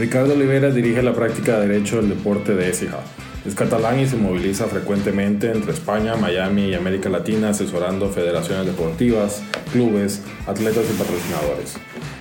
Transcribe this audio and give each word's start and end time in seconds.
Ricardo 0.00 0.32
Olivera 0.32 0.70
dirige 0.70 1.02
la 1.02 1.12
práctica 1.12 1.60
de 1.60 1.68
Derecho 1.68 1.96
del 1.96 2.08
Deporte 2.08 2.54
de 2.54 2.70
ESIJA. 2.70 3.00
Es 3.44 3.54
catalán 3.54 4.00
y 4.00 4.06
se 4.06 4.16
moviliza 4.16 4.64
frecuentemente 4.64 5.50
entre 5.50 5.72
España, 5.72 6.16
Miami 6.16 6.68
y 6.68 6.74
América 6.74 7.10
Latina 7.10 7.50
asesorando 7.50 8.08
federaciones 8.08 8.64
deportivas, 8.64 9.42
clubes, 9.70 10.22
atletas 10.46 10.86
y 10.88 10.96
patrocinadores. 10.96 11.74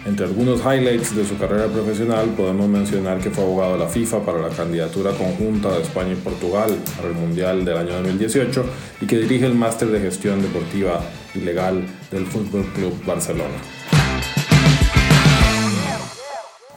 Entre 0.06 0.26
algunos 0.26 0.60
highlights 0.60 1.16
de 1.16 1.26
su 1.26 1.38
carrera 1.38 1.68
profesional 1.68 2.28
podemos 2.36 2.68
mencionar 2.68 3.20
que 3.20 3.30
fue 3.30 3.46
abogado 3.46 3.74
de 3.74 3.80
la 3.80 3.88
FIFA 3.88 4.26
para 4.26 4.40
la 4.40 4.50
candidatura 4.50 5.12
conjunta 5.12 5.72
de 5.72 5.82
España 5.82 6.12
y 6.12 6.16
Portugal 6.16 6.76
para 6.98 7.08
el 7.08 7.16
Mundial 7.16 7.64
del 7.64 7.78
año 7.78 7.94
2018 7.94 8.66
y 9.00 9.06
que 9.06 9.20
dirige 9.20 9.46
el 9.46 9.56
máster 9.56 9.88
de 9.88 10.02
gestión 10.02 10.42
deportiva 10.42 11.00
y 11.34 11.40
legal 11.40 11.82
del 12.12 12.26
Fútbol 12.26 12.66
Club 12.76 12.94
Barcelona. 13.06 13.79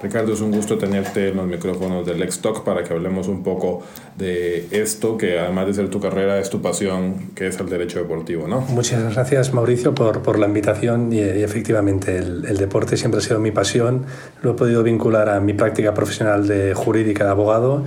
Ricardo, 0.02 0.32
es 0.32 0.40
un 0.40 0.50
gusto 0.50 0.76
tenerte 0.76 1.28
en 1.28 1.36
los 1.36 1.46
micrófonos 1.46 2.04
del 2.04 2.28
Talk 2.28 2.64
para 2.64 2.82
que 2.82 2.92
hablemos 2.92 3.28
un 3.28 3.42
poco 3.44 3.82
de 4.16 4.66
esto, 4.72 5.16
que 5.16 5.38
además 5.38 5.68
de 5.68 5.74
ser 5.74 5.90
tu 5.90 6.00
carrera, 6.00 6.40
es 6.40 6.50
tu 6.50 6.60
pasión, 6.60 7.30
que 7.36 7.46
es 7.46 7.60
el 7.60 7.68
derecho 7.68 8.00
deportivo, 8.00 8.48
¿no? 8.48 8.62
Muchas 8.62 9.14
gracias, 9.14 9.54
Mauricio, 9.54 9.94
por, 9.94 10.22
por 10.22 10.38
la 10.38 10.46
invitación 10.46 11.12
y, 11.12 11.20
efectivamente 11.20 12.16
el, 12.16 12.44
el, 12.46 12.56
deporte 12.56 12.96
siempre 12.96 13.18
ha 13.18 13.22
sido 13.22 13.38
mi 13.38 13.52
pasión. 13.52 14.04
Lo 14.42 14.52
he 14.52 14.54
podido 14.54 14.82
vincular 14.82 15.28
a 15.28 15.40
mi 15.40 15.52
práctica 15.52 15.94
profesional 15.94 16.48
de 16.48 16.74
jurídica 16.74 17.24
de 17.24 17.30
abogado 17.30 17.84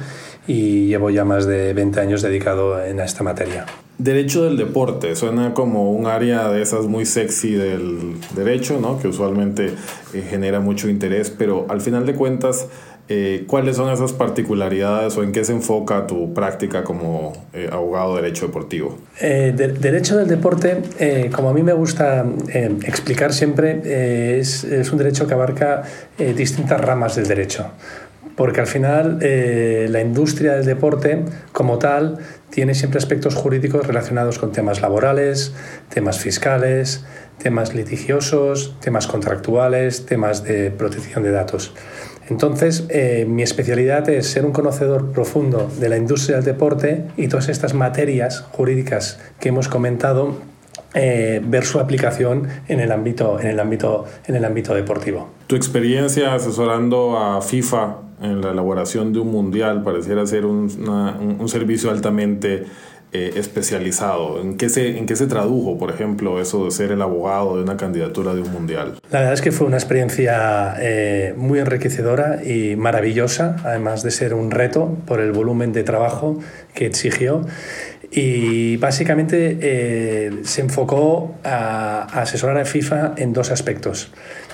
y 0.48 0.88
llevo 0.88 1.10
ya 1.10 1.26
más 1.26 1.46
de 1.46 1.74
20 1.74 2.00
años 2.00 2.22
dedicado 2.22 2.84
en 2.84 3.00
esta 3.00 3.24
materia. 3.24 3.66
Derecho 3.98 4.44
del 4.44 4.58
deporte, 4.58 5.16
suena 5.16 5.54
como 5.54 5.94
un 5.94 6.06
área 6.06 6.50
de 6.50 6.62
esas 6.62 6.86
muy 6.86 7.06
sexy 7.06 7.54
del 7.54 8.16
derecho, 8.36 8.78
¿no? 8.82 9.00
que 9.00 9.08
usualmente 9.08 9.72
eh, 10.14 10.24
genera 10.30 10.60
mucho 10.60 10.90
interés, 10.90 11.30
pero 11.30 11.66
al 11.70 11.80
final 11.80 12.06
de 12.06 12.14
cuentas, 12.14 12.68
eh, 13.08 13.46
¿cuáles 13.48 13.78
son 13.78 13.90
esas 13.94 14.12
particularidades 14.12 15.16
o 15.16 15.24
en 15.24 15.32
qué 15.32 15.46
se 15.46 15.54
enfoca 15.54 16.08
tu 16.08 16.34
práctica 16.34 16.84
como 16.84 17.32
eh, 17.54 17.70
abogado 17.72 18.18
de 18.18 18.24
derecho 18.24 18.48
deportivo? 18.48 18.98
derecho 19.22 20.18
del 20.18 20.28
deporte, 20.28 20.82
como 21.34 21.50
a 21.50 21.54
mí 21.54 21.64
me 21.64 21.74
gusta 21.74 22.26
explicar 22.86 23.32
siempre, 23.32 24.40
es, 24.40 24.66
es, 24.66 24.92
un 24.92 24.98
derecho 24.98 25.26
que 25.26 25.36
abarca 25.36 25.84
distintas 26.18 26.82
ramas 26.82 27.16
del 27.16 27.28
derecho 27.28 27.68
porque 28.36 28.62
al 28.62 28.68
final 28.68 29.20
eh, 29.22 29.88
la 29.90 30.02
industria 30.02 30.54
del 30.54 30.66
deporte 30.66 31.24
como 31.52 31.80
tal 31.80 32.18
tiene 32.50 32.74
siempre 32.74 32.98
aspectos 32.98 33.36
jurídicos 33.36 33.88
relacionados 33.88 34.40
con 34.40 34.52
temas 34.52 34.82
laborales, 34.82 35.54
temas 35.90 36.20
fiscales, 36.20 37.06
temas 37.38 37.74
litigiosos, 37.74 38.76
temas 38.80 39.08
contractuales, 39.08 40.06
temas 40.06 40.44
de 40.44 40.72
protección 40.72 41.24
de 41.24 41.32
datos. 41.32 41.74
Entonces, 42.30 42.86
eh, 42.90 43.26
mi 43.28 43.44
especialidad 43.44 44.10
es 44.10 44.28
ser 44.28 44.46
un 44.46 44.52
conocedor 44.52 45.12
profundo 45.12 45.70
de 45.80 45.90
la 45.90 45.98
industria 45.98 46.38
del 46.38 46.46
deporte 46.46 47.04
y 47.18 47.28
todas 47.28 47.50
estas 47.50 47.74
materias 47.74 48.42
jurídicas 48.52 49.20
que 49.40 49.50
hemos 49.50 49.68
comentado 49.68 50.36
eh, 50.96 51.42
ver 51.44 51.66
su 51.66 51.80
aplicación 51.80 52.48
en 52.68 52.80
el, 52.80 52.92
ámbito, 52.92 53.40
en, 53.40 53.48
el 53.48 53.60
ámbito, 53.60 54.06
en 54.26 54.36
el 54.36 54.46
ámbito 54.46 54.74
deportivo. 54.74 55.30
Tu 55.48 55.56
experiencia 55.56 56.34
asesorando 56.34 57.18
a 57.18 57.42
FIFA 57.42 57.98
en 58.22 58.42
la 58.42 58.52
elaboración 58.52 59.12
de 59.12 59.20
un 59.20 59.30
mundial 59.30 59.84
pareciera 59.84 60.26
ser 60.26 60.46
un, 60.46 60.70
un 61.38 61.50
servicio 61.50 61.92
altamente 61.92 62.66
eh, 63.16 63.40
especializado. 63.40 64.42
¿En 64.42 64.58
qué, 64.58 64.68
se, 64.68 64.98
¿En 64.98 65.06
qué 65.06 65.16
se 65.16 65.26
tradujo, 65.26 65.78
por 65.78 65.90
ejemplo, 65.90 66.42
eso 66.42 66.66
de 66.66 66.72
ser 66.72 66.92
el 66.92 67.02
abogado 67.02 67.56
de 67.56 67.64
una 67.64 67.78
candidatura 67.78 68.34
de 68.34 68.42
un 68.42 68.52
mundial? 68.52 68.96
La 69.10 69.20
verdad 69.20 69.34
es 69.34 69.42
que 69.42 69.54
fue 69.54 69.68
una 69.68 69.78
experiencia 69.78 70.76
eh, 70.82 71.34
muy 71.38 71.60
enriquecedora 71.60 72.44
y 72.44 72.76
maravillosa, 72.76 73.56
además 73.64 74.04
de 74.04 74.12
ser 74.12 74.34
un 74.34 74.52
reto 74.52 74.98
por 75.06 75.22
el 75.22 75.32
volumen 75.32 75.72
de 75.72 75.84
trabajo 75.84 76.40
que 76.74 76.88
exigió. 76.88 77.46
Y 78.12 78.78
básicamente 78.78 79.58
eh, 79.62 80.32
se 80.44 80.62
enfocó 80.62 81.36
a, 81.44 82.04
asesorar 82.22 82.58
a 82.58 82.66
FIFA 82.66 83.14
en 83.18 83.34
dos 83.34 83.52
aspectos. 83.52 84.12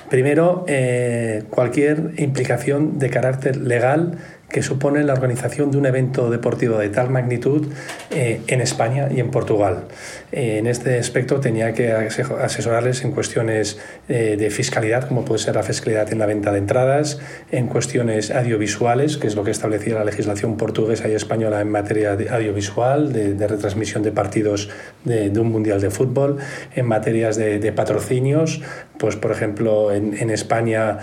Primero, 0.09 0.65
eh, 0.67 1.43
cualquier 1.49 2.11
implicación 2.17 2.99
de 2.99 3.09
carácter 3.09 3.57
legal 3.57 4.17
que 4.49 4.61
supone 4.61 5.03
la 5.03 5.13
organización 5.13 5.71
de 5.71 5.77
un 5.77 5.85
evento 5.85 6.29
deportivo 6.29 6.77
de 6.77 6.89
tal 6.89 7.09
magnitud 7.09 7.67
eh, 8.09 8.41
en 8.47 8.61
España 8.61 9.07
y 9.09 9.19
en 9.19 9.31
Portugal. 9.31 9.85
Eh, 10.31 10.57
en 10.57 10.67
este 10.67 10.97
aspecto 10.97 11.39
tenía 11.39 11.73
que 11.73 11.91
asesorarles 11.91 13.03
en 13.03 13.11
cuestiones 13.11 13.79
eh, 14.07 14.37
de 14.37 14.49
fiscalidad, 14.49 15.07
como 15.07 15.25
puede 15.25 15.39
ser 15.39 15.55
la 15.55 15.63
fiscalidad 15.63 16.11
en 16.11 16.19
la 16.19 16.25
venta 16.25 16.51
de 16.51 16.59
entradas, 16.59 17.19
en 17.51 17.67
cuestiones 17.67 18.31
audiovisuales, 18.31 19.17
que 19.17 19.27
es 19.27 19.35
lo 19.35 19.43
que 19.43 19.51
establecía 19.51 19.95
la 19.95 20.05
legislación 20.05 20.57
portuguesa 20.57 21.07
y 21.09 21.13
española 21.13 21.61
en 21.61 21.69
materia 21.69 22.15
de 22.15 22.29
audiovisual, 22.29 23.11
de, 23.11 23.47
retransmisión 23.47 24.03
de 24.03 24.11
partidos 24.11 24.69
de, 25.03 25.31
un 25.39 25.51
mundial 25.51 25.81
de 25.81 25.89
fútbol, 25.89 26.37
en 26.75 26.85
materias 26.85 27.35
de, 27.35 27.71
patrocinios, 27.71 28.61
pues 28.97 29.15
por 29.15 29.31
ejemplo 29.31 29.91
en, 29.91 30.29
España 30.29 30.99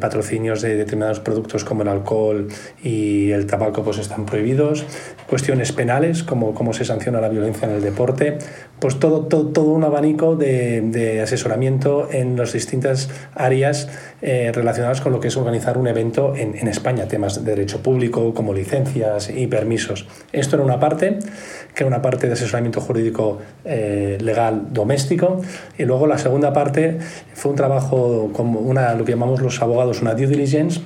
patrocinios 0.00 0.62
de 0.62 0.76
determinados 0.76 1.20
productos 1.20 1.64
como 1.64 1.82
el 1.82 1.88
alcohol 1.88 2.48
y 2.82 3.30
el 3.30 3.46
tabaco 3.46 3.82
pues 3.82 3.98
están 3.98 4.26
prohibidos, 4.26 4.84
cuestiones 5.28 5.72
penales 5.72 6.22
como 6.22 6.54
cómo 6.54 6.72
se 6.72 6.84
sanciona 6.84 7.20
la 7.20 7.28
violencia 7.28 7.68
en 7.68 7.76
el 7.76 7.82
deporte, 7.82 8.38
pues 8.80 8.98
todo, 8.98 9.22
todo, 9.22 9.46
todo 9.46 9.70
un 9.70 9.84
abanico 9.84 10.36
de, 10.36 11.20
asesoramiento 11.22 12.08
en 12.10 12.36
las 12.36 12.52
distintas 12.52 13.10
áreas 13.34 13.88
eh, 14.22 14.52
relacionadas 14.54 15.00
con 15.00 15.12
lo 15.12 15.20
que 15.20 15.28
es 15.28 15.36
organizar 15.36 15.78
un 15.78 15.88
evento 15.88 16.34
en, 16.36 16.56
en, 16.56 16.68
España, 16.68 17.06
temas 17.06 17.44
de 17.44 17.50
derecho 17.50 17.82
público 17.82 18.34
como 18.34 18.54
licencias 18.54 19.30
y 19.30 19.46
permisos. 19.46 20.06
Esto 20.32 20.56
era 20.56 20.64
una 20.64 20.78
parte, 20.78 21.18
que 21.74 21.84
era 21.84 21.86
una 21.86 22.02
parte 22.02 22.26
de 22.26 22.34
asesoramiento 22.34 22.80
jurídico 22.80 23.38
eh, 23.64 24.18
legal 24.20 24.72
doméstico, 24.72 25.40
y 25.76 25.84
luego 25.84 26.06
la 26.06 26.18
segunda 26.18 26.52
parte 26.52 26.98
fue 27.34 27.50
un 27.50 27.56
trabajo 27.56 28.30
como 28.32 28.60
una, 28.60 28.94
lo 28.94 29.04
que 29.04 29.12
llamamos 29.12 29.40
los 29.40 29.60
abogados 29.60 30.02
una 30.02 30.14
due 30.14 30.26
diligence, 30.26 30.80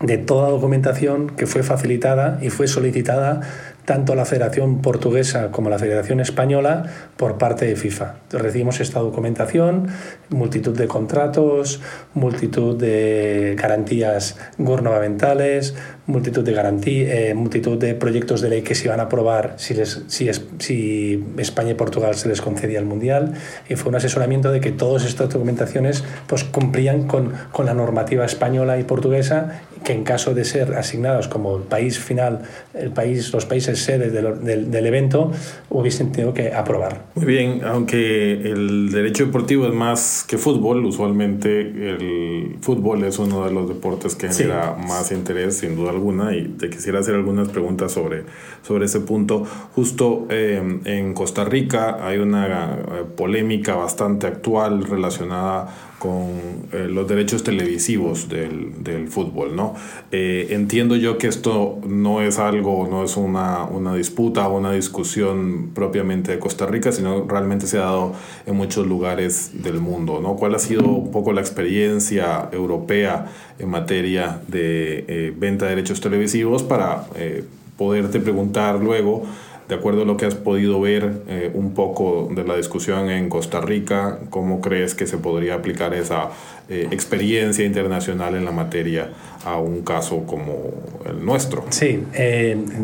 de 0.00 0.18
toda 0.18 0.50
documentación 0.50 1.30
que 1.30 1.46
fue 1.46 1.62
facilitada 1.62 2.38
y 2.42 2.50
fue 2.50 2.68
solicitada 2.68 3.40
tanto 3.84 4.14
la 4.14 4.24
Federación 4.24 4.80
Portuguesa 4.80 5.50
como 5.50 5.70
la 5.70 5.78
Federación 5.78 6.20
Española 6.20 6.84
por 7.16 7.38
parte 7.38 7.66
de 7.66 7.76
FIFA. 7.76 8.16
recibimos 8.30 8.80
esta 8.80 9.00
documentación, 9.00 9.88
multitud 10.30 10.76
de 10.76 10.88
contratos, 10.88 11.80
multitud 12.14 12.76
de 12.76 13.56
garantías 13.58 14.36
gubernamentales, 14.58 15.74
multitud 16.06 16.44
de 16.44 16.52
garantía, 16.52 17.30
eh, 17.30 17.34
multitud 17.34 17.78
de 17.78 17.94
proyectos 17.94 18.40
de 18.42 18.50
ley 18.50 18.62
que 18.62 18.74
se 18.74 18.86
iban 18.86 19.00
a 19.00 19.04
aprobar 19.04 19.54
si, 19.56 19.74
si, 20.08 20.30
si 20.58 21.24
España 21.38 21.70
y 21.70 21.74
Portugal 21.74 22.14
se 22.14 22.28
les 22.28 22.40
concedía 22.40 22.78
el 22.78 22.84
Mundial 22.84 23.34
y 23.68 23.76
fue 23.76 23.88
un 23.88 23.96
asesoramiento 23.96 24.52
de 24.52 24.60
que 24.60 24.70
todas 24.70 25.04
estas 25.04 25.30
documentaciones 25.30 26.04
pues, 26.26 26.44
cumplían 26.44 27.06
con, 27.06 27.32
con 27.52 27.66
la 27.66 27.74
normativa 27.74 28.24
española 28.24 28.78
y 28.78 28.84
portuguesa 28.84 29.62
que 29.84 29.92
en 29.92 30.02
caso 30.02 30.34
de 30.34 30.44
ser 30.44 30.74
asignados 30.74 31.28
como 31.28 31.56
el 31.58 31.62
país 31.62 31.98
final, 31.98 32.40
el 32.72 32.90
país, 32.90 33.32
los 33.32 33.44
países 33.44 33.78
sedes 33.78 34.12
del, 34.12 34.70
del, 34.70 34.86
evento, 34.86 35.30
hubiesen 35.68 36.10
tenido 36.10 36.32
que 36.32 36.52
aprobar. 36.52 37.04
Muy 37.14 37.26
bien, 37.26 37.60
aunque 37.64 38.32
el 38.32 38.90
derecho 38.90 39.26
deportivo 39.26 39.66
es 39.66 39.74
más 39.74 40.24
que 40.26 40.38
fútbol, 40.38 40.84
usualmente 40.86 41.60
el 41.60 42.56
fútbol 42.62 43.04
es 43.04 43.18
uno 43.18 43.44
de 43.44 43.52
los 43.52 43.68
deportes 43.68 44.14
que 44.14 44.30
genera 44.30 44.72
más 44.74 45.12
interés, 45.12 45.58
sin 45.58 45.76
duda 45.76 45.92
alguna, 45.94 46.34
y 46.36 46.48
te 46.48 46.70
quisiera 46.70 47.00
hacer 47.00 47.14
algunas 47.14 47.48
preguntas 47.48 47.92
sobre, 47.92 48.24
sobre 48.62 48.86
ese 48.86 49.00
punto. 49.00 49.44
Justo 49.74 50.26
eh, 50.30 50.80
en 50.84 51.14
Costa 51.14 51.44
Rica 51.44 52.06
hay 52.06 52.18
una 52.18 52.46
eh, 52.46 53.04
polémica 53.16 53.74
bastante 53.74 54.26
actual 54.26 54.84
relacionada 54.84 55.93
con 56.04 56.68
eh, 56.70 56.86
los 56.86 57.08
derechos 57.08 57.42
televisivos 57.44 58.28
del, 58.28 58.84
del 58.84 59.08
fútbol, 59.08 59.56
¿no? 59.56 59.74
Eh, 60.12 60.48
entiendo 60.50 60.96
yo 60.96 61.16
que 61.16 61.28
esto 61.28 61.78
no 61.88 62.20
es 62.20 62.38
algo, 62.38 62.86
no 62.90 63.04
es 63.04 63.16
una, 63.16 63.64
una 63.64 63.94
disputa 63.94 64.46
o 64.46 64.58
una 64.58 64.72
discusión 64.72 65.70
propiamente 65.74 66.32
de 66.32 66.38
Costa 66.38 66.66
Rica, 66.66 66.92
sino 66.92 67.24
realmente 67.26 67.66
se 67.66 67.78
ha 67.78 67.84
dado 67.84 68.12
en 68.44 68.54
muchos 68.54 68.86
lugares 68.86 69.62
del 69.62 69.80
mundo, 69.80 70.20
¿no? 70.20 70.36
¿Cuál 70.36 70.54
ha 70.56 70.58
sido 70.58 70.84
un 70.84 71.10
poco 71.10 71.32
la 71.32 71.40
experiencia 71.40 72.50
europea 72.52 73.32
en 73.58 73.70
materia 73.70 74.42
de 74.46 75.06
eh, 75.08 75.32
venta 75.34 75.64
de 75.64 75.76
derechos 75.76 76.02
televisivos 76.02 76.62
para 76.62 77.06
poderte 77.78 78.20
preguntar 78.20 78.78
luego 78.78 79.24
de 79.68 79.74
acuerdo 79.74 80.02
a 80.02 80.04
lo 80.04 80.16
que 80.16 80.26
has 80.26 80.34
podido 80.34 80.80
ver 80.80 81.22
eh, 81.26 81.50
un 81.54 81.72
poco 81.72 82.28
de 82.30 82.44
la 82.44 82.56
discusión 82.56 83.10
en 83.10 83.28
Costa 83.28 83.60
Rica, 83.60 84.18
¿cómo 84.30 84.60
crees 84.60 84.94
que 84.94 85.06
se 85.06 85.16
podría 85.16 85.54
aplicar 85.54 85.94
esa 85.94 86.30
eh, 86.68 86.88
experiencia 86.90 87.64
internacional 87.64 88.34
en 88.34 88.44
la 88.44 88.50
materia 88.50 89.10
a 89.44 89.58
un 89.58 89.82
caso 89.82 90.24
como 90.26 90.72
el 91.06 91.24
nuestro? 91.24 91.64
Sí, 91.70 92.04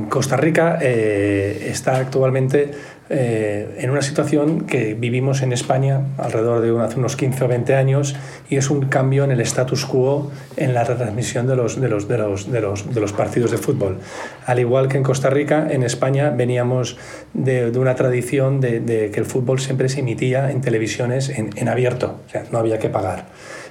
Costa 0.08 0.36
Rica 0.36 0.78
eh, 0.80 1.66
está 1.70 1.96
actualmente 1.96 2.70
eh, 3.12 3.76
en 3.78 3.90
una 3.90 4.02
situación 4.02 4.66
que 4.66 4.94
vivimos 4.94 5.42
en 5.42 5.52
España 5.52 6.02
alrededor 6.16 6.60
de 6.60 6.84
hace 6.84 6.96
unos 6.96 7.16
15 7.16 7.44
o 7.44 7.48
20 7.48 7.74
años 7.74 8.14
y 8.48 8.56
es 8.56 8.70
un 8.70 8.86
cambio 8.86 9.24
en 9.24 9.32
el 9.32 9.40
status 9.40 9.84
quo 9.84 10.30
en 10.56 10.74
la 10.74 10.84
retransmisión 10.84 11.48
de 11.48 11.56
los, 11.56 11.80
de 11.80 11.88
los, 11.88 12.06
de 12.06 12.18
los, 12.18 12.52
de 12.52 12.60
los, 12.60 12.94
de 12.94 13.00
los 13.00 13.12
partidos 13.12 13.50
de 13.50 13.58
fútbol. 13.58 13.98
Al 14.46 14.60
igual 14.60 14.86
que 14.86 14.96
en 14.96 15.02
Costa 15.02 15.28
Rica, 15.28 15.66
en 15.68 15.82
España 15.82 16.30
veníamos 16.30 16.98
de, 17.34 17.72
de 17.72 17.78
una 17.80 17.96
tradición 17.96 18.60
de, 18.60 18.78
de, 18.78 19.10
que 19.10 19.18
el 19.18 19.26
fútbol 19.26 19.58
siempre 19.58 19.88
se 19.88 20.00
emitía 20.00 20.52
en 20.52 20.60
televisiones 20.60 21.30
en, 21.30 21.50
en 21.56 21.68
abierto, 21.68 22.20
o 22.28 22.30
sea, 22.30 22.44
no 22.52 22.58
había 22.58 22.78
que 22.78 22.90
pagar. 22.90 23.26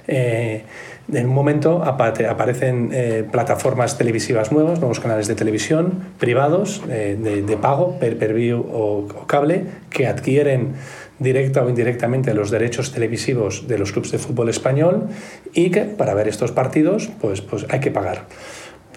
Eh, 0.06 0.64
en 1.12 1.28
un 1.28 1.34
momento 1.34 1.82
aparecen 1.82 2.90
eh, 2.92 3.24
plataformas 3.30 3.98
televisivas 3.98 4.52
nuevas, 4.52 4.80
nuevos 4.80 5.00
canales 5.00 5.26
de 5.28 5.34
televisión 5.34 6.04
privados 6.18 6.82
eh, 6.88 7.18
de, 7.20 7.42
de, 7.42 7.56
pago, 7.56 7.98
per, 7.98 8.18
per 8.18 8.34
view 8.34 8.60
o, 8.60 9.06
o, 9.06 9.26
cable, 9.26 9.66
que 9.90 10.06
adquieren 10.06 10.74
directa 11.18 11.62
o 11.62 11.68
indirectamente 11.68 12.34
los 12.34 12.50
derechos 12.50 12.92
televisivos 12.92 13.68
de 13.68 13.78
los 13.78 13.92
clubes 13.92 14.10
de 14.10 14.18
fútbol 14.18 14.48
español 14.48 15.08
y 15.52 15.70
que 15.70 15.82
para 15.82 16.14
ver 16.14 16.28
estos 16.28 16.52
partidos 16.52 17.10
pues, 17.20 17.40
pues 17.40 17.66
hay 17.68 17.80
que 17.80 17.90
pagar. 17.90 18.26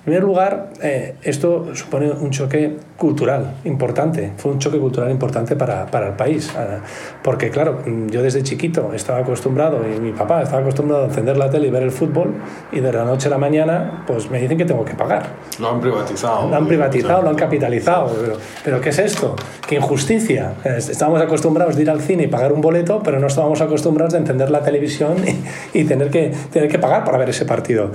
En 0.04 0.12
primer 0.12 0.24
lugar, 0.24 0.74
eh, 0.82 1.16
esto 1.24 1.74
supone 1.76 2.12
un 2.12 2.30
choque 2.30 2.76
cultural 2.98 3.56
importante, 3.64 4.34
fue 4.36 4.52
un 4.52 4.60
choque 4.60 4.78
cultural 4.78 5.10
importante 5.10 5.56
para, 5.56 5.86
para 5.86 6.08
el 6.08 6.14
país, 6.16 6.54
eh, 6.60 6.80
porque 7.24 7.50
claro, 7.50 7.80
yo 8.12 8.22
desde 8.22 8.44
chiquito 8.44 8.92
estaba 8.94 9.20
acostumbrado, 9.20 9.80
y 9.88 10.02
mi 10.02 10.12
papá 10.12 10.42
estaba 10.42 10.62
acostumbrado 10.62 11.04
a 11.04 11.06
encender 11.06 11.38
la 11.38 11.50
tele 11.50 11.68
y 11.68 11.72
ver 11.72 11.84
el 11.84 11.92
fútbol, 11.92 12.34
y 12.74 12.82
de 12.82 12.92
la 12.92 13.06
noche 13.06 13.30
a 13.30 13.32
la 13.32 13.38
mañana, 13.38 14.04
pues 14.06 14.30
me 14.30 14.42
dicen 14.42 14.58
que 14.58 14.66
tengo 14.66 14.84
que 14.84 14.94
pagar. 14.94 15.24
Lo 15.58 15.70
han 15.70 15.80
privatizado. 15.80 16.50
Lo 16.50 16.56
han 16.58 16.68
privatizado, 16.68 17.22
lo 17.22 17.30
han 17.30 17.38
capitalizado. 17.38 18.14
Pero, 18.14 18.38
pero 18.62 18.82
¿qué 18.82 18.90
es 18.90 19.00
esto? 19.00 19.38
¿Qué 19.66 19.76
injusticia? 19.76 20.56
Estábamos 20.66 21.22
acostumbrados 21.22 21.78
de 21.78 21.84
ir 21.84 21.90
al 21.90 22.02
cine 22.02 22.24
y 22.24 22.28
pagar 22.28 22.52
un 22.52 22.60
boleto, 22.60 23.02
pero 23.02 23.22
no 23.22 23.28
estábamos 23.28 23.62
acostumbrados 23.62 24.12
de 24.12 24.20
encender 24.20 24.52
la 24.52 24.64
televisión 24.64 25.16
y, 25.74 25.80
y 25.80 25.86
tener, 25.86 26.10
que, 26.10 26.34
tener 26.52 26.68
que 26.68 26.78
pagar 26.78 27.06
para 27.06 27.18
ver 27.18 27.30
ese 27.30 27.46
partido. 27.46 27.92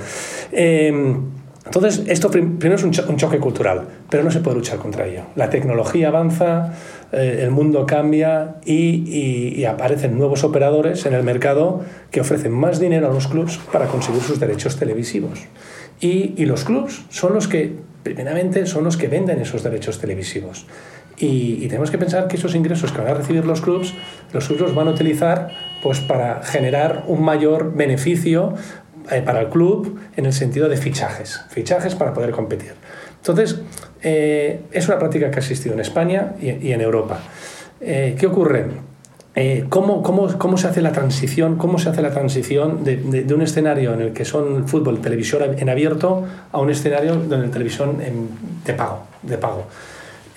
Eh, 0.52 1.18
entonces, 1.68 2.04
esto 2.08 2.30
primero 2.30 2.76
es 2.76 2.82
un, 2.82 2.92
cho 2.92 3.04
un, 3.08 3.16
choque 3.18 3.38
cultural, 3.38 3.86
pero 4.08 4.24
no 4.24 4.30
se 4.30 4.40
puede 4.40 4.56
luchar 4.56 4.78
contra 4.78 5.06
ello. 5.06 5.24
La 5.36 5.50
tecnología 5.50 6.08
avanza, 6.08 6.72
eh, 7.12 7.40
el 7.42 7.50
mundo 7.50 7.84
cambia 7.84 8.56
y, 8.64 8.74
y, 8.74 9.54
y, 9.54 9.64
aparecen 9.66 10.16
nuevos 10.16 10.44
operadores 10.44 11.04
en 11.04 11.12
el 11.12 11.22
mercado 11.22 11.82
que 12.10 12.22
ofrecen 12.22 12.52
más 12.52 12.80
dinero 12.80 13.10
a 13.10 13.12
los 13.12 13.28
clubs 13.28 13.58
para 13.70 13.86
conseguir 13.86 14.22
sus 14.22 14.40
derechos 14.40 14.76
televisivos. 14.76 15.40
Y, 16.00 16.32
y 16.38 16.46
los 16.46 16.64
clubs 16.64 17.04
son 17.10 17.34
los 17.34 17.48
que, 17.48 17.74
primeramente, 18.02 18.64
son 18.64 18.84
los 18.84 18.96
que 18.96 19.08
venden 19.08 19.38
esos 19.38 19.62
derechos 19.62 19.98
televisivos. 20.00 20.66
Y, 21.20 21.66
tenemos 21.66 21.90
que 21.90 21.98
pensar 21.98 22.28
que 22.28 22.36
esos 22.36 22.54
ingresos 22.54 22.92
que 22.92 23.00
van 23.00 23.10
a 23.10 23.14
recibir 23.14 23.44
los 23.44 23.60
clubs, 23.60 23.92
los 24.32 24.46
clubs 24.46 24.60
los 24.60 24.74
van 24.74 24.86
a 24.86 24.92
utilizar 24.92 25.50
pues, 25.82 26.00
para 26.00 26.42
generar 26.42 27.04
un 27.08 27.22
mayor 27.22 27.74
beneficio 27.74 28.54
eh, 29.10 29.22
para 29.22 29.40
el 29.40 29.48
club 29.48 29.98
en 30.16 30.26
el 30.26 30.32
sentido 30.32 30.68
de 30.68 30.76
fichajes, 30.76 31.40
fichajes 31.50 31.94
para 31.94 32.12
poder 32.12 32.30
competir. 32.30 32.74
Entonces, 33.16 33.60
eh, 34.02 34.60
es 34.70 34.86
una 34.88 34.98
práctica 34.98 35.30
que 35.30 35.36
ha 35.36 35.40
existido 35.40 35.74
en 35.74 35.80
España 35.80 36.34
y, 36.40 36.50
y 36.68 36.72
en 36.72 36.80
Europa. 36.80 37.20
Eh, 37.80 38.16
¿Qué 38.18 38.26
ocurre? 38.26 38.66
¿cómo, 39.68 40.56
se 40.56 40.66
hace 40.66 40.82
la 40.82 40.92
transición, 40.92 41.56
cómo 41.56 41.78
se 41.78 41.90
hace 41.90 42.02
la 42.02 42.10
transición 42.10 42.82
de, 42.82 43.32
un 43.32 43.42
escenario 43.42 43.94
en 43.94 44.00
el 44.00 44.12
que 44.12 44.24
son 44.24 44.66
fútbol, 44.66 45.00
televisión 45.00 45.42
en 45.56 45.68
abierto 45.68 46.24
a 46.50 46.58
un 46.58 46.70
escenario 46.70 47.14
donde 47.14 47.48
televisión 47.48 48.00
en, 48.02 48.28
de 48.64 48.72
pago, 48.72 49.04
de 49.22 49.38
pago. 49.38 49.66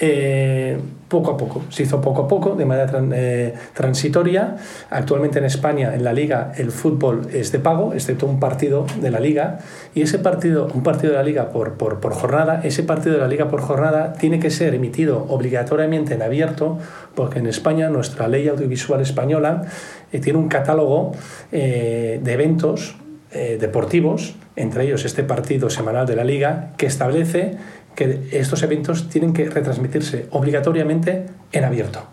Eh, 0.04 0.80
poco 1.08 1.30
a 1.30 1.38
poco, 1.38 1.62
se 1.70 1.84
hizo 1.84 2.02
poco 2.02 2.24
a 2.24 2.28
poco, 2.28 2.56
de 2.56 2.66
manera 2.66 2.92
eh, 3.14 3.54
transitoria. 3.74 4.56
Actualmente 4.90 5.38
en 5.38 5.46
España, 5.46 5.94
en 5.94 6.04
la 6.04 6.12
liga, 6.12 6.54
el 6.58 6.72
fútbol 6.72 7.28
es 7.32 7.52
de 7.52 7.60
pago, 7.60 7.94
excepto 7.94 8.26
un 8.26 8.40
partido 8.40 8.88
de 9.00 9.12
la 9.12 9.20
liga, 9.20 9.60
y 9.94 10.02
ese 10.02 10.18
partido, 10.18 10.70
un 10.74 10.82
partido 10.82 11.12
de 11.12 11.18
la 11.20 11.24
liga 11.24 11.52
por, 11.52 11.78
jornada, 12.14 12.62
ese 12.64 12.82
partido 12.82 13.14
de 13.14 13.22
la 13.22 13.28
liga 13.28 13.48
por 13.48 13.62
jornada 13.62 14.14
tiene 14.14 14.40
que 14.40 14.50
ser 14.50 14.74
emitido 14.74 15.28
obligatoriamente 15.30 16.16
en 16.16 16.24
abierto, 16.24 16.80
porque 17.14 17.38
en 17.38 17.46
España 17.46 17.90
nuestra 17.90 18.28
ley 18.28 18.48
audiovisual 18.48 19.02
española 19.02 19.66
eh, 20.12 20.20
tiene 20.20 20.40
un 20.40 20.48
catálogo 20.48 21.12
de 21.52 22.22
eventos 22.26 22.96
deportivos, 23.32 24.36
entre 24.58 24.84
ellos 24.84 25.06
este 25.06 25.24
partido 25.24 25.70
semanal 25.70 26.06
de 26.06 26.16
la 26.18 26.26
liga, 26.26 26.72
que 26.76 26.86
establece 26.86 27.58
que 27.96 28.30
estos 28.32 28.64
eventos 28.64 29.10
tienen 29.10 29.34
que 29.34 29.50
retransmitirse 29.50 30.28
obligatoriamente 30.32 31.26
en 31.52 31.64
abierto. 31.64 32.04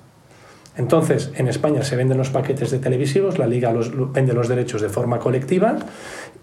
Entonces, 0.76 1.32
en 1.34 1.48
España 1.48 1.82
se 1.82 1.96
venden 1.96 2.18
los 2.18 2.30
paquetes 2.30 2.70
de 2.70 2.78
televisivos, 2.78 3.38
la 3.38 3.46
liga 3.46 3.72
vende 4.12 4.32
los 4.32 4.48
derechos 4.48 4.80
de 4.80 4.88
forma 4.88 5.18
colectiva, 5.18 5.76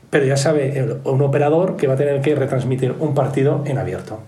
pero 0.10 0.26
ya 0.26 0.36
sabe 0.36 1.00
un 1.06 1.22
operador 1.22 1.78
que 1.78 1.88
va 1.88 1.94
a 1.94 1.98
tener 1.98 2.22
que 2.22 2.36
retransmitir 2.36 2.94
un 3.00 3.14
partido 3.14 3.64
en 3.66 3.78
abierto. 3.78 4.20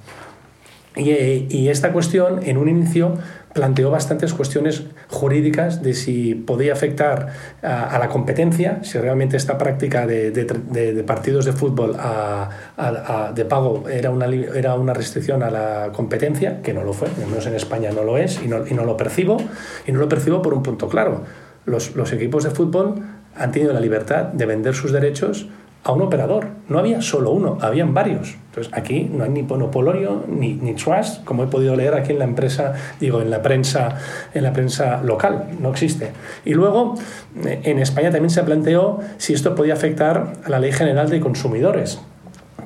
Y 0.95 1.67
esta 1.67 1.91
cuestión, 1.91 2.39
en 2.43 2.57
un 2.57 2.69
inicio, 2.69 3.17
planteó 3.57 3.89
bastantes 3.89 4.35
cuestiones 4.35 4.83
jurídicas 5.09 5.81
de 5.81 5.95
si 5.95 6.35
podía 6.35 6.73
afectar 6.73 7.33
a, 7.63 7.97
la 7.97 8.07
competencia, 8.07 8.83
si 8.83 8.99
realmente 8.99 9.35
esta 9.35 9.57
práctica 9.57 10.05
de, 10.05 11.03
partidos 11.07 11.43
de 11.45 11.53
fútbol 11.53 11.97
de 13.33 13.45
pago 13.45 13.89
era 13.89 14.11
una, 14.11 14.27
era 14.27 14.75
una 14.75 14.93
restricción 14.93 15.41
a 15.41 15.49
la 15.49 15.89
competencia, 15.91 16.61
que 16.61 16.71
no 16.71 16.83
lo 16.83 16.93
fue, 16.93 17.07
al 17.07 17.31
menos 17.31 17.47
en 17.47 17.55
España 17.55 17.89
no 17.91 18.03
lo 18.03 18.19
es 18.19 18.39
y 18.43 18.47
no, 18.47 18.85
lo 18.85 18.95
percibo, 18.95 19.37
y 19.87 19.91
no 19.91 19.99
lo 19.99 20.07
percibo 20.07 20.43
por 20.43 20.53
un 20.53 20.61
punto 20.61 20.87
claro. 20.87 21.23
Los 21.65 22.13
equipos 22.13 22.43
de 22.43 22.51
fútbol 22.51 23.01
han 23.35 23.51
tenido 23.51 23.73
la 23.73 23.79
libertad 23.79 24.25
de 24.25 24.45
vender 24.45 24.75
sus 24.75 24.91
derechos 24.91 25.47
a 25.87 25.93
un 25.93 26.01
operador. 26.01 26.47
No 26.67 26.79
había 26.79 27.01
solo 27.01 27.31
uno, 27.31 27.57
habían 27.61 27.93
varios. 27.93 28.35
Entonces 28.49 28.73
aquí 28.73 29.09
no 29.09 29.23
hay 29.23 29.29
ni 29.29 29.41
monopolio 29.41 30.25
ni, 30.27 30.53
ni 30.53 30.73
trust, 30.73 31.23
como 31.23 31.45
he 31.45 31.47
podido 31.47 31.77
leer 31.77 31.93
aquí 31.93 32.11
en 32.11 32.19
la 32.19 32.25
empresa, 32.25 32.73
digo, 32.99 33.21
en 33.21 33.29
la 33.29 33.41
prensa, 33.41 33.97
en 34.33 34.43
la 34.43 34.51
prensa 34.51 35.01
local, 35.01 35.47
no 35.61 35.69
existe. 35.69 36.11
Y 36.43 36.55
luego 36.55 36.95
en 37.41 37.79
España 37.79 38.11
también 38.11 38.29
se 38.29 38.43
planteó 38.43 38.99
si 39.15 39.31
esto 39.31 39.55
podía 39.55 39.75
afectar 39.75 40.33
a 40.43 40.49
la 40.49 40.59
Ley 40.59 40.73
General 40.73 41.09
de 41.09 41.21
Consumidores. 41.21 42.01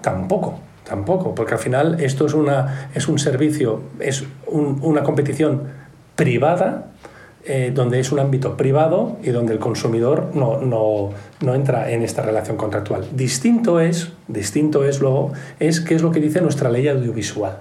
Tampoco, 0.01 0.59
tampoco, 0.83 1.35
porque 1.35 1.53
al 1.53 1.59
final 1.59 2.01
esto 2.01 2.25
es 2.25 2.33
una 2.33 2.89
es 2.95 3.07
un 3.07 3.19
servicio, 3.19 3.81
es 3.99 4.23
un, 4.47 4.79
una 4.81 5.03
competición 5.03 5.67
privada 6.15 6.87
eh, 7.43 7.71
donde 7.73 7.99
es 7.99 8.11
un 8.11 8.19
ámbito 8.19 8.55
privado 8.55 9.17
y 9.23 9.31
donde 9.31 9.53
el 9.53 9.59
consumidor 9.59 10.29
no, 10.35 10.61
no, 10.61 11.09
no, 11.41 11.55
entra 11.55 11.89
en 11.91 12.03
esta 12.03 12.21
relación 12.21 12.55
contractual. 12.55 13.07
Distinto 13.13 13.79
es, 13.79 14.11
distinto 14.27 14.83
es 14.85 14.99
luego, 14.99 15.31
es 15.59 15.81
qué 15.81 15.95
es 15.95 16.03
lo 16.03 16.11
que 16.11 16.19
dice 16.19 16.39
nuestra 16.41 16.69
ley 16.69 16.87
audiovisual. 16.87 17.57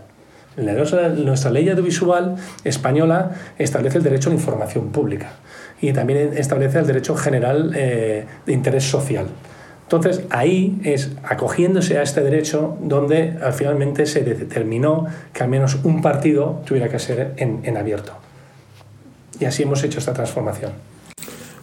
Nuestra 0.59 1.51
ley 1.51 1.71
audiovisual 1.71 2.37
española 2.63 3.31
establece 3.59 3.97
el 3.97 4.05
derecho 4.05 4.29
a 4.29 4.33
la 4.35 4.39
información 4.39 4.91
pública 4.91 5.33
y 5.81 5.95
también 5.95 6.33
establece 6.37 6.79
el 6.79 6.87
derecho 6.87 7.17
general 7.17 7.73
eh, 7.75 8.27
de 8.45 8.53
interés 8.53 8.85
social. 8.85 9.29
Entonces, 9.85 10.23
ahí 10.29 10.79
es 10.85 11.13
acogiéndose 11.25 11.97
a 11.97 12.03
este 12.03 12.21
derecho 12.21 12.77
donde 12.83 13.35
finalmente 13.55 14.05
se 14.05 14.23
determinó 14.23 15.07
que 15.33 15.43
al 15.43 15.49
menos 15.49 15.79
un 15.85 16.03
partido 16.03 16.61
tuviera 16.67 16.89
que 16.89 16.99
ser 16.99 17.33
en, 17.39 17.61
en 17.65 17.77
abierto. 17.79 18.13
Y 19.41 19.47
así 19.47 19.63
hemos 19.65 19.83
hecho 19.83 19.99
esta 19.99 20.13
transformación. 20.13 20.73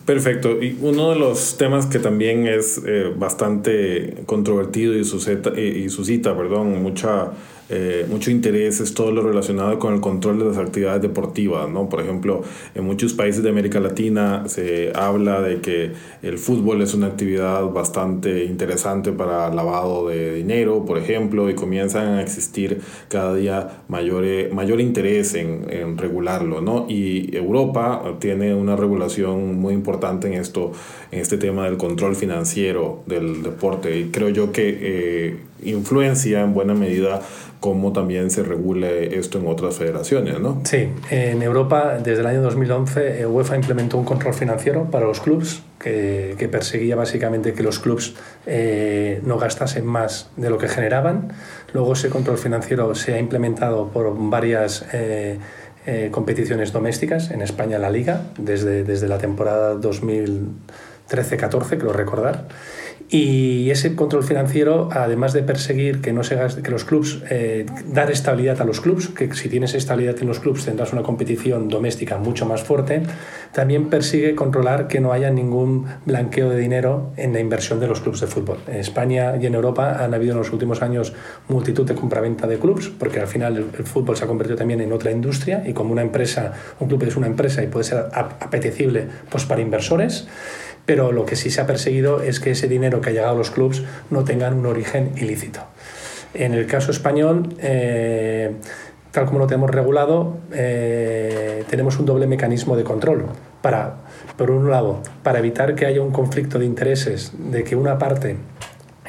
Perfecto. 0.06 0.62
Y 0.62 0.78
uno 0.82 1.12
de 1.12 1.20
los 1.20 1.58
temas 1.58 1.86
que 1.86 2.00
también 2.00 2.48
es 2.48 2.82
eh, 2.86 3.12
bastante 3.16 4.24
controvertido 4.26 4.96
y 4.96 5.04
suscita, 5.04 5.58
y 5.60 5.90
suscita 5.90 6.36
perdón, 6.36 6.82
mucha 6.82 7.32
eh, 7.70 8.06
mucho 8.10 8.32
interés 8.32 8.80
es 8.80 8.94
todo 8.94 9.12
lo 9.12 9.22
relacionado 9.22 9.78
con 9.80 9.94
el 9.94 10.00
control 10.00 10.40
de 10.40 10.46
las 10.46 10.58
actividades 10.58 11.02
deportivas, 11.02 11.70
¿no? 11.70 11.90
Por 11.90 12.02
ejemplo, 12.02 12.44
en 12.76 12.86
muchos 12.86 13.14
países 13.14 13.44
de 13.44 13.50
América 13.50 13.80
Latina 13.80 14.44
se 14.48 14.92
habla 14.96 15.42
de 15.42 15.60
que 15.60 15.92
el 16.22 16.38
fútbol 16.38 16.82
es 16.82 16.94
una 16.94 17.08
actividad 17.08 17.66
bastante 17.72 18.46
interesante 18.46 19.12
para 19.12 19.54
lavado 19.54 20.08
de 20.08 20.36
dinero, 20.36 20.86
por 20.86 20.98
ejemplo, 20.98 21.50
y 21.50 21.56
comienzan 21.56 22.16
a 22.16 22.22
existir 22.22 22.80
cada 23.10 23.36
día 23.36 23.82
mayor, 23.90 24.24
mayor 24.54 24.80
interés 24.80 25.34
en, 25.36 25.68
en 25.70 25.98
regularlo, 25.98 26.62
¿no? 26.62 26.86
Y 26.88 27.36
Europa 27.36 28.16
tiene 28.20 28.54
una 28.54 28.76
regulación 28.76 29.60
muy 29.60 29.74
importante 29.74 30.28
en 30.28 30.34
esto, 30.34 30.72
en 31.12 31.20
este 31.20 31.38
tema 31.38 31.66
del 31.66 31.78
control 31.78 32.16
financiero 32.16 33.04
del 33.06 33.44
deporte, 33.44 34.00
y 34.00 34.06
creo 34.06 34.30
yo 34.30 34.52
que 34.52 34.78
eh, 34.80 35.38
influencia 35.64 36.42
en 36.42 36.54
buena 36.54 36.74
medida 36.74 37.22
cómo 37.60 37.92
también 37.92 38.30
se 38.30 38.44
regule 38.44 39.18
esto 39.18 39.40
en 39.40 39.48
otras 39.48 39.76
federaciones, 39.76 40.40
¿no? 40.40 40.62
Sí, 40.64 40.90
en 41.10 41.42
Europa 41.42 41.98
desde 42.04 42.22
el 42.22 42.28
año 42.28 42.42
2011 42.44 43.26
UEFA 43.26 43.56
implementó 43.56 43.98
un 43.98 44.06
control 44.06 44.34
financiero 44.34 44.90
para 44.92 45.06
los 45.06 45.20
clubes 45.20 45.62
que, 45.80 46.50
perseguía 46.52 46.96
básicamente 46.96 47.54
que 47.54 47.64
los 47.64 47.80
clubes 47.80 48.14
eh, 48.46 49.22
no 49.24 49.38
gastasen 49.38 49.86
más 49.86 50.30
de 50.38 50.50
lo 50.50 50.58
que 50.58 50.68
generaban. 50.68 51.34
Luego 51.74 51.94
ese 51.94 52.10
control 52.10 52.38
financiero 52.38 52.94
se 52.96 53.14
ha 53.14 53.20
implementado 53.20 53.90
por 53.90 54.14
varias... 54.18 54.86
Eh, 54.94 55.40
eh, 55.90 56.10
competiciones 56.12 56.74
domésticas, 56.74 57.32
en 57.32 57.42
España 57.42 57.80
la 57.80 57.90
Liga, 57.90 58.24
desde, 58.38 58.84
desde 58.84 59.08
la 59.08 59.20
temporada 59.20 59.74
2013-14, 59.76 61.78
creo 61.78 61.94
recordar. 61.94 62.50
Y 63.10 63.72
ese 63.72 63.96
control 63.96 64.24
financiero, 64.24 64.90
además 64.92 65.32
de 65.32 65.42
perseguir 65.42 66.02
que 66.02 66.12
no 66.12 66.24
se 66.24 66.38
que 66.62 66.72
los 66.72 66.84
clubs, 66.84 67.24
eh, 67.30 67.66
dar 67.86 68.12
estabilidad 68.12 68.60
a 68.60 68.66
los 68.66 68.82
clubs, 68.82 69.08
que 69.08 69.34
si 69.34 69.48
tienes 69.48 69.74
estabilidad 69.76 70.18
en 70.20 70.28
los 70.28 70.42
clubs 70.42 70.66
tendrás 70.66 70.92
una 70.92 71.04
competición 71.04 71.70
doméstica 71.70 72.18
mucho 72.18 72.46
más 72.46 72.64
fuerte, 72.64 73.04
también 73.54 73.90
persigue 73.90 74.36
controlar 74.36 74.90
que 74.90 75.00
no 75.00 75.14
haya 75.14 75.30
ningún 75.30 75.86
blanqueo 76.06 76.50
de 76.50 76.60
dinero 76.60 77.12
en 77.16 77.32
la 77.32 77.40
inversión 77.40 77.80
de 77.80 77.88
los 77.88 78.02
clubs 78.02 78.20
de 78.20 78.28
fútbol. 78.28 78.58
En 78.68 78.76
España 78.76 79.38
y 79.38 79.46
en 79.46 79.56
Europa 79.56 80.04
han 80.04 80.14
habido 80.14 80.34
en 80.34 80.40
los 80.40 80.52
últimos 80.52 80.82
años 80.82 81.14
multitud 81.48 81.88
de 81.88 81.96
compraventa 81.96 82.46
de 82.46 82.60
clubs, 82.60 82.90
porque 82.90 83.22
al 83.22 83.28
final 83.28 83.56
el, 83.56 83.86
fútbol 83.86 84.18
se 84.18 84.26
ha 84.26 84.28
convertido 84.28 84.58
también 84.58 84.82
en 84.82 84.92
otra 84.92 85.12
industria 85.12 85.64
y 85.66 85.72
como 85.72 85.94
una 85.94 86.02
empresa, 86.02 86.52
un 86.82 86.90
club 86.90 87.04
es 87.04 87.16
una 87.16 87.28
empresa 87.28 87.64
y 87.64 87.68
puede 87.68 87.86
ser 87.86 88.10
apetecible 88.12 89.08
pues, 89.30 89.46
para 89.46 89.62
inversores 89.62 90.28
pero 90.88 91.12
lo 91.12 91.26
que 91.26 91.36
sí 91.36 91.52
se 91.52 91.62
ha 91.62 91.68
perseguido 91.68 92.24
es 92.24 92.40
que 92.40 92.52
ese 92.52 92.68
dinero 92.68 93.02
que 93.02 93.10
ha 93.10 93.14
llegado 93.14 93.34
a 93.34 93.38
los 93.38 93.52
clubes 93.52 93.84
no 94.10 94.24
tengan 94.24 94.58
un 94.58 94.66
origen 94.66 95.12
ilícito. 95.18 95.60
En 96.34 96.54
el 96.54 96.66
caso 96.66 96.92
español, 96.92 97.56
eh, 97.60 98.54
tal 99.12 99.26
como 99.26 99.40
lo 99.40 99.48
tenemos 99.48 99.70
regulado, 99.70 100.38
eh, 100.54 101.66
tenemos 101.70 102.00
un 102.00 102.06
doble 102.06 102.26
mecanismo 102.26 102.78
de 102.78 102.86
control. 102.86 103.26
Para, 103.62 103.96
por 104.38 104.50
un 104.50 104.72
lado, 104.72 105.02
para 105.24 105.40
evitar 105.40 105.76
que 105.76 105.86
haya 105.86 106.02
un 106.02 106.12
conflicto 106.12 106.58
de 106.58 106.66
intereses, 106.66 107.34
de 107.38 107.66
que 107.66 107.76
una 107.76 107.98
parte 107.98 108.38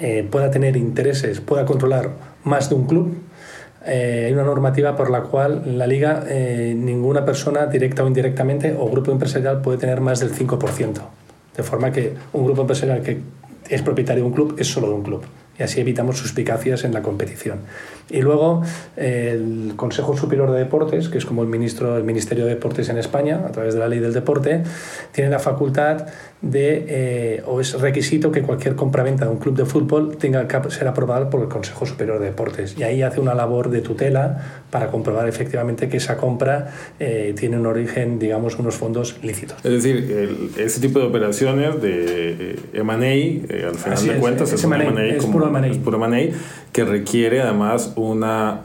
eh, 0.01 0.27
pueda 0.29 0.51
tener 0.51 0.77
intereses, 0.77 1.41
pueda 1.41 1.65
controlar 1.65 2.11
más 2.43 2.69
de 2.71 2.75
un 2.75 2.87
club, 2.89 3.19
hay 3.87 4.33
una 4.33 4.43
normativa 4.43 4.97
por 4.97 5.11
la 5.11 5.23
cual 5.23 5.79
la 5.79 5.87
liga 5.87 6.25
ninguna 6.75 7.25
persona, 7.25 7.65
directa 7.67 8.05
o 8.05 8.07
indirectamente, 8.07 8.77
o 8.79 8.91
grupo 8.91 9.13
empresarial 9.13 9.63
puede 9.63 9.79
tener 9.79 10.03
más 10.03 10.21
del 10.21 10.35
5%. 10.35 11.01
De 11.59 11.65
forma 11.65 11.91
que 11.91 12.15
un 12.33 12.45
grupo 12.45 12.63
empresarial 12.63 13.03
que 13.03 13.19
es 13.69 13.83
propietario 13.83 14.23
de 14.23 14.29
un 14.29 14.35
club 14.35 14.55
es 14.59 14.69
solo 14.69 14.89
de 14.89 14.95
un 14.95 15.03
club. 15.03 15.23
Y 15.59 15.63
así 15.63 15.81
evitamos 15.81 16.19
suspicacias 16.19 16.85
en 16.85 16.95
la 16.95 17.03
competición. 17.03 17.61
Y 18.11 18.23
luego 18.23 18.63
el 18.97 19.73
Consejo 19.77 20.17
Superior 20.17 20.51
de 20.51 20.59
Deportes, 20.59 21.09
que 21.09 21.19
es 21.19 21.27
como 21.27 21.43
el, 21.43 21.49
ministro, 21.49 21.97
el 21.97 22.05
Ministerio 22.05 22.45
de 22.45 22.55
Deportes 22.55 22.89
en 22.89 22.97
España, 22.97 23.43
a 23.47 23.53
través 23.53 23.75
de 23.75 23.81
la 23.81 23.89
ley 23.89 23.99
del 23.99 24.15
deporte, 24.15 24.63
tiene 25.13 25.31
la 25.31 25.39
facultad 25.39 26.07
de, 26.41 26.87
eh, 26.89 27.43
o 27.47 27.61
es 27.61 27.79
requisito 27.79 28.31
que 28.31 28.43
cualquier 28.43 28.77
compraventa 28.77 29.25
de 29.25 29.33
un 29.33 29.39
club 29.39 29.57
de 29.57 29.65
fútbol 29.67 30.17
tenga 30.17 30.47
que 30.47 30.71
ser 30.71 30.89
aprobada 30.89 31.29
por 31.29 31.43
el 31.43 31.49
Consejo 31.49 31.85
Superior 31.85 32.19
de 32.21 32.27
Deportes. 32.27 32.77
Y 32.79 32.85
ahí 32.85 33.03
hace 33.03 33.21
una 33.21 33.35
labor 33.35 33.71
de 33.71 33.81
tutela 33.83 34.63
para 34.71 34.89
comprobar 34.89 35.29
efectivamente 35.29 35.89
que 35.89 35.99
esa 35.99 36.17
compra 36.17 36.73
eh, 37.01 37.35
tiene 37.37 37.59
un 37.59 37.67
origen, 37.67 38.19
digamos, 38.19 38.59
unos 38.59 38.77
fondos 38.77 39.17
lícitos. 39.23 39.59
Es 39.65 39.73
decir, 39.73 40.51
ese 40.57 40.81
tipo 40.81 40.99
de 40.99 41.07
operaciones 41.07 41.83
de 41.83 42.53
eh, 42.53 42.57
M&A, 42.73 43.67
al 43.69 43.75
final 43.75 44.07
de 44.07 44.21
cuentas, 44.21 44.53
es, 44.53 44.65
es, 44.65 45.25
puro 45.85 46.05
M&A, 46.05 46.37
que 46.73 46.85
requiere 46.85 47.43
además 47.43 47.93
una, 47.97 48.63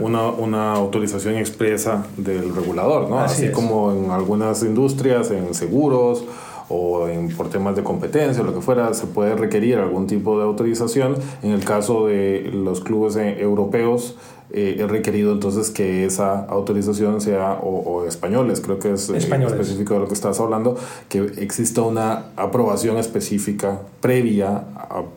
una, 0.00 0.28
una, 0.28 0.72
autorización 0.72 1.36
expresa 1.36 2.06
del 2.16 2.54
regulador, 2.54 3.08
¿no? 3.08 3.20
Así, 3.20 3.44
Así 3.44 3.52
como 3.52 3.92
en 3.92 4.10
algunas 4.10 4.62
industrias, 4.62 5.30
en 5.30 5.54
seguros, 5.54 6.24
o 6.68 7.06
en, 7.08 7.28
por 7.36 7.48
temas 7.48 7.76
de 7.76 7.82
competencia 7.82 8.42
o 8.42 8.46
lo 8.46 8.54
que 8.54 8.60
fuera, 8.60 8.92
se 8.94 9.06
puede 9.06 9.36
requerir 9.36 9.78
algún 9.78 10.06
tipo 10.06 10.38
de 10.38 10.44
autorización. 10.44 11.16
En 11.42 11.52
el 11.52 11.64
caso 11.64 12.06
de 12.06 12.50
los 12.52 12.80
clubes 12.80 13.16
eh, 13.16 13.40
europeos, 13.40 14.16
eh, 14.52 14.76
es 14.78 14.90
requerido 14.90 15.32
entonces 15.32 15.70
que 15.70 16.04
esa 16.04 16.44
autorización 16.44 17.20
sea, 17.20 17.54
o, 17.62 18.06
españoles, 18.06 18.60
creo 18.60 18.78
que 18.78 18.92
es 18.92 19.10
eh, 19.10 19.16
específico 19.16 19.94
de 19.94 20.00
lo 20.00 20.08
que 20.08 20.14
estás 20.14 20.38
hablando, 20.40 20.76
que 21.08 21.18
exista 21.38 21.82
una 21.82 22.26
aprobación 22.36 22.96
específica 22.98 23.80
previa 24.00 24.62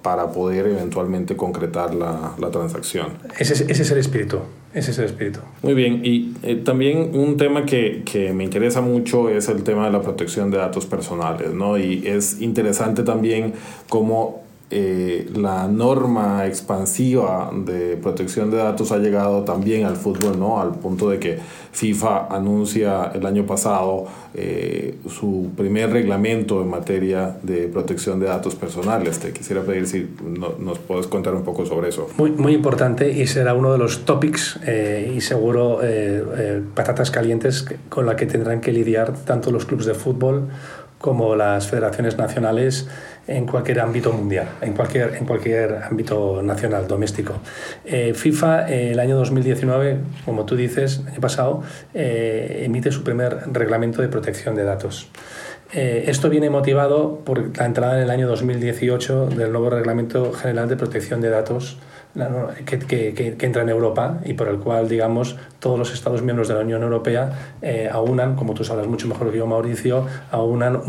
para 0.01 0.31
poder 0.31 0.67
eventualmente 0.67 1.35
concretar 1.35 1.93
la, 1.93 2.33
la 2.39 2.51
transacción. 2.51 3.09
Ese 3.37 3.53
es, 3.53 3.61
ese 3.61 3.83
es 3.83 3.91
el 3.91 3.99
espíritu. 3.99 4.39
Ese 4.73 4.91
es 4.91 4.99
el 4.99 5.05
espíritu. 5.05 5.39
Muy 5.63 5.73
bien, 5.73 6.01
y 6.03 6.35
eh, 6.43 6.55
también 6.55 7.11
un 7.13 7.37
tema 7.37 7.65
que, 7.65 8.03
que, 8.05 8.33
me 8.33 8.43
interesa 8.43 8.81
mucho 8.81 9.29
es 9.29 9.49
el 9.49 9.63
tema 9.63 9.85
de 9.85 9.91
la 9.91 10.01
protección 10.01 10.51
de 10.51 10.57
datos 10.57 10.85
personales, 10.85 11.53
¿no? 11.53 11.77
Y 11.77 12.05
es 12.05 12.39
interesante 12.39 13.01
también 13.01 13.53
cómo 13.87 14.43
eh, 14.71 15.27
la 15.35 15.67
norma 15.67 16.45
expansiva 16.45 17.49
de 17.51 17.97
protección 17.97 18.51
de 18.51 18.57
datos 18.57 18.91
ha 18.91 18.99
llegado 18.99 19.43
también 19.43 19.85
al 19.85 19.95
fútbol, 19.95 20.37
¿no? 20.37 20.61
Al 20.61 20.75
punto 20.75 21.09
de 21.09 21.17
que 21.17 21.39
FIFA 21.71 22.27
anuncia 22.27 23.11
el 23.15 23.25
año 23.25 23.47
pasado 23.47 24.05
eh, 24.35 24.95
su 25.09 25.49
primer 25.57 25.91
reglamento 25.91 26.61
en 26.61 26.69
materia 26.69 27.35
de 27.41 27.67
protección 27.67 28.19
de 28.19 28.27
datos 28.27 28.53
personales. 28.53 29.17
Te 29.17 29.33
quisiera 29.33 29.63
pedir 29.63 29.87
si 29.87 30.07
nos 30.59 30.77
puedes 30.77 31.07
contar 31.07 31.33
un 31.33 31.43
poco 31.43 31.65
sobre 31.65 31.89
eso. 31.89 32.07
Muy, 32.17 32.29
muy 32.29 32.53
importante 32.53 33.11
y 33.11 33.25
será 33.25 33.55
uno 33.55 33.71
de 33.71 33.79
los 33.79 34.05
topics 34.05 34.59
eh, 34.67 35.13
y 35.15 35.21
seguro 35.21 35.79
patatas 36.75 37.09
calientes 37.09 37.65
con 37.89 38.05
la 38.05 38.15
que 38.15 38.27
tendrán 38.27 38.61
que 38.61 38.71
lidiar 38.71 39.13
tanto 39.25 39.49
los 39.49 39.65
clubes 39.65 39.87
de 39.87 39.95
fútbol 39.95 40.49
como 40.99 41.35
las 41.35 41.67
federaciones 41.67 42.17
nacionales 42.17 42.87
en 43.27 43.45
cualquier 43.45 43.79
ámbito 43.79 44.11
mundial, 44.11 44.47
en 44.61 44.73
cualquier, 44.73 45.15
en 45.15 45.25
cualquier 45.25 45.83
ámbito 45.83 46.41
nacional, 46.41 46.87
doméstico. 46.87 47.35
Eh, 47.85 48.13
FIFA 48.13 48.69
eh, 48.69 48.91
el 48.91 48.99
año 48.99 49.15
2019, 49.15 49.97
como 50.25 50.45
tú 50.45 50.55
dices, 50.55 51.01
el 51.03 51.13
año 51.13 51.21
pasado, 51.21 51.63
eh, 51.93 52.63
emite 52.65 52.91
su 52.91 53.03
primer 53.03 53.53
reglamento 53.53 54.01
de 54.01 54.07
protección 54.07 54.55
de 54.55 54.63
datos. 54.63 55.07
esto 55.71 56.31
viene 56.31 56.49
motivado 56.49 57.19
por 57.23 57.55
la 57.55 57.65
entrada 57.65 57.97
en 57.97 58.03
el 58.03 58.09
año 58.09 58.27
2018 58.27 59.27
del 59.27 59.51
nuevo 59.51 59.69
Reglamento 59.69 60.33
General 60.33 60.67
de 60.67 60.75
Protección 60.75 61.21
de 61.21 61.29
Datos 61.29 61.77
que, 62.15 63.37
entra 63.41 63.61
en 63.61 63.69
Europa 63.69 64.19
y 64.25 64.33
por 64.33 64.47
el 64.47 64.59
cual, 64.59 64.89
digamos, 64.89 65.37
todos 65.59 65.77
los 65.77 65.93
Estados 65.93 66.21
miembros 66.21 66.47
de 66.47 66.55
la 66.55 66.61
Unión 66.61 66.81
Europea 66.81 67.31
eh, 67.61 67.89
aunan, 67.91 68.35
como 68.35 68.53
tú 68.53 68.63
sabes 68.63 68.87
mucho 68.87 69.07
mejor 69.07 69.31
que 69.31 69.37
yo, 69.37 69.45
Mauricio, 69.45 70.07
aunan 70.31 70.81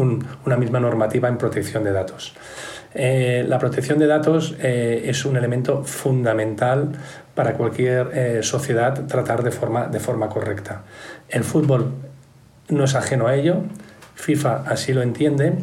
una 0.44 0.56
misma 0.56 0.80
normativa 0.80 1.28
en 1.28 1.36
protección 1.36 1.84
de 1.84 1.92
datos. 1.92 2.34
Eh, 2.94 3.44
la 3.46 3.58
protección 3.58 3.98
de 3.98 4.06
datos 4.06 4.56
eh, 4.60 5.02
es 5.04 5.24
un 5.24 5.36
elemento 5.36 5.84
fundamental 5.84 6.92
para 7.34 7.54
cualquier 7.54 8.42
sociedad 8.42 9.06
tratar 9.06 9.42
de 9.42 9.50
forma, 9.50 9.86
de 9.86 10.00
forma 10.00 10.28
correcta. 10.28 10.82
El 11.28 11.44
fútbol 11.44 11.92
no 12.68 12.84
es 12.84 12.94
ajeno 12.94 13.28
a 13.28 13.34
ello, 13.34 13.62
FIFA 14.20 14.64
así 14.66 14.92
lo 14.92 15.02
entiende 15.02 15.54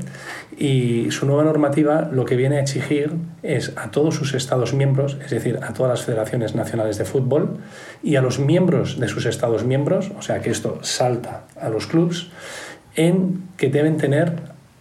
y 0.58 1.12
su 1.12 1.26
nueva 1.26 1.44
normativa 1.44 2.10
lo 2.12 2.26
que 2.26 2.36
viene 2.36 2.58
a 2.58 2.62
exigir 2.62 3.12
es 3.44 3.74
a 3.76 3.92
todos 3.92 4.16
sus 4.16 4.34
Estados 4.34 4.74
miembros, 4.74 5.18
es 5.24 5.32
decir, 5.32 5.60
a 5.62 5.74
todas 5.74 5.92
las 5.92 6.06
federaciones 6.06 6.56
nacionales 6.56 6.98
de 6.98 7.06
fútbol 7.06 7.58
y 8.02 8.16
a 8.16 8.22
los 8.22 8.40
miembros 8.40 9.00
de 9.00 9.08
sus 9.08 9.26
Estados 9.26 9.64
miembros, 9.64 10.12
o 10.18 10.22
sea 10.22 10.42
que 10.42 10.50
esto 10.50 10.80
salta 10.82 11.44
a 11.62 11.70
los 11.70 11.88
clubes, 11.88 12.28
en 12.96 13.44
que 13.58 13.70
deben 13.70 13.98
tener 13.98 14.34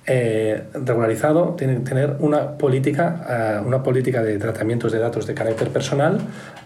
eh, 0.06 0.64
regularizado, 0.72 1.54
tienen 1.58 1.84
que 1.84 1.90
tener 1.90 2.16
una 2.20 2.56
política, 2.56 3.58
eh, 3.60 3.66
una 3.66 3.82
política 3.82 4.22
de 4.22 4.38
tratamientos 4.38 4.92
de 4.92 4.98
datos 4.98 5.26
de 5.26 5.34
carácter 5.34 5.68
personal 5.68 6.20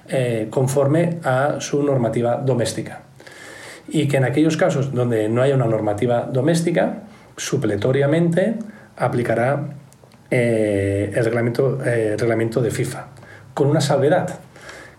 eh, 0.08 0.46
conforme 0.50 1.18
a 1.24 1.56
su 1.58 1.82
normativa 1.82 2.36
doméstica 2.36 3.09
y 3.90 4.08
que 4.08 4.16
en 4.16 4.24
aquellos 4.24 4.56
casos 4.56 4.92
donde 4.92 5.28
no 5.28 5.42
haya 5.42 5.54
una 5.54 5.66
normativa 5.66 6.28
doméstica, 6.30 7.02
supletoriamente 7.36 8.56
aplicará 8.96 9.70
eh, 10.30 11.12
el 11.14 11.24
reglamento, 11.24 11.78
eh, 11.84 12.16
reglamento 12.18 12.60
de 12.62 12.70
FIFA, 12.70 13.08
con 13.54 13.68
una 13.68 13.80
salvedad, 13.80 14.38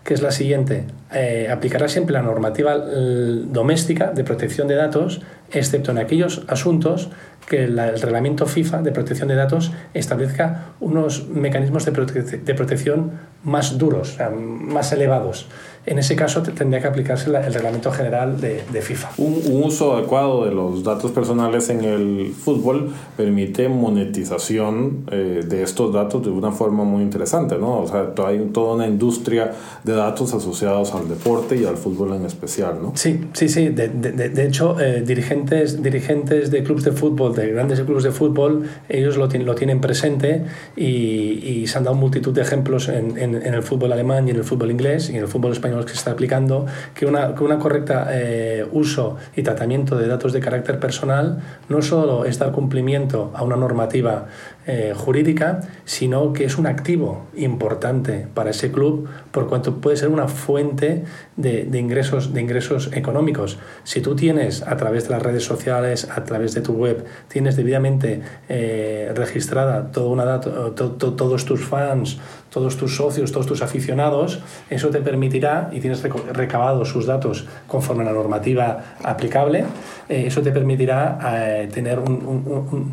que 0.04 0.14
es 0.14 0.20
la 0.20 0.30
siguiente. 0.30 0.84
Eh, 1.14 1.48
aplicará 1.50 1.88
siempre 1.88 2.12
la 2.12 2.22
normativa 2.22 2.76
doméstica 2.76 4.10
de 4.10 4.24
protección 4.24 4.68
de 4.68 4.74
datos, 4.74 5.22
excepto 5.52 5.92
en 5.92 5.98
aquellos 5.98 6.44
asuntos 6.48 7.10
que 7.48 7.64
el 7.64 7.78
reglamento 8.00 8.46
FIFA 8.46 8.82
de 8.82 8.92
protección 8.92 9.28
de 9.28 9.36
datos 9.36 9.72
establezca 9.94 10.72
unos 10.80 11.28
mecanismos 11.28 11.84
de, 11.84 11.92
de 11.92 12.54
protección 12.54 13.12
más 13.44 13.78
duros, 13.78 14.18
más 14.32 14.92
elevados 14.92 15.48
en 15.84 15.98
ese 15.98 16.14
caso 16.16 16.42
tendría 16.42 16.80
que 16.80 16.86
aplicarse 16.86 17.28
el 17.28 17.52
reglamento 17.52 17.90
general 17.90 18.40
de, 18.40 18.62
de 18.70 18.82
FIFA. 18.82 19.10
Un, 19.18 19.42
uso 19.64 19.96
adecuado 19.96 20.44
de 20.44 20.52
los 20.52 20.82
datos 20.82 21.10
personales 21.10 21.68
en 21.70 21.84
el 21.84 22.32
fútbol 22.32 22.92
permite 23.16 23.68
monetización 23.68 25.04
eh, 25.10 25.42
de 25.46 25.62
estos 25.62 25.92
datos 25.92 26.24
de 26.24 26.30
una 26.30 26.52
forma 26.52 26.84
muy 26.84 27.02
interesante, 27.02 27.58
¿no? 27.58 27.80
O 27.80 27.88
sea, 27.88 28.12
hay 28.26 28.50
toda 28.52 28.74
una 28.74 28.86
industria 28.86 29.52
de 29.82 29.92
datos 29.92 30.32
asociados 30.34 30.94
al 30.94 31.08
deporte 31.08 31.56
y 31.56 31.64
al 31.64 31.76
fútbol 31.76 32.14
en 32.14 32.26
especial, 32.26 32.78
¿no? 32.82 32.92
Sí, 32.94 33.20
sí, 33.32 33.48
sí. 33.48 33.68
De, 33.68 33.88
de, 33.88 34.28
de 34.28 34.46
hecho, 34.46 34.80
eh, 34.80 35.02
dirigentes, 35.02 35.82
dirigentes 35.82 36.50
de 36.50 36.62
clubes 36.62 36.84
de 36.84 36.92
fútbol, 36.92 37.34
de 37.34 37.48
grandes 37.52 37.80
clubes 37.80 38.04
de 38.04 38.12
fútbol, 38.12 38.68
ellos 38.88 39.16
lo, 39.16 39.26
lo 39.26 39.54
tienen 39.54 39.80
presente 39.80 40.44
y, 40.76 40.86
y, 40.86 41.66
se 41.66 41.78
han 41.78 41.84
dado 41.84 41.96
multitud 41.96 42.32
de 42.32 42.42
ejemplos 42.42 42.88
en, 42.88 43.18
en 43.18 43.32
en, 43.36 43.54
el 43.54 43.62
fútbol 43.62 43.92
alemán 43.92 44.26
y 44.28 44.30
en 44.30 44.36
el 44.36 44.44
fútbol 44.44 44.70
inglés 44.70 45.10
y 45.10 45.16
en 45.16 45.22
el 45.22 45.28
fútbol 45.28 45.52
español 45.52 45.71
que 45.80 45.92
se 45.92 45.98
está 45.98 46.12
aplicando, 46.12 46.66
que 46.94 47.06
una, 47.06 47.34
que 47.34 47.44
una 47.44 47.58
correcta 47.58 48.08
eh, 48.10 48.66
uso 48.72 49.16
y 49.36 49.42
tratamiento 49.42 49.96
de 49.96 50.06
datos 50.06 50.32
de 50.32 50.40
carácter 50.40 50.78
personal 50.78 51.40
no 51.68 51.82
solo 51.82 52.24
es 52.24 52.38
dar 52.38 52.52
cumplimiento 52.52 53.32
a 53.34 53.42
una 53.42 53.56
normativa 53.56 54.26
eh, 54.64 54.92
jurídica, 54.94 55.60
sino 55.84 56.32
que 56.32 56.44
es 56.44 56.56
un 56.56 56.68
activo 56.68 57.26
importante 57.34 58.28
para 58.32 58.50
ese 58.50 58.70
club 58.70 59.08
por 59.32 59.48
cuanto 59.48 59.80
puede 59.80 59.96
ser 59.96 60.08
una 60.08 60.28
fuente 60.28 61.02
de, 61.36 61.66
ingresos, 61.76 62.32
de 62.32 62.42
ingresos 62.42 62.90
económicos. 62.92 63.58
Si 63.82 64.00
tú 64.00 64.14
tienes 64.14 64.62
a 64.62 64.76
través 64.76 65.08
de 65.08 65.10
las 65.10 65.22
redes 65.22 65.44
sociales, 65.44 66.08
a 66.14 66.22
través 66.22 66.54
de 66.54 66.60
tu 66.60 66.74
web, 66.74 67.04
tienes 67.26 67.56
debidamente 67.56 68.22
eh, 68.48 69.10
registrada 69.16 69.90
toda 69.90 70.10
una 70.10 70.24
dato, 70.24 70.72
todos 70.72 71.44
tus 71.44 71.64
fans, 71.64 72.20
todos 72.48 72.76
tus 72.76 72.94
socios, 72.96 73.32
todos 73.32 73.46
tus 73.46 73.62
aficionados, 73.62 74.42
eso 74.70 74.90
te 74.90 75.00
permitirá, 75.00 75.70
y 75.72 75.80
tienes 75.80 76.02
recabado 76.02 76.84
sus 76.84 77.06
datos 77.06 77.48
conforme 77.66 78.02
a 78.02 78.06
la 78.06 78.12
normativa 78.12 78.96
aplicable, 79.02 79.64
eh, 80.08 80.24
eso 80.26 80.40
te 80.42 80.52
permitirá 80.52 81.66
tener 81.72 81.98
un, 81.98 82.92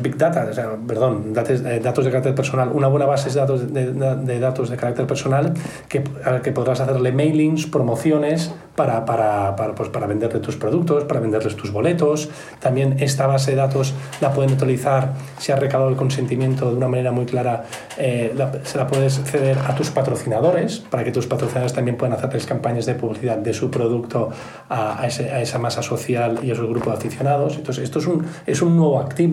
Big 0.00 0.16
Data, 0.16 0.46
o 0.50 0.52
sea, 0.52 0.76
perdón, 0.86 1.32
datos, 1.32 1.60
eh, 1.60 1.80
datos, 1.82 2.04
de 2.04 2.10
carácter 2.10 2.34
personal, 2.34 2.70
una 2.72 2.88
buena 2.88 3.06
base 3.06 3.30
de 3.30 3.40
datos 3.40 3.72
de, 3.72 3.92
de 3.92 4.40
datos 4.40 4.70
de 4.70 4.76
carácter 4.76 5.06
personal 5.06 5.54
que, 5.88 6.04
que 6.42 6.52
podrás 6.52 6.80
hacerle 6.80 7.12
mailings, 7.12 7.66
promociones 7.66 8.52
para, 8.76 9.04
para, 9.04 9.56
para, 9.56 9.74
pues, 9.74 9.88
para 9.88 10.06
venderle 10.06 10.40
tus 10.40 10.56
productos, 10.56 11.04
para 11.04 11.20
venderles 11.20 11.56
tus 11.56 11.72
boletos. 11.72 12.28
También 12.60 12.96
esta 13.00 13.26
base 13.26 13.52
de 13.52 13.56
datos 13.56 13.94
la 14.20 14.32
pueden 14.32 14.52
utilizar 14.52 15.12
si 15.38 15.52
has 15.52 15.58
recabado 15.58 15.90
el 15.90 15.96
consentimiento 15.96 16.70
de 16.70 16.76
una 16.76 16.88
manera 16.88 17.12
muy 17.12 17.26
clara. 17.26 17.64
Eh, 17.98 18.34
se 18.64 18.78
la 18.78 18.86
puedes 18.86 19.20
ceder 19.24 19.58
a 19.58 19.74
tus 19.74 19.90
patrocinadores 19.90 20.78
para 20.78 21.04
que 21.04 21.12
tus 21.12 21.26
patrocinadores 21.26 21.72
también 21.72 21.96
puedan 21.96 22.16
hacerles 22.16 22.46
campañas 22.46 22.86
de 22.86 22.94
publicidad 22.94 23.38
de 23.38 23.52
su 23.52 23.70
producto 23.70 24.30
a, 24.68 25.00
a, 25.00 25.06
ese, 25.06 25.30
a 25.30 25.40
esa 25.40 25.58
masa 25.58 25.82
social 25.82 26.40
y 26.42 26.50
a 26.50 26.54
su 26.54 26.68
grupo 26.68 26.90
de 26.90 26.96
aficionados. 26.96 27.56
Entonces, 27.56 27.84
esto 27.84 27.98
es 27.98 28.06
un, 28.06 28.26
es 28.46 28.62
un 28.62 28.76
nuevo 28.76 29.00
activo 29.00 29.23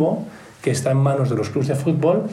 que 0.62 0.71
está 0.71 0.91
en 0.91 0.98
manos 0.98 1.29
de 1.29 1.36
los 1.36 1.50
clubes 1.50 1.67
de 1.67 1.75
fútbol 1.75 2.24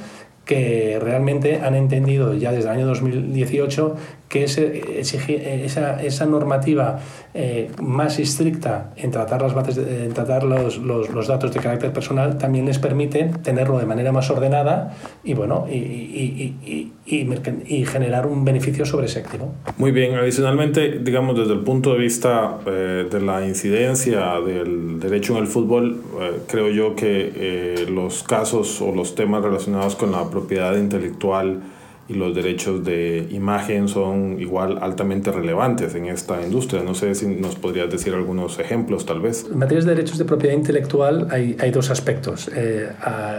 que 0.44 0.98
realmente 1.00 1.60
han 1.60 1.74
entendido 1.74 2.32
ya 2.32 2.52
desde 2.52 2.70
el 2.70 2.76
año 2.76 2.86
2018 2.86 3.96
que 4.28 4.44
ese, 4.44 5.00
esa, 5.00 6.02
esa, 6.02 6.26
normativa 6.26 6.98
eh, 7.32 7.70
más 7.82 8.18
estricta 8.18 8.90
en 8.96 9.10
tratar, 9.10 9.40
las 9.40 9.54
bases 9.54 9.78
en 9.78 10.12
tratar 10.12 10.44
los, 10.44 10.78
los, 10.78 11.08
los, 11.08 11.26
datos 11.26 11.52
de 11.52 11.60
carácter 11.60 11.92
personal 11.92 12.36
también 12.36 12.66
les 12.66 12.78
permite 12.78 13.30
tenerlo 13.42 13.78
de 13.78 13.86
manera 13.86 14.12
más 14.12 14.30
ordenada 14.30 14.94
y, 15.24 15.32
bueno, 15.34 15.66
y, 15.70 15.76
y, 15.76 16.92
y 17.06 17.84
generar 17.86 18.26
un 18.26 18.44
beneficio 18.44 18.84
sobre 18.84 19.06
ese 19.06 19.20
activo. 19.20 19.54
Muy 19.78 19.92
bien, 19.92 20.14
adicionalmente, 20.14 20.98
digamos, 20.98 21.38
desde 21.38 21.54
el 21.54 21.60
punto 21.60 21.94
de 21.94 21.98
vista 21.98 22.58
eh, 22.66 23.06
de 23.10 23.20
la 23.20 23.46
incidencia 23.46 24.40
del 24.40 25.00
derecho 25.00 25.36
en 25.36 25.42
el 25.42 25.46
fútbol, 25.46 26.02
eh, 26.20 26.40
creo 26.46 26.68
yo 26.68 26.94
que 26.94 27.86
los 27.90 28.22
casos 28.22 28.82
o 28.82 28.94
los 28.94 29.14
temas 29.14 29.42
relacionados 29.42 29.96
con 29.96 30.12
la 30.12 30.28
propiedad 30.28 30.76
intelectual 30.76 31.62
y 32.08 32.14
los 32.14 32.34
derechos 32.34 32.84
de 32.84 33.28
imagen 33.30 33.86
son 33.86 34.40
igual 34.40 34.78
altamente 34.80 35.30
relevantes 35.30 35.94
en 35.94 36.06
esta 36.06 36.40
industria. 36.42 36.82
No 36.82 36.94
sé 36.94 37.14
si 37.14 37.26
nos 37.26 37.56
podrías 37.56 37.90
decir 37.90 38.14
algunos 38.14 38.58
ejemplos 38.58 39.04
tal 39.04 39.20
vez. 39.20 39.46
En 39.50 39.58
materia 39.58 39.84
de 39.84 39.90
derechos 39.90 40.16
de 40.16 40.24
propiedad 40.24 40.54
intelectual 40.54 41.28
hay, 41.30 41.56
hay 41.60 41.70
dos 41.70 41.90
aspectos. 41.90 42.50
Eh, 42.54 42.88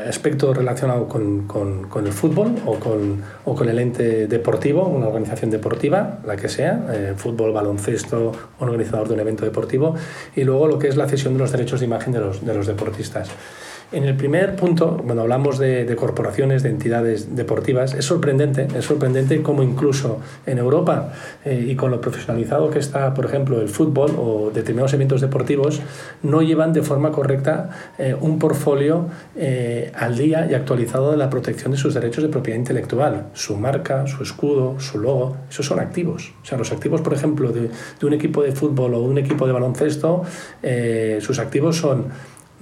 aspecto 0.07 0.53
relacionado 0.53 1.07
con, 1.07 1.47
con, 1.47 1.89
con, 1.89 2.05
el 2.05 2.13
fútbol 2.13 2.55
o 2.65 2.75
con, 2.75 3.23
o 3.45 3.55
con 3.55 3.69
el 3.69 3.79
ente 3.79 4.27
deportivo, 4.27 4.85
una 4.87 5.07
organización 5.07 5.49
deportiva, 5.49 6.19
la 6.25 6.35
que 6.35 6.47
sea, 6.47 6.85
eh, 6.91 7.13
fútbol, 7.17 7.51
baloncesto, 7.51 8.31
organizador 8.59 9.07
de 9.07 9.15
un 9.15 9.19
evento 9.21 9.45
deportivo, 9.45 9.95
y 10.35 10.43
luego 10.43 10.67
lo 10.67 10.77
que 10.77 10.89
es 10.89 10.95
la 10.95 11.07
cesión 11.07 11.33
de 11.33 11.39
los 11.39 11.51
derechos 11.51 11.79
de 11.79 11.87
imagen 11.87 12.13
de 12.13 12.19
los, 12.19 12.45
de 12.45 12.53
los 12.53 12.67
deportistas. 12.67 13.29
En 13.91 14.03
el 14.03 14.15
primer 14.15 14.55
punto, 14.55 14.97
cuando 15.03 15.23
hablamos 15.23 15.57
de, 15.57 15.95
corporaciones, 15.95 16.61
de 16.61 16.69
entidades 16.69 17.35
deportivas, 17.35 17.95
es 17.95 18.05
sorprendente, 18.05 18.67
es 18.75 18.85
sorprendente 18.85 19.41
cómo 19.41 19.63
incluso 19.63 20.19
en 20.45 20.59
Europa 20.59 21.11
eh, 21.43 21.65
y 21.69 21.75
con 21.75 21.89
lo 21.89 21.99
profesionalizado 21.99 22.69
que 22.69 22.77
está, 22.77 23.15
por 23.15 23.25
ejemplo, 23.25 23.59
el 23.59 23.67
fútbol 23.67 24.11
o 24.15 24.51
determinados 24.53 24.93
eventos 24.93 25.21
deportivos, 25.21 25.81
no 26.21 26.43
llevan 26.43 26.71
de 26.71 26.83
forma 26.83 27.11
correcta 27.11 27.71
eh, 27.97 28.15
un 28.21 28.37
portfolio 28.37 29.07
eh, 29.35 29.91
al 29.95 30.15
día 30.15 30.47
y 30.47 30.53
actualizado 30.53 31.09
de 31.09 31.17
la 31.17 31.31
protección 31.31 31.71
de 31.71 31.77
sus 31.79 31.95
derechos 31.95 32.23
de 32.23 32.29
propiedad 32.29 32.59
intelectual, 32.59 33.29
su 33.33 33.57
marca, 33.57 34.05
su 34.05 34.21
escudo, 34.21 34.79
su 34.79 34.99
logo, 34.99 35.35
esos 35.49 35.65
son 35.65 35.79
activos. 35.79 36.31
O 36.43 36.45
sea, 36.45 36.59
los 36.59 36.71
activos, 36.71 37.01
por 37.01 37.15
ejemplo, 37.15 37.51
de, 37.51 37.71
un 38.05 38.13
equipo 38.13 38.43
de 38.43 38.51
fútbol 38.51 38.93
o 38.93 38.99
un 38.99 39.17
equipo 39.17 39.47
de 39.47 39.53
baloncesto, 39.53 40.21
sus 41.21 41.39
activos 41.39 41.77
son 41.77 42.05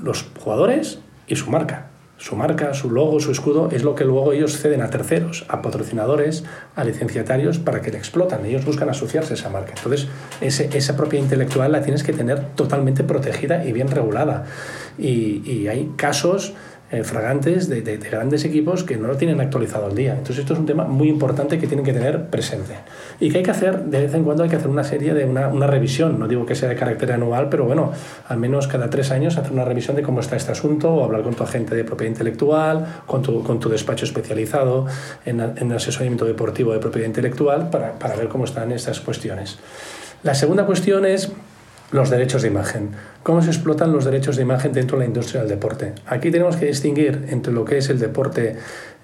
los 0.02 0.26
jugadores, 0.40 1.00
y 1.28 1.36
su 1.36 1.50
marca. 1.50 1.88
Su 2.18 2.36
marca, 2.36 2.74
su 2.74 2.90
logo, 2.90 3.20
su 3.20 3.32
escudo 3.32 3.70
es 3.72 3.84
lo 3.84 3.94
que 3.94 4.04
luego 4.04 4.34
ellos 4.34 4.58
ceden 4.58 4.82
a 4.82 4.90
terceros, 4.90 5.46
a 5.50 5.62
patrocinadores, 5.62 6.46
a 6.76 6.84
licenciatarios 6.84 7.60
para 7.60 7.82
que 7.82 7.92
le 7.92 8.00
explotan. 8.00 8.44
Ellos 8.44 8.66
buscan 8.66 8.90
asociarse 8.90 9.34
a 9.34 9.36
esa 9.36 9.50
marca. 9.50 9.74
Entonces, 9.78 10.08
ese, 10.42 10.68
esa 10.76 10.98
propiedad 10.98 11.24
intelectual 11.24 11.72
la 11.72 11.84
tienes 11.84 12.02
que 12.02 12.14
tener 12.14 12.56
totalmente 12.56 13.04
protegida 13.04 13.64
y 13.66 13.72
bien 13.72 13.88
regulada. 13.90 14.46
Y 14.98 15.68
hay 15.68 15.92
casos 15.96 16.56
eh, 16.90 17.04
fragantes 17.04 17.68
de, 17.68 17.82
de, 17.82 17.98
grandes 17.98 18.46
equipos 18.46 18.86
que 18.86 18.96
no 18.96 19.08
lo 19.08 19.18
tienen 19.18 19.42
actualizado 19.42 19.88
al 19.88 19.96
día. 19.96 20.14
Entonces 20.14 20.40
esto 20.40 20.54
es 20.54 20.60
un 20.60 20.66
tema 20.66 20.86
muy 20.86 21.10
importante 21.10 21.60
que 21.60 21.68
tienen 21.68 21.86
que 21.86 21.92
tener 21.92 22.28
presente. 22.28 22.76
Y 23.20 23.30
que 23.30 23.40
hay 23.40 23.44
que 23.44 23.52
hacer, 23.52 23.84
de 23.84 24.04
vez 24.04 24.14
en 24.14 24.24
cuando 24.24 24.44
hay 24.44 24.50
que 24.50 24.56
hacer 24.56 24.70
una 24.70 24.86
serie 24.86 25.14
de 25.14 25.26
una, 25.26 25.50
una 25.50 25.68
revisión, 25.68 26.18
no 26.18 26.30
digo 26.30 26.46
que 26.46 26.56
sea 26.56 26.70
de 26.70 26.76
carácter 26.76 27.12
anual, 27.12 27.50
pero 27.50 27.66
bueno, 27.66 27.92
al 28.28 28.38
menos 28.38 28.68
cada 28.68 28.90
tres 28.90 29.12
años 29.12 29.38
hacer 29.38 29.52
una 29.52 29.66
revisión 29.66 29.98
de 29.98 30.02
cómo 30.02 30.22
está 30.22 30.38
este 30.38 30.54
asunto 30.54 30.94
o 30.94 31.04
hablar 31.04 31.24
con 31.24 31.34
tu 31.34 31.44
agente 31.44 31.76
de 31.76 31.84
propiedad 31.84 32.12
intelectual, 32.12 33.02
con 33.06 33.22
tu, 33.22 33.44
con 33.44 33.60
tu 33.60 33.68
despacho 33.68 34.06
especializado 34.06 34.86
en, 35.26 35.42
en 35.42 35.72
asesoramiento 35.74 36.24
deportivo 36.24 36.72
de 36.72 36.80
propiedad 36.80 37.08
intelectual 37.08 37.70
para, 37.70 38.00
para 38.00 38.16
ver 38.16 38.30
cómo 38.30 38.46
están 38.46 38.72
estas 38.72 39.02
cuestiones. 39.02 39.60
La 40.24 40.36
segunda 40.36 40.66
cuestión 40.66 41.06
es 41.06 41.34
los 41.92 42.10
derechos 42.10 42.42
de 42.42 42.50
imagen. 42.50 42.90
¿Cómo 43.24 43.42
se 43.42 43.50
explotan 43.50 43.92
los 43.92 44.06
derechos 44.06 44.36
de 44.36 44.42
imagen 44.42 44.74
dentro 44.74 44.98
de 44.98 45.04
la 45.04 45.08
industria 45.08 45.42
del 45.42 45.50
deporte? 45.50 45.94
Aquí 46.06 46.32
tenemos 46.32 46.58
que 46.58 46.66
distinguir 46.66 47.28
entre 47.30 47.54
lo 47.54 47.66
que 47.66 47.78
es 47.78 47.90
el 47.90 48.00
deporte 48.00 48.56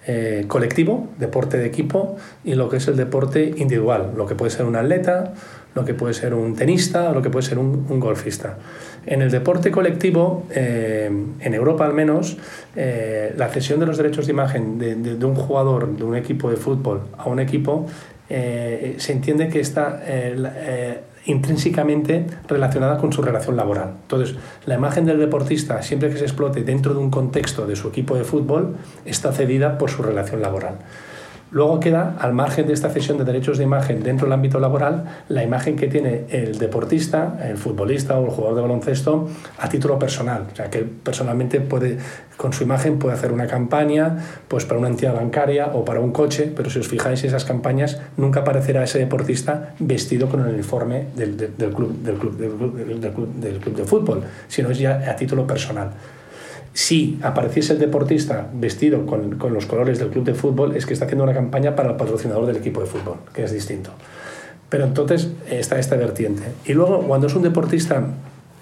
eh, 0.06 0.44
colectivo, 0.48 1.08
deporte 1.18 1.58
de 1.58 1.66
equipo, 1.66 2.18
y 2.44 2.56
lo 2.56 2.68
que 2.68 2.78
es 2.78 2.88
el 2.90 2.98
deporte 2.98 3.54
individual, 3.58 4.12
lo 4.18 4.26
que 4.26 4.36
puede 4.36 4.52
ser 4.52 4.66
un 4.66 4.76
atleta, 4.76 5.34
lo 5.76 5.86
que 5.86 5.94
puede 5.94 6.14
ser 6.14 6.34
un 6.34 6.56
tenista, 6.56 7.14
lo 7.14 7.22
que 7.22 7.30
puede 7.30 7.46
ser 7.46 7.58
un, 7.58 8.00
golfista. 8.00 8.58
En 9.06 9.22
el 9.22 9.32
deporte 9.32 9.72
colectivo, 9.72 10.46
eh, 10.52 11.10
en 11.40 11.54
Europa 11.54 11.86
al 11.86 11.94
menos, 11.94 12.38
eh, 12.76 13.34
la 13.38 13.48
cesión 13.48 13.80
de 13.80 13.86
los 13.86 13.98
derechos 13.98 14.28
de 14.28 14.34
imagen 14.34 14.78
de, 14.78 15.26
un 15.26 15.36
jugador 15.36 15.96
de 15.96 16.04
un 16.04 16.16
equipo 16.16 16.50
de 16.50 16.58
fútbol 16.58 17.04
a 17.18 17.30
un 17.30 17.40
equipo 17.40 17.88
se 18.28 19.12
entiende 19.12 19.48
que 19.48 19.60
está 19.60 20.02
intrínsecamente 21.26 22.28
relacionada 22.48 22.98
con 22.98 23.14
su 23.14 23.22
relación 23.22 23.56
laboral. 23.56 23.94
Entonces, 24.02 24.36
la 24.66 24.76
imagen 24.76 25.06
del 25.06 25.20
deportista, 25.20 25.82
siempre 25.82 26.10
que 26.10 26.18
se 26.18 26.26
explote 26.26 26.64
dentro 26.64 26.94
de 26.94 27.00
un 27.00 27.10
contexto 27.10 27.66
de 27.66 27.76
su 27.76 27.88
equipo 27.88 28.16
de 28.16 28.24
fútbol, 28.24 28.76
está 29.06 29.32
cedida 29.32 29.78
por 29.78 29.90
su 29.90 30.04
relación 30.04 30.42
laboral. 30.42 30.80
Luego 31.54 31.80
queda, 31.80 32.16
al 32.20 32.34
margen 32.34 32.66
de 32.66 32.74
esta 32.74 32.90
cesión 32.90 33.20
de 33.20 33.26
derechos 33.26 33.60
de 33.60 33.64
imagen 33.64 34.02
dentro 34.02 34.26
del 34.26 34.34
ámbito 34.34 34.60
laboral, 34.60 35.06
la 35.30 35.44
imagen 35.44 35.76
que 35.76 35.88
tiene 35.88 36.26
el 36.30 36.58
deportista, 36.58 37.38
el 37.48 37.58
futbolista 37.58 38.18
o 38.18 38.26
el 38.26 38.32
jugador 38.32 38.56
de 38.56 38.62
baloncesto 38.64 39.30
a 39.60 39.70
título 39.70 40.00
personal. 40.00 40.48
O 40.52 40.56
sea, 40.56 40.72
que 40.72 40.80
personalmente 40.80 41.64
con 42.38 42.54
su 42.54 42.64
imagen 42.64 42.98
puede 42.98 43.14
hacer 43.14 43.32
una 43.32 43.46
campaña 43.46 44.18
pues 44.48 44.66
para 44.66 44.80
una 44.80 44.90
entidad 44.90 45.14
bancaria 45.14 45.68
o 45.68 45.86
para 45.86 46.00
un 46.00 46.12
coche, 46.12 46.52
pero 46.56 46.72
si 46.72 46.80
os 46.80 46.88
fijáis, 46.88 47.24
esas 47.24 47.46
campañas 47.46 48.02
nunca 48.18 48.40
aparecerá 48.40 48.84
ese 48.84 48.98
deportista 48.98 49.76
vestido 49.78 50.28
con 50.30 50.40
el 50.40 50.56
uniforme 50.56 51.06
del, 51.16 51.38
del, 51.38 51.72
club, 51.72 52.02
del, 52.02 52.16
club, 52.16 52.36
del, 52.36 52.50
club, 53.12 53.34
del 53.36 53.60
club 53.60 53.76
de 53.76 53.86
fútbol, 53.86 54.24
sino 54.48 54.72
es 54.72 54.80
ya 54.80 55.08
a 55.08 55.16
título 55.16 55.46
personal 55.46 55.92
si 56.74 57.20
apareciese 57.22 57.74
el 57.74 57.80
deportista 57.80 58.50
vestido 58.54 59.06
con, 59.06 59.38
con, 59.38 59.54
los 59.54 59.66
colores 59.68 60.00
del 60.00 60.10
club 60.10 60.26
de 60.26 60.34
fútbol, 60.34 60.76
es 60.76 60.86
que 60.86 60.94
está 60.94 61.06
haciendo 61.06 61.24
una 61.24 61.34
campaña 61.34 61.76
para 61.76 61.92
el 61.92 61.96
patrocinador 61.96 62.48
del 62.48 62.58
equipo 62.58 62.82
de 62.82 62.88
fútbol, 62.88 63.18
que 63.34 63.44
es 63.44 63.52
distinto. 63.52 63.92
Pero 64.70 64.86
entonces 64.86 65.30
está 65.50 65.78
esta 65.78 65.96
vertiente. 65.96 66.42
Y 66.66 66.74
luego, 66.74 67.04
cuando 67.04 67.28
es 67.28 67.36
un 67.36 67.44
deportista 67.44 68.08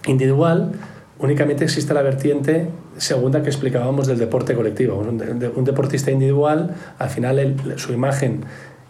individual, 0.08 0.74
únicamente 1.20 1.64
existe 1.64 1.94
la 1.94 2.02
vertiente 2.02 2.68
segunda 2.98 3.42
que 3.42 3.50
explicábamos 3.50 4.08
del 4.08 4.18
deporte 4.18 4.54
colectivo. 4.54 4.98
Un, 4.98 5.64
deportista 5.64 6.12
individual, 6.12 6.76
al 7.00 7.10
final 7.10 7.56
su 7.78 7.94
imagen, 7.94 8.44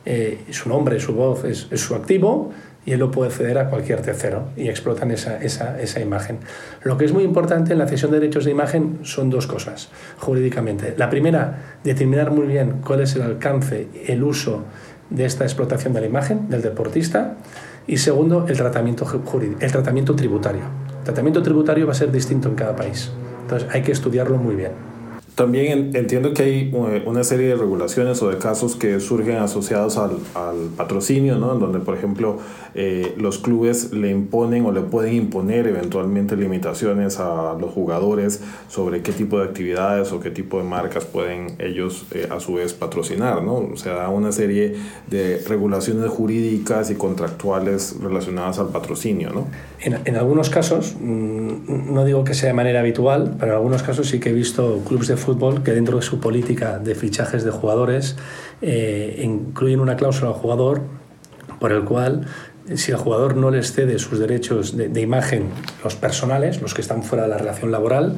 eh, 0.04 0.46
su 0.50 0.68
nombre, 0.68 1.00
su 1.00 1.14
voz 1.14 1.44
es, 1.44 1.68
es 1.70 1.82
su 1.82 1.94
activo 1.94 2.52
y 2.86 2.94
él 2.94 3.00
lo 3.00 3.12
puede 3.12 3.32
ceder 3.32 3.58
a 3.60 3.70
cualquier 3.70 4.02
tercero 4.02 4.50
y 4.58 4.70
explotan 4.70 5.12
esa, 5.12 5.38
esa, 5.42 5.80
esa, 5.80 6.00
imagen. 6.00 6.40
Lo 6.84 6.98
que 6.98 7.06
es 7.06 7.14
muy 7.14 7.24
importante 7.24 7.74
en 7.74 7.80
la 7.80 7.88
cesión 7.88 8.12
de 8.12 8.20
derechos 8.20 8.46
de 8.46 8.52
imagen 8.52 9.00
son 9.04 9.30
dos 9.30 9.46
cosas 9.46 9.90
jurídicamente. 10.18 10.96
La 10.98 11.10
primera, 11.10 11.78
determinar 11.84 12.32
muy 12.32 12.48
bien 12.48 12.82
cuál 12.86 13.02
es 13.02 13.16
el 13.16 13.22
alcance, 13.22 13.88
el 14.08 14.24
uso 14.24 14.64
de 15.10 15.26
esta 15.26 15.44
explotación 15.44 15.94
de 15.94 16.02
la 16.02 16.08
imagen 16.08 16.50
del 16.50 16.62
deportista 16.62 17.36
y 17.86 17.98
segundo, 17.98 18.46
el 18.48 18.58
tratamiento, 18.58 19.06
el 19.60 19.72
tratamiento 19.72 20.16
tributario. 20.16 20.62
El 21.00 21.04
tratamiento 21.04 21.44
tributario 21.44 21.86
va 21.86 21.92
a 21.92 21.96
ser 21.96 22.12
distinto 22.12 22.50
en 22.50 22.56
cada 22.56 22.76
país. 22.76 23.12
Entonces 23.44 23.68
hay 23.72 23.82
que 23.82 23.92
estudiarlo 23.92 24.38
muy 24.38 24.56
bien. 24.56 24.91
También 25.36 25.96
entiendo 25.96 26.34
que 26.34 26.44
hay 26.44 26.72
eh, 26.74 27.04
una 27.06 27.24
serie 27.24 27.48
de 27.48 27.56
regulaciones 27.56 28.22
o 28.22 28.30
de 28.30 28.38
casos 28.38 28.76
que 28.76 29.00
surgen 29.00 29.38
asociados 29.38 29.98
al, 29.98 30.12
patrocinio, 30.76 31.38
¿no? 31.38 31.54
En 31.54 31.60
donde, 31.60 31.80
por 31.80 31.96
ejemplo, 31.96 32.38
eh, 32.76 33.14
los 33.18 33.38
clubes 33.38 33.94
le 33.94 34.10
imponen 34.10 34.66
o 34.66 34.72
le 34.72 34.82
pueden 34.82 35.14
imponer 35.14 35.68
eventualmente 35.68 36.36
limitaciones 36.36 37.20
a 37.20 37.56
los 37.60 37.72
jugadores 37.72 38.42
sobre 38.68 39.02
qué 39.02 39.14
tipo 39.14 39.40
de 39.40 39.46
actividades 39.46 40.12
o 40.12 40.20
qué 40.20 40.32
tipo 40.32 40.58
de 40.58 40.64
marcas 40.64 41.06
pueden 41.06 41.56
ellos 41.60 42.06
eh, 42.12 42.28
a 42.30 42.40
su 42.40 42.56
vez 42.56 42.74
patrocinar, 42.74 43.42
¿no? 43.42 43.56
O 43.56 43.78
sea, 43.78 44.10
una 44.10 44.34
serie 44.34 44.76
de 45.08 45.42
regulaciones 45.48 46.10
jurídicas 46.10 46.92
y 46.92 46.96
contractuales 46.96 47.96
relacionadas 48.02 48.60
al 48.60 48.68
patrocinio, 48.68 49.30
¿no? 49.32 49.48
En, 49.80 49.98
en 50.06 50.16
algunos 50.18 50.50
casos, 50.50 50.96
mm, 51.00 51.94
no 51.94 52.06
digo 52.06 52.24
que 52.26 52.34
sea 52.34 52.50
de 52.50 52.54
manera 52.54 52.82
habitual, 52.82 53.36
pero 53.40 53.54
en 53.54 53.58
algunos 53.58 53.82
casos 53.82 54.08
sí 54.08 54.20
que 54.20 54.30
he 54.30 54.34
visto 54.34 54.82
clubes 54.86 55.08
de 55.08 55.21
fútbol 55.22 55.64
que 55.64 55.72
dentro 55.72 55.98
de 55.98 56.04
su 56.04 56.20
política 56.20 56.80
de 56.80 56.96
fichajes 56.96 57.44
de 57.44 57.52
jugadores 57.52 58.18
eh, 58.62 59.22
incluyen 59.24 59.80
una 59.80 59.96
cláusula 59.96 60.32
al 60.32 60.36
jugador 60.36 60.82
por 61.60 61.72
el 61.72 61.84
cual 61.84 62.26
si 62.76 62.92
el 62.92 62.98
jugador 62.98 63.36
no 63.36 63.52
les 63.52 63.74
cede 63.74 64.00
sus 64.00 64.20
derechos 64.20 64.78
de, 64.78 65.02
imagen, 65.02 65.50
los 65.84 65.96
personales, 65.96 66.62
los 66.62 66.74
que 66.74 66.82
están 66.82 67.04
fuera 67.04 67.24
de 67.24 67.30
la 67.30 67.38
relación 67.38 67.72
laboral, 67.72 68.18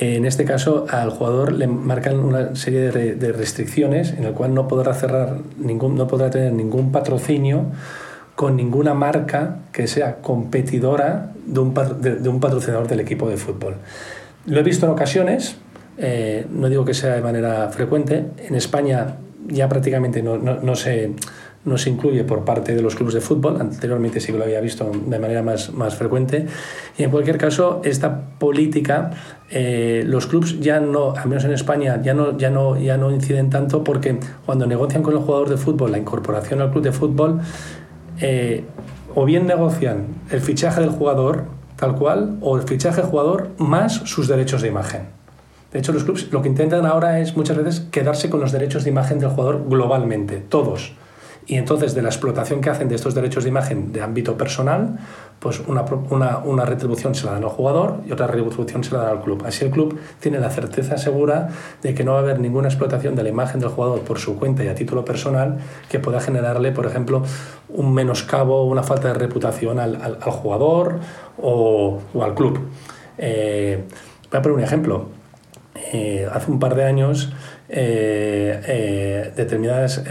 eh, 0.00 0.16
en 0.16 0.24
este 0.24 0.44
caso 0.44 0.86
al 0.88 1.10
jugador 1.10 1.52
le 1.52 1.66
marcan 1.66 2.18
una 2.18 2.54
serie 2.54 2.90
de, 2.90 3.32
restricciones 3.32 4.12
en 4.12 4.24
el 4.24 4.32
cual 4.32 4.54
no 4.54 4.68
podrá 4.68 4.94
cerrar 4.94 5.38
ningún, 5.58 5.96
no 5.96 6.06
podrá 6.06 6.30
tener 6.30 6.52
ningún 6.52 6.92
patrocinio 6.92 7.66
con 8.34 8.56
ninguna 8.56 8.94
marca 8.94 9.58
que 9.72 9.86
sea 9.86 10.16
competidora 10.22 11.32
de 11.44 11.60
un, 11.60 11.74
de 11.74 12.28
un 12.28 12.40
patrocinador 12.40 12.88
del 12.88 13.00
equipo 13.00 13.28
de 13.28 13.36
fútbol. 13.36 13.76
Lo 14.46 14.58
he 14.58 14.62
visto 14.62 14.86
en 14.86 14.92
ocasiones, 14.92 15.56
eh, 16.02 16.44
no 16.50 16.68
digo 16.68 16.84
que 16.84 16.94
sea 16.94 17.14
de 17.14 17.22
manera 17.22 17.68
frecuente. 17.68 18.26
En 18.48 18.56
España 18.56 19.18
ya 19.46 19.68
prácticamente 19.68 20.20
no, 20.22 20.74
se, 20.74 21.12
no 21.64 21.78
se 21.78 21.90
incluye 21.90 22.24
por 22.24 22.44
parte 22.44 22.74
de 22.74 22.82
los 22.82 22.96
clubes 22.96 23.14
de 23.14 23.20
fútbol. 23.20 23.60
Anteriormente 23.60 24.18
sí 24.18 24.32
que 24.32 24.38
lo 24.38 24.44
había 24.44 24.60
visto 24.60 24.90
de 25.06 25.18
manera 25.20 25.42
más, 25.42 25.72
más 25.72 25.94
frecuente. 25.94 26.46
Y 26.98 27.04
en 27.04 27.10
cualquier 27.10 27.38
caso, 27.38 27.80
esta 27.84 28.30
política, 28.38 29.12
eh, 29.48 30.02
los 30.04 30.26
clubes 30.26 30.58
ya 30.58 30.80
no, 30.80 31.12
al 31.12 31.28
menos 31.28 31.44
en 31.44 31.52
España, 31.52 32.02
ya 32.02 32.14
no, 32.14 32.36
ya, 32.36 32.50
no, 32.50 32.76
ya 32.76 32.96
no 32.96 33.12
inciden 33.12 33.48
tanto 33.48 33.84
porque 33.84 34.18
cuando 34.44 34.66
negocian 34.66 35.04
con 35.04 35.14
el 35.14 35.20
jugador 35.20 35.50
de 35.50 35.56
fútbol 35.56 35.92
la 35.92 35.98
incorporación 35.98 36.60
al 36.60 36.72
club 36.72 36.82
de 36.82 36.92
fútbol, 36.92 37.40
eh, 38.20 38.64
o 39.14 39.24
bien 39.24 39.46
negocian 39.46 40.06
el 40.30 40.40
fichaje 40.40 40.80
del 40.80 40.90
jugador 40.90 41.44
tal 41.76 41.94
cual, 41.96 42.38
o 42.40 42.56
el 42.56 42.62
fichaje 42.62 43.02
jugador 43.02 43.50
más 43.58 43.92
sus 43.92 44.28
derechos 44.28 44.62
de 44.62 44.68
imagen. 44.68 45.21
De 45.72 45.78
hecho, 45.78 45.92
los 45.92 46.04
clubes 46.04 46.30
lo 46.32 46.42
que 46.42 46.48
intentan 46.48 46.84
ahora 46.84 47.20
es 47.20 47.36
muchas 47.36 47.56
veces 47.56 47.80
quedarse 47.90 48.28
con 48.28 48.40
los 48.40 48.52
derechos 48.52 48.84
de 48.84 48.90
imagen 48.90 49.18
del 49.18 49.30
jugador 49.30 49.64
globalmente, 49.68 50.38
todos. 50.38 50.92
Y 51.46 51.56
entonces 51.56 51.94
de 51.94 52.02
la 52.02 52.08
explotación 52.08 52.60
que 52.60 52.70
hacen 52.70 52.88
de 52.88 52.94
estos 52.94 53.14
derechos 53.14 53.42
de 53.42 53.50
imagen 53.50 53.92
de 53.92 54.00
ámbito 54.00 54.36
personal, 54.36 54.98
pues 55.40 55.60
una, 55.66 55.84
una, 56.44 56.64
retribución 56.64 57.16
se 57.16 57.26
la 57.26 57.32
dan 57.32 57.42
al 57.42 57.48
jugador 57.48 57.96
y 58.06 58.12
otra 58.12 58.28
retribución 58.28 58.84
se 58.84 58.94
la 58.94 59.00
dan 59.00 59.16
al 59.16 59.22
club. 59.22 59.42
Así 59.44 59.64
el 59.64 59.72
club 59.72 59.98
tiene 60.20 60.38
la 60.38 60.50
certeza 60.50 60.98
segura 60.98 61.48
de 61.82 61.94
que 61.94 62.04
no 62.04 62.12
va 62.12 62.18
a 62.18 62.20
haber 62.20 62.38
ninguna 62.38 62.68
explotación 62.68 63.16
de 63.16 63.24
la 63.24 63.30
imagen 63.30 63.58
del 63.58 63.70
jugador 63.70 64.02
por 64.02 64.20
su 64.20 64.38
cuenta 64.38 64.62
y 64.62 64.68
a 64.68 64.76
título 64.76 65.04
personal 65.04 65.58
que 65.88 65.98
pueda 65.98 66.20
generarle, 66.20 66.70
por 66.70 66.86
ejemplo, 66.86 67.24
un 67.70 67.92
menoscabo, 67.92 68.64
una 68.64 68.84
falta 68.84 69.08
de 69.08 69.14
reputación 69.14 69.80
al, 69.80 69.96
al, 69.96 70.30
jugador 70.30 71.00
o, 71.40 71.98
o, 72.14 72.22
al 72.22 72.34
club. 72.34 72.60
Eh, 73.18 73.84
voy 74.30 74.38
a 74.38 74.42
poner 74.42 74.58
un 74.58 74.62
ejemplo 74.62 75.21
eh, 75.74 76.28
hace 76.30 76.50
un 76.50 76.58
par 76.58 76.74
de 76.74 76.84
años 76.84 77.32
eh, 77.68 78.60
eh, 78.66 79.32
determinadas 79.34 80.04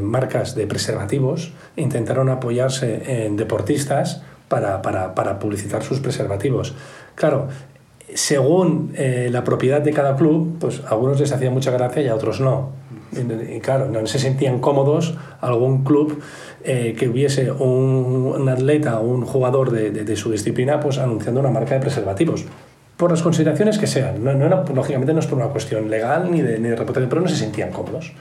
marcas 0.00 0.54
de 0.54 0.66
preservativos 0.66 1.52
intentaron 1.76 2.28
apoyarse 2.28 3.26
en 3.26 3.36
deportistas 3.36 4.22
para, 4.48 4.82
para, 4.82 5.14
para 5.14 5.38
publicitar 5.38 5.82
sus 5.82 6.00
preservativos. 6.00 6.74
Claro, 7.14 7.48
según 8.14 8.92
la 8.96 9.44
propiedad 9.44 9.80
de 9.80 9.92
cada 9.92 10.16
club, 10.16 10.56
pues 10.58 10.82
a 10.84 10.90
algunos 10.90 11.20
les 11.20 11.30
hacía 11.32 11.50
mucha 11.50 11.70
gracia 11.70 12.02
y 12.02 12.08
a 12.08 12.14
otros 12.14 12.40
no. 12.40 12.70
Y, 13.12 13.60
claro, 13.60 13.88
no 13.88 14.04
se 14.06 14.18
sentían 14.18 14.60
cómodos 14.60 15.16
algún 15.40 15.84
club 15.84 16.20
que 16.64 17.08
hubiese 17.08 17.52
un, 17.52 18.48
atleta 18.48 18.98
o 19.00 19.06
un 19.06 19.24
jugador 19.24 19.70
de, 19.70 19.90
de, 19.90 20.04
de, 20.04 20.16
su 20.16 20.32
disciplina 20.32 20.80
pues 20.80 20.98
anunciando 20.98 21.40
una 21.40 21.50
marca 21.50 21.74
de 21.74 21.80
preservativos 21.80 22.46
por 23.00 23.10
las 23.10 23.22
consideraciones 23.22 23.78
que 23.78 23.86
sean. 23.86 24.22
No, 24.22 24.34
no 24.34 24.64
lógicamente 24.74 25.14
no 25.14 25.20
es 25.20 25.26
por 25.26 25.38
una 25.38 25.48
cuestión 25.48 25.88
legal 25.88 26.30
ni 26.30 26.42
de, 26.42 26.58
ni 26.58 26.68
de 26.68 26.76
reputación, 26.76 27.08
pero 27.08 27.22
no 27.22 27.28
se 27.28 27.36
sentían 27.36 27.70
cómodos. 27.70 28.12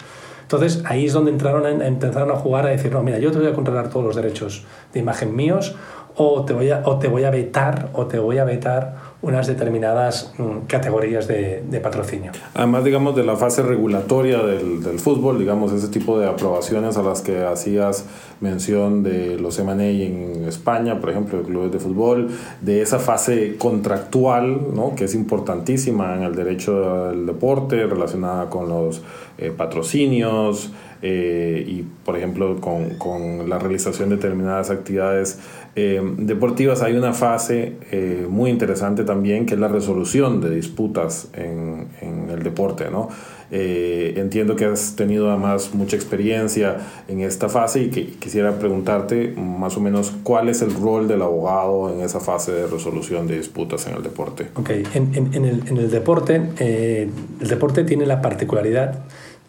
Entonces 0.44 0.82
ahí 0.86 1.06
es 1.06 1.12
donde 1.12 1.32
entraron 1.32 1.66
a, 1.66 1.86
empezaron 1.86 2.32
a 2.32 2.36
jugar 2.36 2.66
a 2.66 2.70
decir, 2.70 2.90
no, 2.94 3.04
mira, 3.04 3.20
yo 3.20 3.30
te 3.30 3.40
voy 3.40 3.48
a 3.48 3.54
controlar 3.54 3.90
todos 3.90 4.06
los 4.06 4.16
derechos 4.16 4.66
de 4.94 5.02
imagen 5.02 5.36
míos 5.36 5.76
o 6.16 6.46
te 6.46 6.54
voy 6.54 6.72
a, 6.72 6.82
o 6.86 6.98
te 6.98 7.10
voy 7.10 7.26
a 7.26 7.30
vetar 7.30 7.90
o 7.92 8.08
te 8.08 8.20
voy 8.20 8.38
a 8.38 8.46
vetar 8.46 8.96
unas 9.22 9.48
determinadas 9.48 10.34
mm, 10.38 10.68
categorías 10.68 11.28
de, 11.28 11.80
patrocinio. 11.84 12.32
Además, 12.54 12.84
digamos, 12.84 13.16
de 13.16 13.24
la 13.24 13.36
fase 13.36 13.64
regulatoria 13.64 14.40
del, 14.40 14.84
del, 14.84 15.00
fútbol, 15.00 15.40
digamos, 15.40 15.72
ese 15.72 15.88
tipo 15.88 16.20
de 16.20 16.28
aprobaciones 16.28 16.98
a 16.98 17.04
las 17.04 17.22
que 17.22 17.44
hacías 17.44 18.06
mención 18.42 19.04
de 19.04 19.38
los 19.38 19.60
M&A 19.60 19.74
en 19.84 20.46
España, 20.48 21.00
por 21.00 21.10
ejemplo, 21.10 21.40
de 21.40 21.46
clubes 21.46 21.72
de 21.72 21.80
fútbol, 21.80 22.30
de 22.62 22.82
esa 22.82 23.00
fase 23.00 23.58
contractual, 23.58 24.74
¿no? 24.74 24.96
que 24.96 25.06
es 25.06 25.16
importantísima 25.16 26.16
en 26.16 26.24
el 26.24 26.36
derecho 26.36 27.10
del 27.10 27.26
deporte, 27.26 27.86
relacionada 27.86 28.50
con 28.50 28.70
los 28.70 29.02
eh, 29.38 29.52
patrocinios, 29.56 30.72
eh, 31.02 31.64
y, 31.66 31.84
por 32.04 32.18
ejemplo, 32.18 32.60
con, 32.60 33.50
la 33.50 33.58
realización 33.58 34.10
de 34.10 34.18
determinadas 34.18 34.70
actividades 34.70 35.40
eh, 35.76 36.02
deportivas, 36.18 36.82
hay 36.82 36.94
una 36.94 37.14
fase 37.14 37.78
eh, 37.92 38.26
muy 38.30 38.50
interesante 38.50 39.04
también 39.04 39.46
que 39.46 39.54
es 39.54 39.60
la 39.60 39.68
resolución 39.68 40.42
de 40.42 40.50
disputas 40.50 41.30
en, 41.34 41.88
en 42.02 42.30
el 42.30 42.44
deporte. 42.44 42.90
¿no? 42.92 43.10
entiendo 43.52 44.56
que 44.56 44.66
has 44.66 44.96
tenido 44.96 45.32
además 45.32 45.74
mucha 45.74 45.96
experiencia 45.96 46.78
en 47.08 47.22
esta 47.22 47.50
fase 47.50 47.82
y 47.82 47.90
que 47.90 48.06
quisiera 48.06 48.60
preguntarte 48.60 49.34
más 49.36 49.76
o 49.76 49.80
menos 49.80 50.14
cuál 50.22 50.50
es 50.50 50.62
el 50.62 50.72
rol 50.72 51.08
del 51.08 51.24
abogado 51.24 51.92
en 51.92 52.02
esa 52.02 52.20
fase 52.20 52.52
de 52.52 52.68
resolución 52.68 53.26
de 53.26 53.38
disputas 53.38 53.88
en 53.88 53.96
el 53.96 54.04
deporte. 54.04 54.50
Ok, 54.54 54.70
en, 54.70 55.16
en, 55.16 55.34
en 55.34 55.46
el, 55.46 55.64
el 55.80 55.90
deporte, 55.90 56.40
el 56.60 57.48
deporte 57.48 57.84
tiene 57.86 58.06
la 58.06 58.22
particularidad 58.22 59.00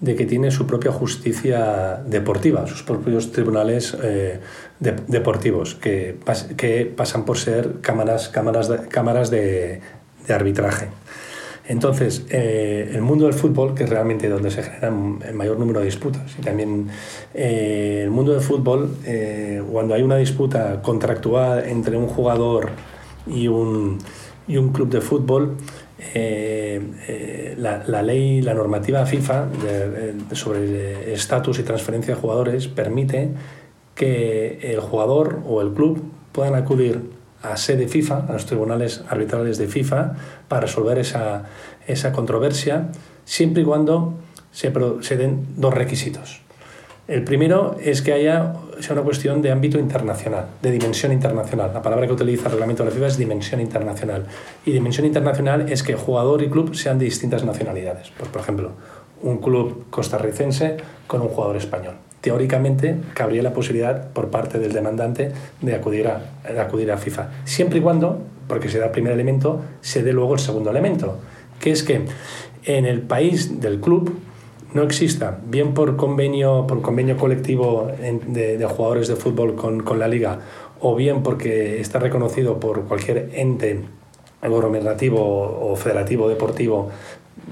de 0.01 0.17
que 0.17 0.25
tiene 0.25 0.51
su 0.51 0.67
propia 0.67 0.93
justicia 0.93 2.03
deportiva, 2.07 2.67
sus 2.67 2.83
propios 2.83 3.33
tribunales 3.33 3.97
eh, 4.03 4.41
deportivos, 4.79 5.75
que, 5.75 6.17
que, 6.57 6.87
pasan 6.87 7.25
por 7.25 7.37
ser 7.37 7.81
cámaras, 7.83 8.31
cámaras, 8.31 8.69
de, 8.69 8.89
cámaras 8.89 9.31
de, 9.31 9.81
de 10.27 10.35
arbitraje. 10.35 10.89
Entonces, 11.69 12.25
eh, 12.31 12.91
el 12.95 13.03
mundo 13.03 13.27
del 13.27 13.35
fútbol, 13.35 13.75
que 13.75 13.85
es 13.85 13.91
realmente 13.91 14.29
donde 14.29 14.51
se 14.51 14.63
generan 14.63 15.21
el 15.25 15.35
mayor 15.35 15.59
número 15.59 15.81
de 15.81 15.87
disputas, 15.87 16.35
y 16.39 16.43
también 16.43 16.89
eh, 17.35 18.01
el 18.05 18.11
mundo 18.11 18.33
del 18.33 18.41
fútbol, 18.41 18.97
cuando 19.71 19.95
hay 19.95 20.03
una 20.03 20.17
disputa 20.17 20.81
contractual 20.81 21.65
entre 21.69 21.97
un 21.97 22.07
jugador 22.07 22.71
y 23.27 23.49
un, 23.49 23.99
y 24.49 24.57
un 24.57 24.73
club 24.73 24.89
de 24.89 25.01
fútbol, 25.03 25.57
eh, 26.15 26.81
eh, 27.09 27.55
la, 27.59 28.03
ley, 28.03 28.41
la 28.43 28.55
normativa 28.55 29.05
FIFA 29.05 29.47
de, 29.47 30.13
de, 30.13 30.37
sobre 30.37 31.13
estatus 31.13 31.59
y 31.59 31.63
transferencia 31.63 32.15
de 32.15 32.21
jugadores 32.21 32.69
permite 32.69 33.31
que 33.95 34.59
el 34.63 34.81
jugador 34.81 35.41
o 35.47 35.61
el 35.61 35.73
club 35.73 36.03
puedan 36.33 36.55
acudir 36.55 37.03
a 37.43 37.57
sede 37.57 37.89
FIFA, 37.89 38.27
a 38.29 38.33
los 38.33 38.47
tribunales 38.47 39.03
arbitrales 39.09 39.59
de 39.59 39.67
FIFA, 39.67 40.15
para 40.49 40.63
resolver 40.63 40.99
esa, 40.99 41.45
esa 41.87 42.13
controversia, 42.13 42.89
siempre 43.25 43.63
y 43.63 43.65
cuando 43.65 44.15
se, 44.53 44.73
se 45.01 45.17
den 45.17 45.47
dos 45.57 45.75
requisitos. 45.75 46.43
El 47.11 47.25
primero 47.25 47.75
es 47.83 48.03
que 48.03 48.12
haya 48.12 48.53
una 48.88 49.03
cuestión 49.03 49.42
de 49.42 49.51
ámbito 49.51 49.81
internacional, 49.81 50.46
de 50.62 50.70
dimensión 50.70 51.11
internacional. 51.11 51.73
La 51.75 51.83
palabra 51.83 52.07
que 52.07 52.12
utiliza 52.12 52.44
el 52.44 52.53
reglamento 52.53 52.85
de 52.85 52.90
la 52.90 52.94
FIFA 52.94 53.09
es 53.09 53.18
dimensión 53.18 53.61
internacional. 53.61 54.27
Y 54.64 54.70
dimensión 54.70 55.05
internacional 55.05 55.73
es 55.73 55.83
que 55.83 55.96
jugador 55.96 56.40
y 56.40 56.49
club 56.49 56.73
sean 56.77 57.01
de 57.01 57.07
distintas 57.07 57.44
nacionalidades. 57.44 58.12
Pues, 58.16 58.31
por 58.31 58.40
ejemplo, 58.40 58.70
un 59.23 59.38
club 59.38 59.87
costarricense 59.90 60.77
con 61.09 61.20
un 61.23 61.31
jugador 61.31 61.57
español. 61.57 61.94
Teóricamente, 62.20 62.94
cabría 63.12 63.42
la 63.42 63.53
posibilidad 63.53 64.12
por 64.12 64.31
parte 64.31 64.61
del 64.61 64.73
demandante 64.73 65.33
de 65.61 65.75
acudir 65.75 66.07
a, 66.07 66.23
de 66.49 66.61
acudir 66.61 66.92
a 66.92 66.96
FIFA. 66.96 67.31
Siempre 67.44 67.81
y 67.81 67.83
cuando, 67.83 68.20
porque 68.46 68.68
se 68.68 68.79
da 68.79 68.85
el 68.85 68.92
primer 68.92 69.14
elemento, 69.14 69.61
se 69.81 70.05
dé 70.05 70.12
luego 70.12 70.35
el 70.35 70.40
segundo 70.40 70.70
elemento, 70.70 71.18
que 71.59 71.73
es 71.73 71.83
que 71.83 72.05
en 72.66 72.85
el 72.85 73.01
país 73.01 73.61
del 73.61 73.81
club 73.81 74.16
no 74.73 74.83
exista, 74.83 75.39
bien 75.47 75.75
por 75.75 75.97
convenio, 75.97 76.67
por 76.67 76.83
convenio 76.83 77.17
colectivo 77.17 77.91
de, 78.01 78.65
jugadores 78.67 79.09
de 79.09 79.17
fútbol 79.17 79.57
con, 79.57 79.99
la 79.99 80.09
liga, 80.09 80.41
o 80.81 80.95
bien 80.95 81.23
porque 81.23 81.81
está 81.81 81.99
reconocido 81.99 82.61
por 82.61 82.85
cualquier 82.85 83.31
ente 83.35 83.81
gobernativo 84.43 85.21
o 85.21 85.77
federativo 85.77 86.29
deportivo 86.29 86.91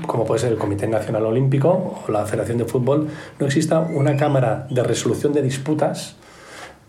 como 0.07 0.25
puede 0.25 0.41
ser 0.41 0.53
el 0.53 0.59
Comité 0.59 0.87
Nacional 0.87 1.27
Olímpico 1.27 2.03
o 2.07 2.11
la 2.11 2.25
Federación 2.27 2.59
de 2.59 2.65
Fútbol, 2.65 3.09
no 3.39 3.47
exista 3.47 3.81
una 3.81 4.17
cámara 4.17 4.67
de 4.71 4.83
resolución 4.83 5.33
de 5.33 5.43
disputas 5.43 6.17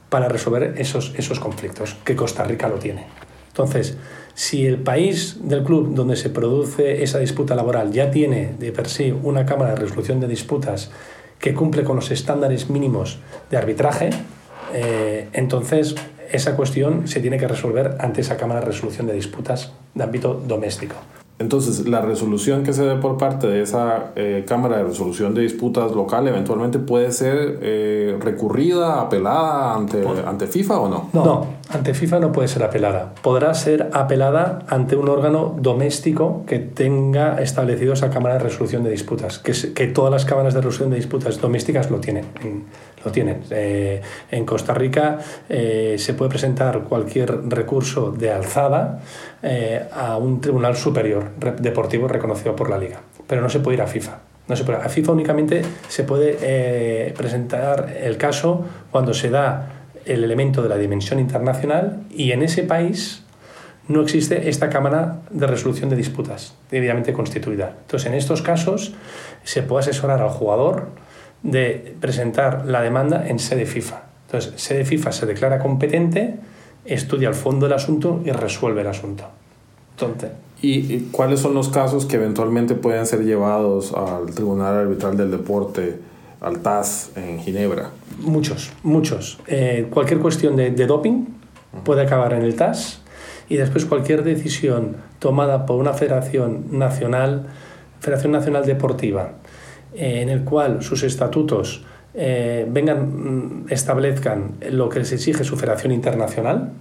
para 0.09 0.27
resolver 0.27 0.75
esos, 0.77 1.13
esos 1.17 1.39
conflictos, 1.39 1.95
que 2.03 2.15
Costa 2.15 2.43
Rica 2.43 2.67
lo 2.67 2.75
tiene. 2.75 3.05
Entonces, 3.47 3.97
si 4.39 4.65
el 4.65 4.77
país 4.77 5.35
del 5.41 5.65
club 5.65 5.93
donde 5.93 6.15
se 6.15 6.29
produce 6.29 7.03
esa 7.03 7.19
disputa 7.19 7.55
laboral 7.55 7.91
ya 7.91 8.09
tiene 8.09 8.53
de 8.57 8.71
per 8.71 8.87
sí 8.87 9.11
una 9.11 9.45
cámara 9.45 9.71
de 9.71 9.81
resolución 9.81 10.21
de 10.21 10.29
disputas 10.29 10.91
que 11.39 11.53
cumple 11.53 11.83
con 11.83 11.97
los 11.97 12.09
estándares 12.09 12.69
mínimos 12.69 13.19
de 13.51 13.57
arbitraje, 13.57 14.11
eh, 14.73 15.27
entonces 15.33 15.95
esa 16.31 16.55
cuestión 16.55 17.09
se 17.09 17.19
tiene 17.19 17.37
que 17.37 17.49
resolver 17.49 17.97
ante 17.99 18.21
esa 18.21 18.37
cámara 18.37 18.61
de 18.61 18.67
resolución 18.67 19.07
de 19.07 19.13
disputas 19.13 19.73
de 19.93 20.03
ámbito 20.05 20.35
doméstico. 20.47 20.95
Entonces, 21.39 21.87
la 21.87 22.01
resolución 22.01 22.63
que 22.63 22.73
se 22.73 22.83
dé 22.83 22.95
por 22.95 23.17
parte 23.17 23.47
de 23.47 23.61
esa 23.61 24.11
eh, 24.17 24.43
Cámara 24.45 24.77
de 24.77 24.83
Resolución 24.83 25.33
de 25.33 25.41
Disputas 25.41 25.93
local 25.93 26.27
eventualmente 26.27 26.79
puede 26.79 27.13
ser 27.13 27.59
eh, 27.61 28.17
recurrida, 28.19 28.99
apelada 28.99 29.73
ante, 29.73 30.03
ante 30.25 30.47
FIFA 30.47 30.79
o 30.81 30.89
no? 30.89 31.09
no? 31.13 31.47
ante 31.69 31.93
FIFA 31.93 32.19
no 32.19 32.31
puede 32.33 32.49
ser 32.49 32.63
apelada. 32.63 33.13
Podrá 33.21 33.53
ser 33.53 33.89
apelada 33.93 34.65
ante 34.67 34.97
un 34.97 35.07
órgano 35.07 35.55
doméstico 35.57 36.43
que 36.45 36.59
tenga 36.59 37.41
establecido 37.41 37.93
esa 37.93 38.09
Cámara 38.09 38.35
de 38.35 38.41
Resolución 38.41 38.83
de 38.83 38.91
Disputas, 38.91 39.39
que, 39.39 39.53
que 39.73 39.87
todas 39.87 40.11
las 40.11 40.25
cámaras 40.25 40.53
de 40.53 40.59
resolución 40.59 40.89
de 40.89 40.97
disputas 40.97 41.39
domésticas 41.39 41.89
lo 41.89 41.99
tienen 41.99 42.25
lo 43.03 43.11
tienen. 43.11 43.43
Eh, 43.49 44.01
en 44.31 44.45
Costa 44.45 44.73
Rica 44.73 45.19
eh, 45.47 45.95
se 45.97 46.13
puede 46.13 46.29
presentar 46.29 46.81
cualquier 46.81 47.49
recurso 47.49 48.11
de 48.11 48.31
alzada 48.31 49.01
eh, 49.41 49.83
a 49.91 50.17
un 50.17 50.41
tribunal 50.41 50.75
superior 50.75 51.31
deportivo 51.59 52.07
reconocido 52.07 52.55
por 52.55 52.69
la 52.69 52.77
liga, 52.77 52.99
pero 53.27 53.41
no 53.41 53.49
se 53.49 53.59
puede 53.59 53.77
ir 53.77 53.81
a 53.81 53.87
FIFA. 53.87 54.19
No 54.47 54.55
se 54.55 54.63
puede. 54.63 54.79
A 54.79 54.89
FIFA 54.89 55.11
únicamente 55.11 55.61
se 55.87 56.03
puede 56.03 57.13
presentar 57.15 57.95
el 58.01 58.17
caso 58.17 58.65
cuando 58.89 59.13
se 59.13 59.29
da 59.29 59.79
el 60.05 60.23
elemento 60.23 60.63
de 60.63 60.69
la 60.69 60.77
dimensión 60.77 61.19
internacional 61.19 61.99
y 62.09 62.31
en 62.31 62.41
ese 62.41 62.63
país 62.63 63.23
no 63.89 64.01
existe 64.01 64.49
esta 64.49 64.69
Cámara 64.69 65.17
de 65.31 65.47
Resolución 65.47 65.89
de 65.89 65.95
Disputas 65.95 66.53
debidamente 66.69 67.11
constituida. 67.11 67.75
Entonces, 67.81 68.07
en 68.07 68.13
estos 68.13 68.41
casos 68.41 68.93
se 69.43 69.63
puede 69.63 69.81
asesorar 69.81 70.21
al 70.21 70.29
jugador, 70.29 70.89
de 71.43 71.95
presentar 71.99 72.65
la 72.65 72.81
demanda 72.81 73.27
en 73.27 73.39
sede 73.39 73.65
FIFA. 73.65 74.03
Entonces, 74.27 74.53
sede 74.61 74.85
FIFA 74.85 75.11
se 75.11 75.25
declara 75.25 75.59
competente, 75.59 76.35
estudia 76.85 77.29
el 77.29 77.35
fondo 77.35 77.65
del 77.65 77.73
asunto 77.73 78.21
y 78.25 78.31
resuelve 78.31 78.81
el 78.81 78.87
asunto. 78.87 79.25
Entonces, 79.91 80.31
¿Y 80.61 80.99
cuáles 81.11 81.39
son 81.39 81.53
los 81.53 81.69
casos 81.69 82.05
que 82.05 82.17
eventualmente 82.17 82.75
pueden 82.75 83.05
ser 83.05 83.23
llevados 83.23 83.93
al 83.93 84.33
Tribunal 84.33 84.75
Arbitral 84.75 85.15
del 85.15 85.31
Deporte, 85.31 85.97
al 86.41 86.59
TAS 86.59 87.11
en 87.15 87.39
Ginebra? 87.39 87.91
Muchos, 88.19 88.71
muchos. 88.83 89.39
Eh, 89.47 89.87
cualquier 89.89 90.19
cuestión 90.19 90.57
de, 90.57 90.71
de 90.71 90.85
doping 90.85 91.25
puede 91.85 92.01
acabar 92.01 92.33
en 92.33 92.41
el 92.41 92.55
TAS 92.55 92.99
y 93.47 93.55
después 93.55 93.85
cualquier 93.85 94.23
decisión 94.23 94.97
tomada 95.19 95.65
por 95.65 95.77
una 95.77 95.93
federación 95.93 96.77
nacional, 96.77 97.47
Federación 98.01 98.33
Nacional 98.33 98.65
Deportiva, 98.65 99.31
eh, 99.93 100.21
en 100.21 100.29
el 100.29 100.43
cual 100.43 100.83
sus 100.83 101.03
estatutos 101.03 101.83
eh, 102.13 102.65
vengan, 102.69 103.63
mm, 103.63 103.65
establezcan 103.69 104.55
lo 104.71 104.89
que 104.89 104.99
les 104.99 105.11
exige 105.11 105.43
su 105.43 105.57
federación 105.57 105.91
internacional, 105.91 106.71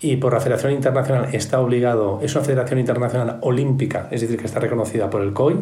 y 0.00 0.16
por 0.16 0.32
la 0.32 0.40
Federación 0.40 0.72
Internacional 0.72 1.34
está 1.34 1.60
obligado, 1.60 2.20
es 2.22 2.34
una 2.36 2.44
Federación 2.44 2.78
Internacional 2.78 3.38
Olímpica, 3.40 4.06
es 4.12 4.20
decir, 4.20 4.38
que 4.38 4.46
está 4.46 4.60
reconocida 4.60 5.10
por 5.10 5.22
el 5.22 5.32
COI, 5.32 5.56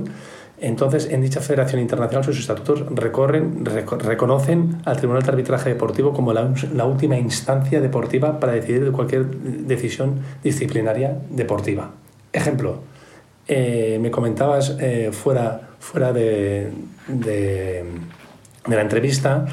entonces 0.60 1.08
en 1.10 1.22
dicha 1.22 1.40
Federación 1.40 1.80
Internacional 1.80 2.22
sus 2.22 2.38
estatutos 2.38 2.84
recorren, 2.94 3.64
reconocen 3.64 4.76
al 4.84 4.98
Tribunal 4.98 5.22
de 5.22 5.30
Arbitraje 5.30 5.70
Deportivo 5.70 6.12
como 6.12 6.34
la, 6.34 6.44
última 6.84 7.18
instancia 7.18 7.80
deportiva 7.80 8.38
para 8.38 8.52
decidir 8.52 8.84
de 8.84 8.92
cualquier 8.92 9.26
decisión 9.26 10.20
disciplinaria 10.42 11.16
deportiva. 11.30 11.92
Ejemplo, 12.32 12.80
eh, 13.48 13.98
me 14.02 14.10
comentabas 14.10 14.76
fuera 15.12 15.65
fuera 15.78 16.12
de, 16.12 16.70
de, 17.08 17.84
la 18.66 18.80
entrevista 18.80 19.46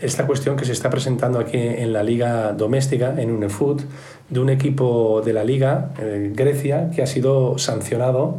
esta 0.00 0.26
cuestión 0.26 0.56
que 0.56 0.64
se 0.64 0.72
está 0.72 0.90
presentando 0.90 1.40
aquí 1.40 1.58
en 1.58 1.92
la 1.92 2.04
liga 2.04 2.52
doméstica, 2.52 3.14
en 3.20 3.32
UNEFUT, 3.32 3.82
de 4.28 4.40
un 4.40 4.48
equipo 4.48 5.22
de 5.24 5.32
la 5.32 5.42
liga, 5.42 5.90
en 5.98 6.36
Grecia, 6.36 6.90
que 6.94 7.02
ha 7.02 7.06
sido 7.06 7.58
sancionado 7.58 8.38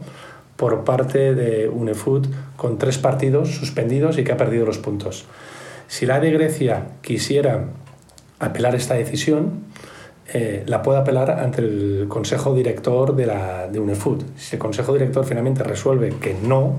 por 0.55 0.83
parte 0.83 1.35
de 1.35 1.67
UNEFUT 1.67 2.27
con 2.55 2.77
tres 2.77 2.97
partidos 2.97 3.55
suspendidos 3.55 4.17
y 4.17 4.23
que 4.23 4.31
ha 4.31 4.37
perdido 4.37 4.65
los 4.65 4.77
puntos. 4.77 5.25
Si 5.87 6.05
la 6.05 6.19
de 6.19 6.31
Grecia 6.31 6.87
quisiera 7.01 7.65
apelar 8.39 8.75
esta 8.75 8.93
decisión, 8.93 9.63
eh, 10.33 10.63
la 10.67 10.83
puede 10.83 10.99
apelar 10.99 11.31
ante 11.31 11.61
el 11.61 12.05
Consejo 12.07 12.53
Director 12.53 13.15
de, 13.15 13.25
la, 13.25 13.67
de 13.67 13.79
UNEFUT. 13.79 14.23
Si 14.37 14.55
el 14.55 14.59
Consejo 14.59 14.93
Director 14.93 15.25
finalmente 15.25 15.63
resuelve 15.63 16.13
que 16.21 16.35
no, 16.43 16.75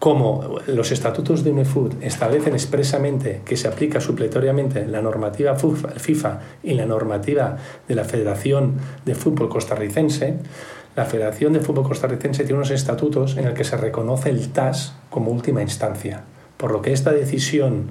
como 0.00 0.56
los 0.66 0.92
estatutos 0.92 1.44
de 1.44 1.50
UNEFUT 1.50 2.02
establecen 2.02 2.54
expresamente 2.54 3.42
que 3.44 3.58
se 3.58 3.68
aplica 3.68 4.00
supletoriamente 4.00 4.86
la 4.86 5.02
normativa 5.02 5.54
FIFA 5.56 6.40
y 6.62 6.72
la 6.72 6.86
normativa 6.86 7.58
de 7.86 7.94
la 7.94 8.04
Federación 8.04 8.76
de 9.04 9.14
Fútbol 9.14 9.50
Costarricense, 9.50 10.38
la 10.96 11.04
Federación 11.04 11.52
de 11.52 11.60
Fútbol 11.60 11.86
Costarricense 11.86 12.44
tiene 12.44 12.56
unos 12.56 12.70
estatutos 12.70 13.36
en 13.36 13.46
el 13.46 13.52
que 13.52 13.62
se 13.62 13.76
reconoce 13.76 14.30
el 14.30 14.48
TAS 14.48 14.94
como 15.10 15.32
última 15.32 15.60
instancia, 15.60 16.22
por 16.56 16.72
lo 16.72 16.80
que 16.80 16.94
esta 16.94 17.12
decisión 17.12 17.90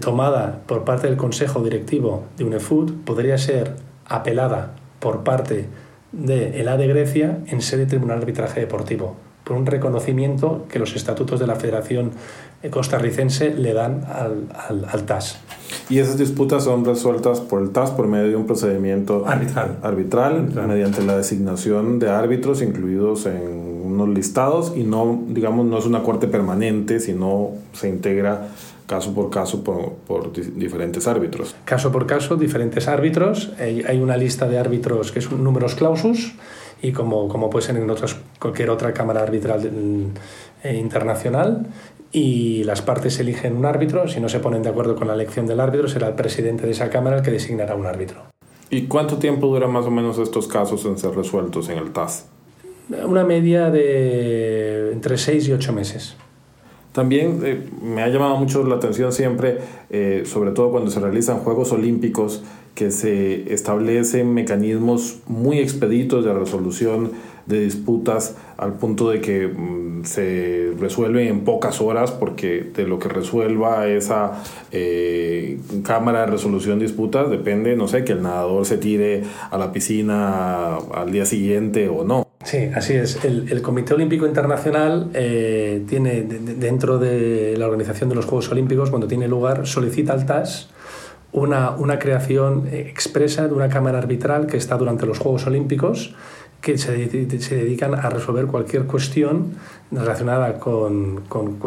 tomada 0.00 0.60
por 0.66 0.84
parte 0.84 1.08
del 1.08 1.16
Consejo 1.16 1.64
Directivo 1.64 2.26
de 2.36 2.44
UNEFUT 2.44 3.04
podría 3.04 3.38
ser 3.38 3.74
apelada 4.06 4.76
por 5.00 5.24
parte 5.24 5.66
de 6.12 6.60
el 6.60 6.68
A 6.68 6.76
de 6.76 6.86
Grecia 6.86 7.38
en 7.48 7.60
sede 7.60 7.86
Tribunal 7.86 8.18
de 8.18 8.22
Arbitraje 8.22 8.60
Deportivo 8.60 9.23
por 9.44 9.56
un 9.56 9.66
reconocimiento 9.66 10.64
que 10.70 10.78
los 10.78 10.96
estatutos 10.96 11.38
de 11.38 11.46
la 11.46 11.56
Federación 11.56 12.12
costarricense 12.70 13.54
le 13.54 13.74
dan 13.74 14.04
al, 14.04 14.48
al, 14.90 15.02
TAS. 15.04 15.38
Y 15.90 15.98
esas 15.98 16.16
disputas 16.16 16.64
son 16.64 16.84
resueltas 16.84 17.40
por 17.40 17.62
el 17.62 17.70
TAS 17.70 17.90
por 17.90 18.06
medio 18.06 18.28
de 18.28 18.36
un 18.36 18.46
procedimiento 18.46 19.24
arbitral. 19.26 19.78
arbitral, 19.82 20.50
mediante 20.66 21.02
la 21.02 21.16
designación 21.16 21.98
de 21.98 22.08
árbitros 22.08 22.62
incluidos 22.62 23.26
en 23.26 23.82
unos 23.84 24.08
listados 24.08 24.72
y 24.74 24.82
no, 24.82 25.22
digamos, 25.28 25.66
no 25.66 25.78
es 25.78 25.84
una 25.84 26.02
corte 26.02 26.26
permanente, 26.26 27.00
sino 27.00 27.50
se 27.74 27.90
integra 27.90 28.48
caso 28.86 29.14
por 29.14 29.30
caso 29.30 29.62
por, 29.62 29.92
por, 30.06 30.32
diferentes 30.32 31.06
árbitros. 31.06 31.54
Caso 31.66 31.92
por 31.92 32.06
caso, 32.06 32.36
diferentes 32.36 32.88
árbitros. 32.88 33.52
Hay 33.58 34.00
una 34.00 34.16
lista 34.16 34.48
de 34.48 34.58
árbitros 34.58 35.12
que 35.12 35.20
son 35.20 35.44
números 35.44 35.74
clausus 35.74 36.34
y 36.84 36.92
como, 36.92 37.28
como 37.28 37.48
puede 37.48 37.64
ser 37.64 37.76
en 37.76 37.88
otras, 37.88 38.14
cualquier 38.38 38.68
otra 38.68 38.92
cámara 38.92 39.22
arbitral 39.22 40.12
eh, 40.62 40.74
internacional 40.76 41.66
y 42.12 42.62
las 42.64 42.82
partes 42.82 43.18
eligen 43.20 43.56
un 43.56 43.64
árbitro, 43.64 44.06
si 44.06 44.20
no 44.20 44.28
se 44.28 44.38
ponen 44.38 44.62
de 44.62 44.68
acuerdo 44.68 44.94
con 44.94 45.08
la 45.08 45.14
elección 45.14 45.46
del 45.46 45.60
árbitro, 45.60 45.88
será 45.88 46.08
el 46.08 46.14
presidente 46.14 46.66
de 46.66 46.72
esa 46.72 46.90
cámara 46.90 47.16
el 47.16 47.22
que 47.22 47.30
designará 47.30 47.74
un 47.74 47.86
árbitro. 47.86 48.20
¿Y 48.68 48.82
cuánto 48.82 49.16
tiempo 49.16 49.46
dura 49.46 49.66
más 49.66 49.86
o 49.86 49.90
menos 49.90 50.18
estos 50.18 50.46
casos 50.46 50.84
en 50.84 50.98
ser 50.98 51.12
resueltos 51.12 51.70
en 51.70 51.78
el 51.78 51.90
TAS? 51.90 52.26
Una 53.06 53.24
media 53.24 53.70
de 53.70 54.92
entre 54.92 55.16
6 55.16 55.48
y 55.48 55.52
8 55.52 55.72
meses. 55.72 56.16
También 56.92 57.40
eh, 57.44 57.60
me 57.82 58.02
ha 58.02 58.08
llamado 58.08 58.36
mucho 58.36 58.62
la 58.62 58.76
atención 58.76 59.10
siempre, 59.10 59.58
eh, 59.88 60.24
sobre 60.26 60.50
todo 60.50 60.70
cuando 60.70 60.90
se 60.90 61.00
realizan 61.00 61.38
Juegos 61.38 61.72
Olímpicos, 61.72 62.42
que 62.74 62.90
se 62.90 63.52
establecen 63.52 64.34
mecanismos 64.34 65.18
muy 65.26 65.58
expeditos 65.58 66.24
de 66.24 66.32
resolución 66.32 67.12
de 67.46 67.60
disputas 67.60 68.36
al 68.56 68.74
punto 68.74 69.10
de 69.10 69.20
que 69.20 69.48
mm, 69.48 70.04
se 70.04 70.72
resuelven 70.78 71.28
en 71.28 71.40
pocas 71.40 71.80
horas 71.80 72.10
porque 72.10 72.70
de 72.74 72.86
lo 72.86 72.98
que 72.98 73.08
resuelva 73.08 73.86
esa 73.86 74.42
eh, 74.72 75.58
cámara 75.82 76.20
de 76.20 76.26
resolución 76.26 76.78
de 76.78 76.86
disputas 76.86 77.30
depende, 77.30 77.76
no 77.76 77.86
sé, 77.86 78.04
que 78.04 78.12
el 78.12 78.22
nadador 78.22 78.64
se 78.64 78.78
tire 78.78 79.24
a 79.50 79.58
la 79.58 79.72
piscina 79.72 80.76
al 80.76 81.12
día 81.12 81.26
siguiente 81.26 81.88
o 81.88 82.04
no. 82.04 82.26
Sí, 82.44 82.58
así 82.74 82.94
es. 82.94 83.24
El, 83.24 83.62
Comité 83.62 83.94
Olímpico 83.94 84.26
Internacional 84.26 85.10
eh, 85.14 85.82
tiene 85.88 86.22
dentro 86.22 86.98
de 86.98 87.56
la 87.56 87.66
organización 87.66 88.10
de 88.10 88.14
los 88.14 88.26
Juegos 88.26 88.50
Olímpicos, 88.50 88.90
cuando 88.90 89.06
tiene 89.06 89.28
lugar, 89.28 89.66
solicita 89.66 90.12
al 90.12 90.26
TAS 90.26 90.68
una, 91.34 91.72
una 91.72 91.98
creación 91.98 92.68
expresa 92.72 93.48
de 93.48 93.54
una 93.54 93.68
cámara 93.68 93.98
arbitral 93.98 94.46
que 94.46 94.56
está 94.56 94.76
durante 94.76 95.04
los 95.04 95.18
Juegos 95.18 95.46
Olímpicos 95.46 96.14
que 96.64 96.78
se, 96.78 97.40
se 97.40 97.56
dedican 97.56 97.94
a 97.94 98.08
resolver 98.08 98.46
cualquier 98.46 98.84
cuestión 98.84 99.52
relacionada 99.90 100.58
con, 100.58 101.20
con, 101.28 101.58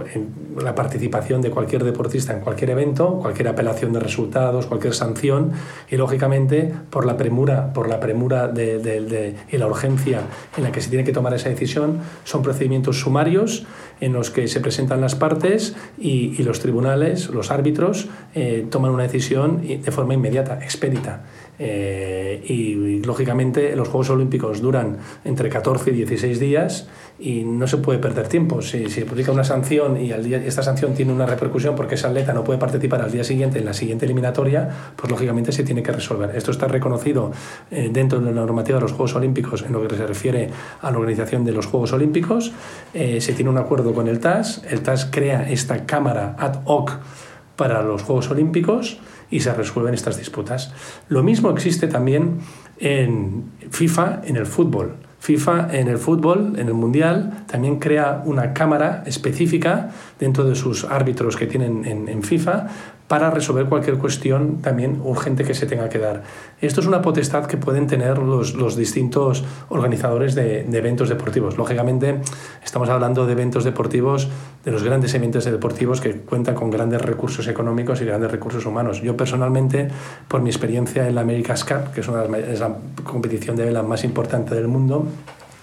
la 0.59 0.73
participación 0.73 1.39
de 1.41 1.51
cualquier 1.51 1.83
deportista 1.83 2.33
en 2.33 2.39
cualquier 2.39 2.71
evento, 2.71 3.19
cualquier 3.21 3.49
apelación 3.49 3.93
de 3.93 3.99
resultados, 3.99 4.65
cualquier 4.65 4.95
sanción 4.95 5.51
y 5.91 5.97
lógicamente 5.97 6.73
por 6.89 7.05
la 7.05 7.15
premura, 7.15 7.73
por 7.73 7.87
la 7.87 7.99
premura 7.99 8.47
de, 8.47 8.79
de, 8.79 9.35
y 9.51 9.57
la 9.57 9.67
urgencia 9.67 10.21
en 10.57 10.63
la 10.63 10.71
que 10.71 10.81
se 10.81 10.89
tiene 10.89 11.03
que 11.03 11.13
tomar 11.13 11.33
esa 11.35 11.49
decisión, 11.49 11.99
son 12.23 12.41
procedimientos 12.41 12.99
sumarios 12.99 13.67
en 13.99 14.13
los 14.13 14.29
que 14.29 14.47
se 14.47 14.59
presentan 14.59 15.01
las 15.01 15.15
partes 15.15 15.75
y, 15.97 16.35
y 16.37 16.43
los 16.43 16.59
tribunales, 16.59 17.29
los 17.29 17.51
árbitros, 17.51 18.07
eh, 18.35 18.65
toman 18.69 18.91
una 18.91 19.03
decisión 19.03 19.61
de 19.65 19.91
forma 19.91 20.13
inmediata, 20.13 20.59
expedita. 20.63 21.23
Eh, 21.59 22.43
y, 22.47 23.01
lógicamente 23.03 23.75
los 23.75 23.87
Juegos 23.87 24.09
Olímpicos 24.09 24.61
duran 24.61 24.97
entre 25.23 25.49
14 25.49 25.91
y 25.91 25.93
16 25.93 26.39
días 26.39 26.87
y 27.19 27.43
no 27.45 27.67
se 27.67 27.77
puede 27.77 27.99
perder 27.99 28.27
tiempo. 28.27 28.61
Si, 28.61 28.89
se 28.89 29.05
publica 29.05 29.31
una 29.31 29.43
sanción 29.43 29.99
y 29.99 30.11
esta 30.11 30.61
sanción 30.61 30.93
tiene 30.93 31.13
una 31.13 31.25
repercusión 31.25 31.75
porque 31.75 31.95
ese 31.95 32.07
atleta 32.07 32.33
no 32.33 32.43
puede 32.43 32.59
participar 32.59 33.01
al 33.01 33.11
día 33.11 33.23
siguiente 33.23 33.59
en 33.59 33.65
la 33.65 33.73
siguiente 33.73 34.05
eliminatoria, 34.05 34.69
pues 34.95 35.09
lógicamente 35.09 35.51
se 35.51 35.63
tiene 35.63 35.81
que 35.81 35.91
resolver. 35.91 36.35
Esto 36.35 36.51
está 36.51 36.67
reconocido 36.67 37.31
eh, 37.71 37.89
dentro 37.91 38.19
de 38.19 38.25
la 38.25 38.41
normativa 38.41 38.77
de 38.77 38.81
los 38.81 38.91
Juegos 38.91 39.15
Olímpicos 39.15 39.63
en 39.63 39.73
lo 39.73 39.87
que 39.87 39.95
se 39.95 40.05
refiere 40.05 40.49
a 40.81 40.91
la 40.91 40.97
organización 40.97 41.45
de 41.45 41.53
los 41.53 41.65
Juegos 41.65 41.93
Olímpicos. 41.93 42.51
Eh, 42.93 43.21
se 43.21 43.33
tiene 43.33 43.49
un 43.49 43.57
acuerdo 43.57 43.93
con 43.93 44.07
el 44.07 44.19
TAS. 44.19 44.63
El 44.69 44.81
TAS 44.81 45.07
crea 45.09 45.49
esta 45.49 45.85
cámara 45.85 46.35
ad 46.37 46.61
hoc 46.65 46.91
para 47.55 47.81
los 47.81 48.03
Juegos 48.03 48.29
Olímpicos 48.29 48.99
y 49.29 49.39
se 49.41 49.53
resuelven 49.53 49.93
estas 49.93 50.17
disputas. 50.17 50.73
Lo 51.09 51.23
mismo 51.23 51.49
existe 51.51 51.87
también 51.87 52.39
en 52.79 53.51
FIFA, 53.71 54.21
en 54.23 54.37
el 54.37 54.45
fútbol. 54.45 54.95
FIFA 55.19 55.75
en 55.75 55.87
el 55.87 55.97
fútbol, 55.97 56.53
en 56.57 56.67
el 56.67 56.73
Mundial, 56.73 57.43
también 57.47 57.79
crea 57.79 58.21
una 58.25 58.53
cámara 58.53 59.03
específica 59.05 59.89
dentro 60.19 60.45
de 60.45 60.55
sus 60.55 60.85
árbitros 60.85 61.35
que 61.35 61.47
tienen 61.47 61.85
en, 61.85 62.07
en 62.07 62.23
FIFA 62.23 62.67
para 63.07 63.29
resolver 63.29 63.65
cualquier 63.67 63.97
cuestión 63.97 64.61
también 64.61 65.01
urgente 65.03 65.43
que 65.43 65.53
se 65.53 65.65
tenga 65.65 65.87
que 65.87 65.97
dar. 65.97 66.23
Esto 66.59 66.81
es 66.81 66.87
una 66.87 67.01
potestad 67.01 67.45
que 67.45 67.57
pueden 67.57 67.87
tener 67.87 68.17
los, 68.17 68.53
los 68.53 68.75
distintos 68.75 69.45
organizadores 69.69 70.35
de, 70.35 70.61
eventos 70.77 71.07
deportivos. 71.07 71.57
Lógicamente, 71.57 72.19
estamos 72.63 72.89
hablando 72.89 73.25
de 73.25 73.31
eventos 73.31 73.63
deportivos, 73.63 74.27
de 74.65 74.71
los 74.71 74.83
grandes 74.83 75.13
eventos 75.13 75.45
deportivos 75.45 76.01
que 76.01 76.17
cuentan 76.17 76.55
con 76.55 76.69
grandes 76.69 77.01
recursos 77.01 77.47
económicos 77.47 78.01
y 78.01 78.05
grandes 78.05 78.29
recursos 78.29 78.65
humanos. 78.65 79.01
Yo 79.01 79.15
personalmente, 79.15 79.87
por 80.27 80.41
mi 80.41 80.49
experiencia 80.49 81.07
en 81.07 81.15
la 81.15 81.21
America's 81.21 81.63
Cup, 81.63 81.93
que 81.93 82.01
es, 82.01 82.07
una, 82.09 82.23
es 82.37 82.59
la 82.59 82.75
competición 83.03 83.55
de 83.55 83.65
vela 83.65 83.83
más 83.83 84.03
importante 84.03 84.53
del 84.53 84.67
mundo, 84.67 85.07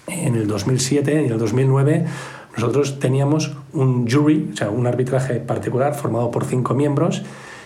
en 0.06 0.34
el 0.34 0.46
2007 0.46 1.12
y 1.12 1.26
en 1.26 1.32
el 1.32 1.38
2009 1.38 2.04
nosotros 2.56 2.98
teníamos 2.98 3.52
un 3.72 4.08
jury, 4.08 4.50
o 4.52 4.56
sea, 4.56 4.70
un 4.70 4.86
arbitraje 4.86 5.34
particular 5.36 5.94
formado 5.94 6.30
por 6.30 6.44
cinco 6.44 6.74
miembros 6.74 7.22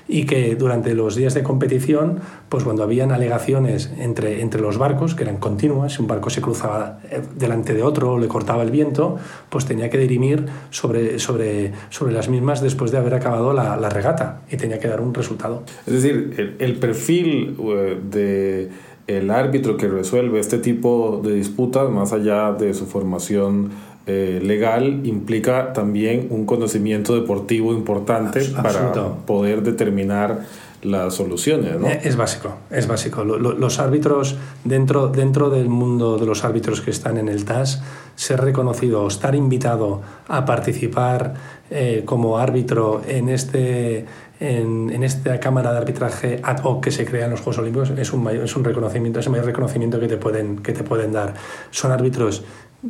y 0.09 0.25
que 0.25 0.57
durante 0.57 0.95
los 0.95 1.15
días 1.15 1.35
de 1.35 1.43
competición, 1.43 2.21
pues 2.49 2.65
cuando 2.65 2.83
habían 2.83 3.13
alegaciones 3.13 3.93
entre, 3.99 4.41
entre 4.41 4.63
los 4.63 4.79
barcos, 4.79 5.15
que 5.15 5.23
eran 5.23 5.37
continuas, 5.37 5.93
si 5.93 6.03
un 6.03 6.09
barco 6.09 6.31
se 6.31 6.41
cruzaba 6.41 7.01
eh, 7.11 7.21
delante 7.37 7.75
de 7.75 7.83
otro 7.83 8.13
o 8.13 8.19
le 8.19 8.27
cortaba 8.27 8.63
el 8.63 8.71
viento, 8.71 9.19
pues 9.51 9.67
tenía 9.67 9.91
que 9.91 9.99
dirimir 9.99 10.47
sobre, 10.71 11.19
sobre, 11.19 11.73
sobre 11.91 12.15
las 12.15 12.31
mismas 12.31 12.63
después 12.63 12.91
de 12.91 12.97
haber 12.97 13.15
acabado 13.15 13.53
la, 13.53 13.77
la 13.77 13.91
regata 13.91 14.41
y 14.51 14.57
tenía 14.57 14.79
que 14.79 14.89
dar 14.89 15.03
un 15.03 15.13
resultado. 15.13 15.65
Es 15.87 15.93
decir, 15.93 16.35
el, 16.39 16.57
el 16.59 16.77
perfil 16.77 17.57
eh, 17.61 18.01
de 18.11 18.71
el 19.09 19.31
árbitro 19.31 19.79
que 19.79 19.89
resuelve 19.89 20.39
este 20.39 20.59
tipo 20.59 21.21
de 21.25 21.35
disputas, 21.35 21.91
más 21.91 22.13
allá 22.13 22.53
de 22.53 22.75
su 22.75 22.85
formación 22.87 23.71
eh, 24.11 24.41
legal 24.43 25.03
implica 25.05 25.75
también 25.75 26.29
un 26.31 26.47
conocimiento 26.47 27.15
deportivo 27.15 27.75
importante 27.75 28.43
para 28.63 28.91
poder 29.27 29.63
determinar 29.63 30.47
las 30.83 31.15
soluciones. 31.15 31.79
¿no? 31.79 31.89
Eh, 31.89 32.01
es 32.05 32.17
básico, 32.17 32.57
es 32.71 32.87
básico. 32.87 33.23
Los 33.23 33.79
árbitros, 33.79 34.39
dentro, 34.65 35.09
dentro 35.09 35.51
del 35.51 35.69
mundo 35.69 36.17
de 36.17 36.25
los 36.25 36.43
árbitros 36.43 36.81
que 36.81 36.91
están 36.91 37.19
en 37.19 37.29
el 37.29 37.45
TAS, 37.45 37.83
ser 38.17 38.41
reconocido, 38.41 39.07
estar 39.07 39.35
invitado 39.35 40.01
a 40.27 40.47
participar 40.47 41.35
eh, 41.71 42.03
como 42.07 42.39
árbitro 42.39 43.03
en, 43.07 43.29
este, 43.29 44.07
en, 44.41 44.89
en, 44.91 45.03
esta 45.03 45.39
cámara 45.39 45.73
de 45.73 45.79
arbitraje 45.79 46.41
ad 46.43 46.63
hoc 46.65 46.85
que 46.85 46.91
se 46.91 47.05
crea 47.05 47.27
en 47.27 47.33
los 47.33 47.41
Juegos 47.41 47.59
Olímpicos 47.59 47.91
es 47.91 48.13
un, 48.15 48.23
mayor, 48.23 48.45
es 48.45 48.57
un 48.57 48.65
reconocimiento, 48.65 49.21
es 49.21 49.27
el 49.27 49.33
mayor 49.33 49.47
reconocimiento 49.47 50.01
que 50.01 50.09
te 50.09 50.17
pueden, 50.17 50.59
que 50.59 50.73
te 50.73 50.83
pueden 50.83 51.13
dar. 51.13 51.35
Son 51.71 51.93
árbitros 51.93 52.43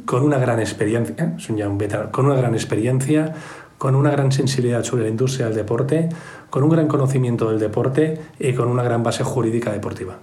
con 0.05 0.23
una 0.23 0.39
gran 0.39 0.61
experiencia, 0.61 1.35
son 1.39 1.57
ya 1.57 1.69
un 1.69 1.79
veterano, 1.79 2.11
con 2.13 2.27
una 2.27 2.37
gran 2.37 2.55
experiencia, 2.55 3.35
con 3.79 3.95
una 3.95 4.11
gran 4.11 4.33
sensibilidad 4.33 4.83
sobre 4.85 5.05
la 5.05 5.09
industria 5.09 5.47
del 5.47 5.57
deporte, 5.57 6.09
con 6.51 6.63
un 6.65 6.71
gran 6.71 6.89
conocimiento 6.89 7.49
del 7.49 7.59
deporte 7.59 8.21
y 8.39 8.53
con 8.53 8.69
una 8.69 8.83
gran 8.83 9.03
base 9.03 9.25
jurídica 9.25 9.73
deportiva. 9.73 10.19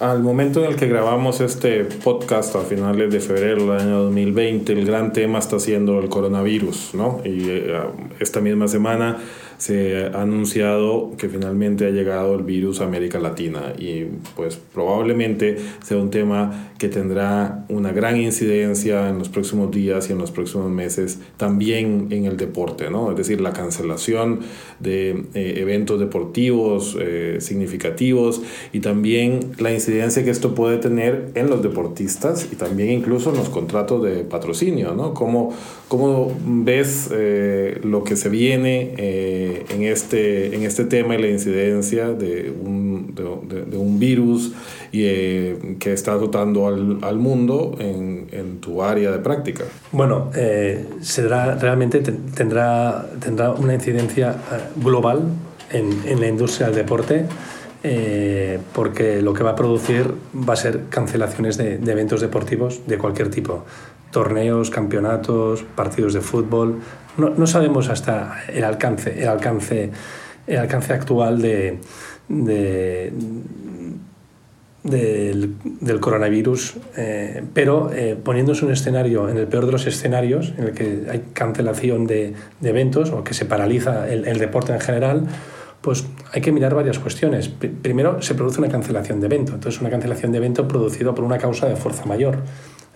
Al 0.00 0.20
momento 0.20 0.64
en 0.64 0.70
el 0.70 0.76
que 0.76 0.88
grabamos 0.88 1.40
este 1.40 1.84
podcast 1.84 2.56
a 2.56 2.62
finales 2.62 3.12
de 3.12 3.20
febrero 3.20 3.66
del 3.66 3.80
año 3.80 4.02
2020, 4.02 4.72
el 4.72 4.84
gran 4.84 5.12
tema 5.12 5.38
está 5.38 5.60
siendo 5.60 6.00
el 6.00 6.08
coronavirus, 6.08 6.94
¿no? 6.94 7.20
Y 7.24 7.48
eh, 7.48 7.80
esta 8.18 8.40
misma 8.40 8.66
semana 8.66 9.18
se 9.62 10.06
ha 10.06 10.22
anunciado 10.22 11.12
que 11.16 11.28
finalmente 11.28 11.86
ha 11.86 11.90
llegado 11.90 12.34
el 12.34 12.42
virus 12.42 12.80
a 12.80 12.84
América 12.84 13.20
Latina 13.20 13.72
y 13.78 14.06
pues 14.34 14.56
probablemente 14.56 15.56
sea 15.84 15.98
un 15.98 16.10
tema 16.10 16.72
que 16.80 16.88
tendrá 16.88 17.64
una 17.68 17.92
gran 17.92 18.20
incidencia 18.20 19.08
en 19.08 19.20
los 19.20 19.28
próximos 19.28 19.70
días 19.70 20.08
y 20.08 20.14
en 20.14 20.18
los 20.18 20.32
próximos 20.32 20.68
meses 20.68 21.20
también 21.36 22.08
en 22.10 22.24
el 22.24 22.36
deporte, 22.36 22.90
¿no? 22.90 23.12
Es 23.12 23.16
decir, 23.16 23.40
la 23.40 23.52
cancelación 23.52 24.40
de 24.80 25.26
eh, 25.34 25.54
eventos 25.58 26.00
deportivos 26.00 26.98
eh, 27.00 27.36
significativos 27.38 28.42
y 28.72 28.80
también 28.80 29.52
la 29.58 29.72
incidencia 29.72 30.24
que 30.24 30.30
esto 30.30 30.56
puede 30.56 30.78
tener 30.78 31.30
en 31.36 31.48
los 31.48 31.62
deportistas 31.62 32.48
y 32.50 32.56
también 32.56 32.90
incluso 32.90 33.30
en 33.30 33.36
los 33.36 33.48
contratos 33.48 34.02
de 34.02 34.24
patrocinio, 34.24 34.94
¿no? 34.96 35.14
¿Cómo, 35.14 35.54
cómo 35.86 36.36
ves 36.44 37.10
eh, 37.12 37.78
lo 37.84 38.02
que 38.02 38.16
se 38.16 38.28
viene? 38.28 39.51
En, 39.68 39.82
este, 39.82 40.54
en 40.54 40.62
este 40.62 40.84
tema 40.84 41.14
y 41.14 41.22
la 41.22 41.28
incidencia 41.28 42.08
de 42.08 42.50
un, 42.50 43.14
de, 43.14 43.64
de 43.64 43.76
un 43.76 43.98
virus 43.98 44.52
y, 44.90 45.04
eh, 45.04 45.76
que 45.78 45.92
está 45.92 46.14
dotando 46.14 46.66
al, 46.66 46.98
al 47.02 47.18
mundo 47.18 47.76
en, 47.78 48.28
en, 48.32 48.60
tu 48.60 48.82
área 48.82 49.10
de 49.10 49.18
práctica. 49.18 49.64
Bueno, 49.92 50.30
eh, 50.34 50.86
será, 51.00 51.56
realmente 51.56 52.00
tendrá, 52.00 53.06
tendrá 53.20 53.52
una 53.52 53.74
incidencia 53.74 54.30
eh, 54.30 54.34
global 54.76 55.22
en, 55.70 55.90
en 56.06 56.20
la 56.20 56.28
industria 56.28 56.66
del 56.68 56.76
deporte. 56.76 57.26
Eh, 57.84 58.60
porque 58.72 59.20
lo 59.22 59.34
que 59.34 59.42
va 59.42 59.50
a 59.50 59.56
producir 59.56 60.14
va 60.48 60.52
a 60.52 60.56
ser 60.56 60.84
cancelaciones 60.88 61.56
de, 61.56 61.78
de, 61.78 61.90
eventos 61.90 62.20
deportivos 62.20 62.86
de 62.86 62.96
cualquier 62.96 63.28
tipo, 63.28 63.64
torneos, 64.12 64.70
campeonatos, 64.70 65.64
partidos 65.74 66.12
de 66.14 66.20
fútbol, 66.20 66.78
no, 67.16 67.46
sabemos 67.46 67.88
hasta 67.88 68.44
el 68.48 68.64
alcance, 68.64 69.22
el 69.22 69.28
alcance, 69.28 69.90
el 70.46 70.58
alcance 70.58 70.92
actual 70.92 71.40
de, 71.40 71.78
de 72.28 73.12
del, 74.82 76.00
coronavirus, 76.00 76.74
eh, 76.96 77.44
pero 77.54 77.90
eh, 77.92 78.16
poniéndose 78.22 78.64
un 78.64 78.72
escenario, 78.72 79.28
en 79.28 79.36
el 79.36 79.46
peor 79.46 79.66
de 79.66 79.72
los 79.72 79.86
escenarios, 79.86 80.54
en 80.58 80.64
el 80.64 80.72
que 80.72 81.06
hay 81.08 81.24
cancelación 81.32 82.06
de, 82.06 82.34
eventos 82.62 83.10
o 83.10 83.22
que 83.22 83.34
se 83.34 83.44
paraliza 83.44 84.08
el, 84.08 84.26
el, 84.26 84.38
deporte 84.38 84.72
en 84.72 84.80
general, 84.80 85.26
pues 85.80 86.04
hay 86.32 86.40
que 86.40 86.52
mirar 86.52 86.74
varias 86.74 86.98
cuestiones. 86.98 87.48
Primero, 87.48 88.22
se 88.22 88.34
produce 88.34 88.60
una 88.60 88.68
cancelación 88.68 89.20
de 89.20 89.26
evento, 89.26 89.54
entonces 89.54 89.80
una 89.80 89.90
cancelación 89.90 90.32
de 90.32 90.38
evento 90.38 90.66
producido 90.66 91.14
por 91.14 91.24
una 91.24 91.38
causa 91.38 91.68
de 91.68 91.76
fuerza 91.76 92.04
mayor. 92.06 92.38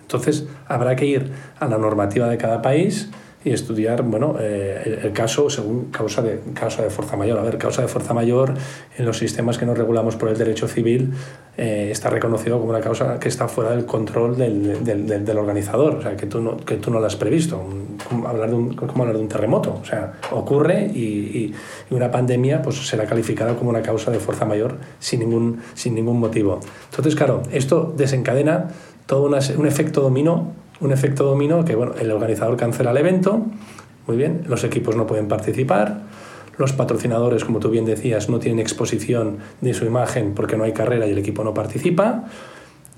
Entonces, 0.01 0.45
habrá 0.67 0.95
que 0.95 1.05
ir 1.05 1.31
a 1.59 1.67
la 1.67 1.77
normativa 1.77 2.29
de 2.29 2.37
cada 2.37 2.61
país 2.61 3.09
y 3.43 3.51
estudiar 3.51 4.01
bueno, 4.01 4.35
eh, 4.39 5.01
el, 5.03 5.13
caso 5.13 5.49
según 5.49 5.85
causa 5.85 6.21
de, 6.21 6.39
causa 6.53 6.83
de 6.83 6.89
fuerza 6.89 7.15
mayor. 7.15 7.39
A 7.39 7.43
ver, 7.43 7.57
causa 7.57 7.81
de 7.81 7.87
fuerza 7.87 8.13
mayor 8.13 8.53
en 8.97 9.05
los 9.05 9.17
sistemas 9.17 9.57
que 9.57 9.65
nos 9.65 9.77
regulamos 9.77 10.15
por 10.15 10.29
el 10.29 10.37
derecho 10.37 10.67
civil 10.67 11.13
eh, 11.55 11.89
está 11.91 12.09
reconocido 12.09 12.59
como 12.59 12.71
una 12.71 12.81
causa 12.81 13.19
que 13.19 13.29
está 13.29 13.47
fuera 13.47 13.71
del 13.71 13.85
control 13.85 14.37
del, 14.37 14.83
del, 14.83 15.07
del, 15.07 15.25
del, 15.25 15.37
organizador, 15.37 15.95
o 15.95 16.01
sea, 16.01 16.15
que 16.15 16.25
tú 16.25 16.41
no, 16.41 16.57
que 16.57 16.75
tú 16.75 16.91
no 16.91 16.99
lo 16.99 17.05
has 17.05 17.15
previsto. 17.15 17.63
Como 18.07 18.27
hablar, 18.27 18.49
de 18.49 18.55
un, 18.55 18.75
como 18.75 19.03
hablar 19.03 19.17
de 19.17 19.23
un 19.23 19.27
terremoto, 19.27 19.79
o 19.81 19.85
sea, 19.85 20.13
ocurre 20.31 20.91
y, 20.93 20.99
y, 20.99 21.55
y, 21.89 21.93
una 21.93 22.11
pandemia 22.11 22.61
pues, 22.61 22.87
será 22.87 23.05
calificada 23.05 23.55
como 23.55 23.69
una 23.69 23.81
causa 23.81 24.11
de 24.11 24.19
fuerza 24.19 24.45
mayor 24.45 24.77
sin 24.99 25.21
ningún, 25.21 25.61
sin 25.73 25.95
ningún 25.95 26.19
motivo. 26.19 26.59
Entonces, 26.91 27.15
claro, 27.15 27.41
esto 27.51 27.93
desencadena 27.95 28.67
todo 29.07 29.23
una, 29.23 29.39
un 29.57 29.65
efecto 29.65 30.01
dominó 30.01 30.53
un 30.79 30.91
efecto 30.91 31.23
dominó 31.23 31.65
que 31.65 31.75
bueno, 31.75 31.93
el 31.99 32.11
organizador 32.11 32.57
cancela 32.57 32.91
el 32.91 32.97
evento, 32.97 33.45
muy 34.05 34.17
bien, 34.17 34.43
los 34.47 34.63
equipos 34.63 34.95
no 34.95 35.07
pueden 35.07 35.27
participar, 35.27 36.01
los 36.57 36.73
patrocinadores, 36.73 37.45
como 37.45 37.59
tú 37.59 37.69
bien 37.69 37.85
decías, 37.85 38.29
no 38.29 38.39
tienen 38.39 38.59
exposición 38.59 39.37
de 39.61 39.73
su 39.73 39.85
imagen 39.85 40.33
porque 40.33 40.57
no 40.57 40.63
hay 40.63 40.73
carrera 40.73 41.05
y 41.07 41.11
el 41.11 41.17
equipo 41.17 41.43
no 41.43 41.53
participa. 41.53 42.25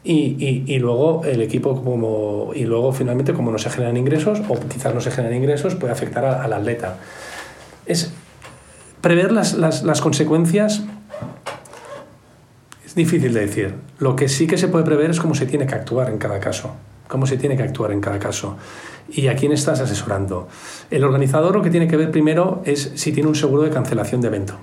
y, 0.02 0.80
luego 0.80 1.24
el 1.26 1.42
equipo 1.42 1.84
como 1.84 2.52
y 2.56 2.64
luego 2.64 2.94
finalmente 2.94 3.34
como 3.34 3.52
no 3.52 3.58
se 3.58 3.70
generan 3.70 3.98
ingresos 3.98 4.42
o 4.48 4.58
quizás 4.58 4.94
no 4.96 5.02
se 5.02 5.12
generan 5.12 5.36
ingresos 5.36 5.76
puede 5.76 5.92
afectar 5.92 6.24
al 6.24 6.54
atleta. 6.54 6.98
Es 7.86 8.14
prever 9.02 9.32
las, 9.34 9.56
las, 9.56 9.84
las, 9.84 10.00
consecuencias 10.00 10.84
es 12.86 12.96
difícil 12.96 13.34
de 13.34 13.42
decir. 13.42 13.76
Lo 14.00 14.16
que 14.16 14.30
sí 14.30 14.48
que 14.48 14.58
se 14.58 14.70
puede 14.70 14.86
prever 14.86 15.10
es 15.10 15.20
cómo 15.20 15.36
se 15.36 15.46
tiene 15.46 15.68
que 15.68 15.76
actuar 15.76 16.10
en 16.10 16.18
cada 16.18 16.40
caso 16.40 16.76
cómo 17.10 17.26
se 17.26 17.36
tiene 17.36 17.58
que 17.58 17.64
actuar 17.64 17.92
en 17.92 18.00
cada 18.00 18.20
caso 18.20 18.56
y 19.10 19.28
a 19.28 19.36
quién 19.36 19.52
estás 19.52 19.82
asesorando. 19.82 20.48
El 20.90 21.04
organizador 21.04 21.54
lo 21.54 21.62
que 21.62 21.72
tiene 21.72 21.90
que 21.90 21.98
ver 21.98 22.12
primero 22.12 22.62
es 22.64 22.94
si 22.96 23.12
tiene 23.12 23.28
un 23.28 23.36
seguro 23.36 23.64
de 23.64 23.72
cancelación 23.72 24.22
de 24.22 24.28
evento. 24.28 24.54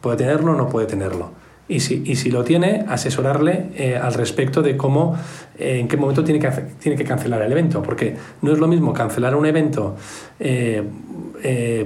Puede 0.00 0.16
tenerlo 0.16 0.52
o 0.52 0.54
no 0.54 0.70
puede 0.70 0.86
tenerlo 0.86 1.39
y 1.70 1.78
si, 1.80 2.02
y 2.04 2.16
si 2.16 2.30
lo 2.30 2.42
tiene, 2.42 2.84
asesorarle 2.88 3.68
eh, 3.76 3.96
al 3.96 4.12
respecto 4.14 4.60
de 4.60 4.76
cómo, 4.76 5.16
eh, 5.56 5.78
en 5.78 5.86
qué 5.86 5.96
momento 5.96 6.24
tiene 6.24 6.40
que, 6.40 6.50
tiene 6.80 6.98
que 6.98 7.04
cancelar 7.04 7.40
el 7.42 7.52
evento, 7.52 7.80
porque 7.80 8.16
no 8.42 8.52
es 8.52 8.58
lo 8.58 8.66
mismo 8.66 8.92
cancelar 8.92 9.36
un 9.36 9.46
evento 9.46 9.94
eh, 10.40 10.82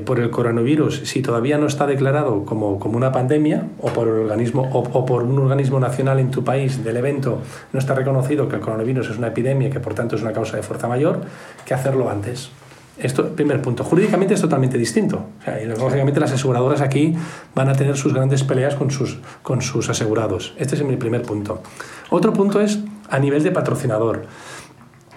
por 0.04 0.20
el 0.20 0.30
coronavirus 0.30 1.02
si 1.04 1.20
todavía 1.20 1.58
no 1.58 1.66
está 1.66 1.86
declarado 1.86 2.44
como, 2.44 2.78
como 2.80 2.96
una 2.96 3.12
pandemia 3.12 3.66
o 3.80 3.88
por, 3.88 4.08
el 4.08 4.14
organismo, 4.14 4.62
o, 4.72 4.78
o, 4.78 5.04
por 5.04 5.22
un 5.22 5.38
organismo 5.38 5.78
nacional 5.78 6.18
en 6.18 6.30
tu 6.30 6.42
país 6.42 6.82
del 6.82 6.96
evento 6.96 7.42
no 7.72 7.78
está 7.78 7.94
reconocido 7.94 8.48
que 8.48 8.56
el 8.56 8.62
coronavirus 8.62 9.10
es 9.10 9.18
una 9.18 9.28
epidemia 9.28 9.68
y 9.68 9.70
que 9.70 9.80
por 9.80 9.94
tanto 9.94 10.16
es 10.16 10.22
una 10.22 10.32
causa 10.32 10.56
de 10.56 10.62
fuerza 10.62 10.88
mayor, 10.88 11.20
que 11.66 11.74
hacerlo 11.74 12.08
antes. 12.10 12.50
Esto, 12.98 13.34
primer 13.34 13.60
punto. 13.60 13.82
Jurídicamente 13.82 14.34
es 14.34 14.40
totalmente 14.40 14.78
distinto. 14.78 15.26
y 15.62 15.66
lógicamente 15.66 16.20
las 16.20 16.32
aseguradoras 16.32 16.80
aquí 16.80 17.14
van 17.54 17.68
a 17.68 17.72
tener 17.74 17.96
sus 17.96 18.14
grandes 18.14 18.44
peleas 18.44 18.76
con 18.76 18.90
sus, 18.90 19.18
con 19.42 19.62
sus 19.62 19.88
asegurados. 19.88 20.54
Este 20.58 20.76
es 20.76 20.84
mi 20.84 20.96
primer 20.96 21.22
punto. 21.22 21.62
Otro 22.10 22.32
punto 22.32 22.60
es 22.60 22.78
a 23.08 23.18
nivel 23.18 23.42
de 23.42 23.50
patrocinador. 23.50 24.26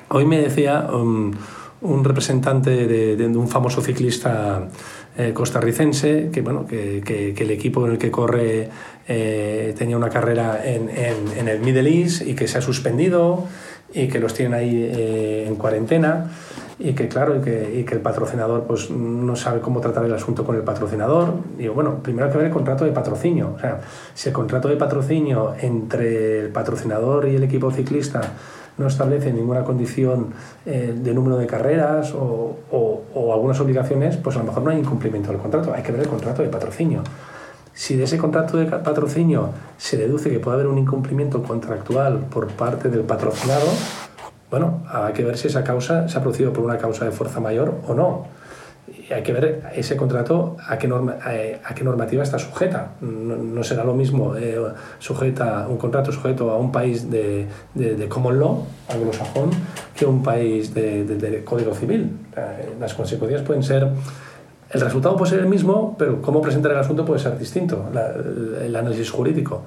Hoy 0.09 0.25
me 0.25 0.39
decía 0.39 0.88
um, 0.91 1.32
un 1.82 2.03
representante 2.03 2.88
de, 2.88 3.28
un 3.28 3.47
famoso 3.47 3.82
ciclista 3.82 4.67
eh, 5.15 5.32
costarricense 5.34 6.30
que, 6.32 6.41
bueno, 6.41 6.65
que, 6.65 7.03
que, 7.05 7.43
el 7.43 7.51
equipo 7.51 7.86
en 7.86 7.93
el 7.93 7.97
que 7.97 8.09
corre 8.09 8.69
eh, 9.07 9.75
tenía 9.78 9.97
una 9.97 10.09
carrera 10.09 10.61
en, 10.63 10.89
en, 10.89 11.15
en, 11.38 11.47
el 11.47 11.59
Middle 11.59 11.89
East 11.89 12.21
y 12.21 12.34
que 12.34 12.47
se 12.47 12.57
ha 12.57 12.61
suspendido 12.61 13.45
y 13.93 14.07
que 14.07 14.19
los 14.19 14.34
tienen 14.34 14.53
ahí 14.53 14.89
eh, 14.91 15.45
en 15.47 15.55
cuarentena 15.55 16.32
y 16.80 16.93
que 16.93 17.07
claro, 17.07 17.36
y 17.38 17.41
que, 17.41 17.80
y 17.80 17.84
que, 17.84 17.95
el 17.95 18.01
patrocinador 18.01 18.63
pues 18.63 18.91
no 18.91 19.36
sabe 19.36 19.61
cómo 19.61 19.82
tratar 19.82 20.05
el 20.05 20.13
asunto 20.13 20.45
con 20.45 20.55
el 20.55 20.61
patrocinador. 20.61 21.34
Digo, 21.57 21.73
bueno, 21.73 22.03
primero 22.03 22.28
hay 22.28 22.32
que 22.32 22.38
ver 22.38 22.47
el 22.47 22.53
contrato 22.53 22.86
de 22.86 22.91
patrocinio. 22.91 23.53
O 23.55 23.59
sea, 23.59 23.82
si 24.13 24.30
el 24.30 24.34
contrato 24.34 24.67
de 24.67 24.75
patrocinio 24.75 25.55
entre 25.59 26.41
el 26.41 26.49
patrocinador 26.49 27.28
y 27.28 27.36
el 27.36 27.43
equipo 27.43 27.71
ciclista 27.71 28.21
no 28.78 28.88
establece 28.88 29.34
ninguna 29.34 29.63
condición 29.63 30.34
eh, 30.67 30.95
de 30.95 31.13
número 31.13 31.38
de 31.38 31.47
carreras 31.47 32.13
o, 32.13 32.57
o, 32.71 33.34
algunas 33.34 33.59
obligaciones, 33.59 34.17
pues 34.17 34.36
a 34.36 34.39
lo 34.39 34.45
mejor 34.45 34.63
no 34.63 34.69
hay 34.69 34.78
incumplimiento 34.78 35.32
del 35.32 35.41
contrato. 35.41 35.73
Hay 35.73 35.82
que 35.82 35.91
ver 35.91 36.01
el 36.01 36.07
contrato 36.07 36.43
de 36.43 36.49
patrocinio. 36.49 37.01
Si 37.73 37.95
de 37.95 38.03
ese 38.03 38.17
contrato 38.17 38.57
de 38.57 38.65
patrocinio 38.65 39.49
se 39.78 39.97
deduce 39.97 40.30
que 40.30 40.39
puede 40.39 40.55
haber 40.55 40.67
un 40.67 40.78
incumplimiento 40.78 41.43
contractual 41.43 42.25
por 42.30 42.47
parte 42.47 42.89
del 42.89 43.01
patrocinado, 43.01 43.67
bueno, 44.49 44.83
hay 44.87 45.13
que 45.13 45.23
ver 45.23 45.37
si 45.37 45.47
esa 45.47 45.63
causa 45.63 46.07
se 46.07 46.17
ha 46.17 46.21
producido 46.21 46.53
por 46.53 46.63
una 46.63 46.77
causa 46.77 47.05
de 47.05 47.11
fuerza 47.11 47.39
mayor 47.39 47.75
o 47.87 47.93
no. 47.93 48.25
Y 48.87 49.11
hay 49.11 49.21
que 49.21 49.33
ver 49.33 49.63
ese 49.75 49.97
contrato 49.97 50.55
a 50.65 50.77
qué, 50.77 50.87
norma, 50.87 51.17
a, 51.21 51.75
qué 51.75 51.83
normativa 51.83 52.23
está 52.23 52.39
sujeta. 52.39 52.91
No, 53.01 53.61
será 53.63 53.83
lo 53.83 53.93
mismo 53.93 54.35
eh, 54.37 54.57
sujeta, 54.99 55.67
un 55.69 55.77
contrato 55.77 56.11
sujeto 56.13 56.51
a 56.51 56.57
un 56.57 56.71
país 56.71 57.09
de, 57.11 57.47
de, 57.73 58.07
common 58.07 58.39
law, 58.39 58.65
anglosajón, 58.89 59.49
que 59.93 60.05
un 60.05 60.23
país 60.23 60.73
de, 60.73 61.03
de, 61.03 61.43
código 61.43 61.73
civil. 61.73 62.17
Las 62.79 62.93
consecuencias 62.93 63.41
pueden 63.41 63.63
ser 63.63 63.89
el 64.69 64.81
resultado 64.81 65.15
puede 65.15 65.31
ser 65.31 65.39
el 65.39 65.47
mismo, 65.47 65.95
pero 65.97 66.21
cómo 66.21 66.41
presentar 66.41 66.73
el 66.73 66.77
asunto 66.77 67.05
puede 67.05 67.19
ser 67.19 67.37
distinto, 67.37 67.85
el 68.61 68.75
análisis 68.75 69.09
jurídico. 69.09 69.63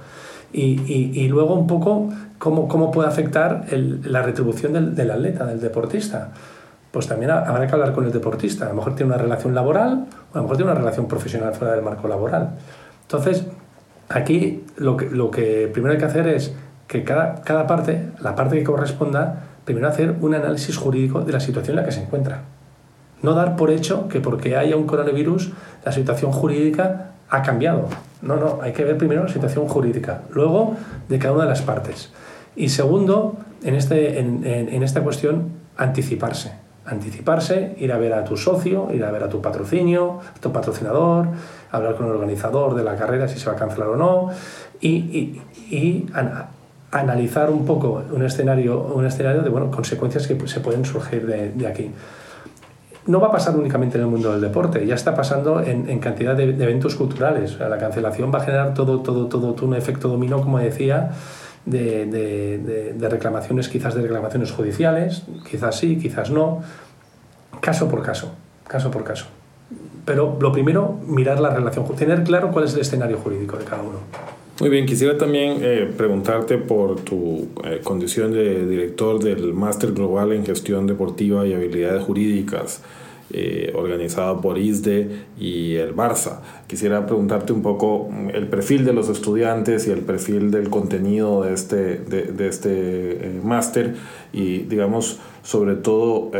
Y, 0.53 1.29
luego 1.29 1.55
un 1.55 1.67
poco 1.67 2.09
cómo, 2.39 2.67
cómo 2.67 2.91
puede 2.91 3.09
afectar 3.09 3.67
la 3.71 4.23
retribución 4.23 4.73
del, 4.73 4.95
del, 4.95 5.11
atleta, 5.11 5.47
del 5.47 5.61
deportista. 5.61 6.31
Pues 6.91 7.07
también 7.07 7.31
habrá 7.31 7.67
que 7.67 7.73
hablar 7.73 7.93
con 7.93 8.05
el 8.05 8.13
deportista. 8.13 8.67
A 8.67 8.71
lo 8.71 8.75
mejor 8.75 8.97
tiene 8.97 9.13
una 9.13 9.23
relación 9.23 9.55
laboral 9.55 10.07
o 10.33 10.35
a 10.35 10.39
lo 10.39 10.43
mejor 10.43 10.57
tiene 10.57 10.73
una 10.73 10.81
relación 10.81 11.07
profesional 11.07 11.55
fuera 11.55 11.75
del 11.75 11.85
marco 11.85 12.09
laboral. 12.09 12.51
Entonces, 13.03 13.47
aquí 14.09 14.65
lo 14.77 14.97
que, 14.97 15.09
lo 15.09 15.31
que 15.31 15.69
primero 15.73 15.93
hay 15.93 15.99
que 15.99 16.07
hacer 16.07 16.27
es 16.27 16.53
que 16.89 17.05
cada, 17.05 17.43
cada 17.43 17.69
parte, 17.69 18.09
la 18.21 18.35
parte 18.35 18.59
que 18.59 18.65
corresponda, 18.65 19.45
primero 19.65 19.87
hacer 19.87 20.17
un 20.21 20.35
análisis 20.35 20.77
jurídico 20.77 21.21
de 21.21 21.33
la 21.33 21.39
situación 21.39 21.79
en 21.79 21.83
la 21.83 21.87
que 21.87 21.93
se 21.93 22.03
encuentra. 22.03 22.43
No 23.23 23.35
dar 23.35 23.55
por 23.55 23.71
hecho 23.71 24.09
que 24.09 24.21
porque 24.21 24.57
haya 24.57 24.77
un 24.77 24.87
coronavirus 24.87 25.53
la 25.85 25.93
situación 25.93 26.33
jurídica 26.33 27.10
ha 27.31 27.43
cambiado. 27.43 27.89
No, 28.23 28.37
no, 28.37 28.59
hay 28.61 28.73
que 28.73 28.85
ver 28.85 28.99
primero 28.99 29.23
la 29.23 29.33
situación 29.33 29.67
jurídica, 29.67 30.23
luego 30.33 30.77
de 31.09 31.19
cada 31.19 31.35
una 31.35 31.45
de 31.45 31.51
las 31.51 31.63
partes. 31.63 32.11
Y 32.57 32.69
segundo, 32.69 33.37
en, 33.63 33.75
este, 33.75 34.19
en, 34.19 34.45
en, 34.45 34.83
esta 34.83 35.01
cuestión, 35.03 35.49
anticiparse. 35.77 36.53
Anticiparse, 36.85 37.77
ir 37.79 37.93
a 37.93 37.99
ver 37.99 38.13
a 38.13 38.25
tu 38.25 38.37
socio, 38.37 38.89
ir 38.93 39.05
a 39.05 39.11
ver 39.11 39.23
a 39.23 39.29
tu 39.29 39.41
patrocinio, 39.41 40.21
a 40.37 40.41
tu 40.41 40.53
patrocinador, 40.53 41.29
hablar 41.71 41.95
con 41.95 42.07
el 42.07 42.13
organizador 42.13 42.75
de 42.75 42.85
la 42.85 42.97
carrera 42.97 43.29
si 43.29 43.39
se 43.39 43.47
va 43.49 43.53
a 43.53 43.59
cancelar 43.59 43.89
o 43.89 43.97
no, 43.97 44.31
y, 44.81 44.89
y, 44.91 45.43
y 45.71 46.07
analizar 46.91 47.51
un 47.51 47.65
poco 47.65 48.03
un 48.11 48.25
escenario, 48.25 48.83
un 48.83 49.07
escenario 49.07 49.43
de 49.43 49.49
bueno, 49.49 49.71
consecuencias 49.71 50.27
que 50.27 50.49
se 50.49 50.61
pueden 50.61 50.85
surgir 50.85 51.27
de, 51.27 51.53
de 51.53 51.67
aquí 51.67 51.91
no 53.07 53.21
va 53.21 53.29
a 53.29 53.31
pasar 53.31 53.57
únicamente 53.57 53.97
en 53.97 54.05
el 54.05 54.11
mundo 54.11 54.33
del 54.33 54.41
deporte, 54.41 54.87
ya 54.87 54.95
está 54.95 55.15
pasando 55.15 55.63
en, 55.63 55.99
cantidad 56.01 56.37
de, 56.37 56.45
eventos 56.45 56.95
culturales. 56.95 57.59
la 57.59 57.79
cancelación 57.79 58.33
va 58.33 58.39
a 58.39 58.45
generar 58.45 58.75
todo, 58.75 59.01
todo, 59.01 59.27
todo, 59.27 59.67
un 59.67 59.75
efecto 59.75 60.09
dominó, 60.09 60.41
como 60.41 60.59
decía, 60.59 61.11
de, 61.65 62.07
de, 62.07 62.93
de, 62.95 63.09
reclamaciones, 63.09 63.69
quizás 63.69 63.95
de 63.95 64.03
reclamaciones 64.03 64.53
judiciales, 64.53 65.25
quizás 65.49 65.77
sí, 65.77 65.99
quizás 65.99 66.31
no, 66.31 66.63
caso 67.61 67.89
por 67.89 68.03
caso, 68.03 68.33
caso 68.67 68.91
por 68.91 69.05
caso. 69.05 69.27
Pero 70.05 70.39
lo 70.41 70.53
primero, 70.53 70.99
mirar 71.07 71.41
la 71.41 71.51
relación, 71.51 71.87
tener 71.95 72.25
claro 72.25 72.51
cuál 72.51 72.65
es 72.65 72.75
el 72.75 72.81
escenario 72.81 73.19
jurídico 73.19 73.57
de 73.57 73.65
cada 73.65 73.83
uno. 73.83 73.99
Muy 74.61 74.69
bien, 74.69 74.85
quisiera 74.85 75.17
también 75.17 75.61
eh, 75.63 75.91
preguntarte 75.97 76.59
por 76.59 77.01
tu 77.01 77.49
eh, 77.65 77.81
condición 77.83 78.31
de 78.31 78.67
director 78.67 79.19
del 79.19 79.55
Máster 79.55 79.93
Global 79.93 80.33
en 80.33 80.45
Gestión 80.45 80.87
Deportiva 80.87 81.47
y 81.47 81.55
Habilidades 81.55 82.03
Jurídicas, 82.03 82.83
eh, 83.33 83.73
organizado 83.75 84.43
por 84.43 84.59
ISDE 84.59 85.09
y 85.39 85.77
el 85.77 85.97
Barça. 85.97 86.41
Quisiera 86.67 87.07
preguntarte 87.07 87.55
un 87.55 87.63
poco 87.63 88.11
mm, 88.11 88.31
el 88.35 88.49
perfil 88.49 88.85
de 88.85 88.93
los 88.93 89.09
estudiantes 89.09 89.89
y 89.89 89.93
el 89.93 90.01
perfil 90.01 90.51
del 90.51 90.69
contenido 90.69 91.43
de 91.43 91.55
este, 91.55 91.97
de, 91.97 92.47
este 92.47 93.41
máster 93.43 93.95
y, 94.31 94.59
digamos, 94.59 95.21
sobre 95.43 95.77
todo, 95.77 96.33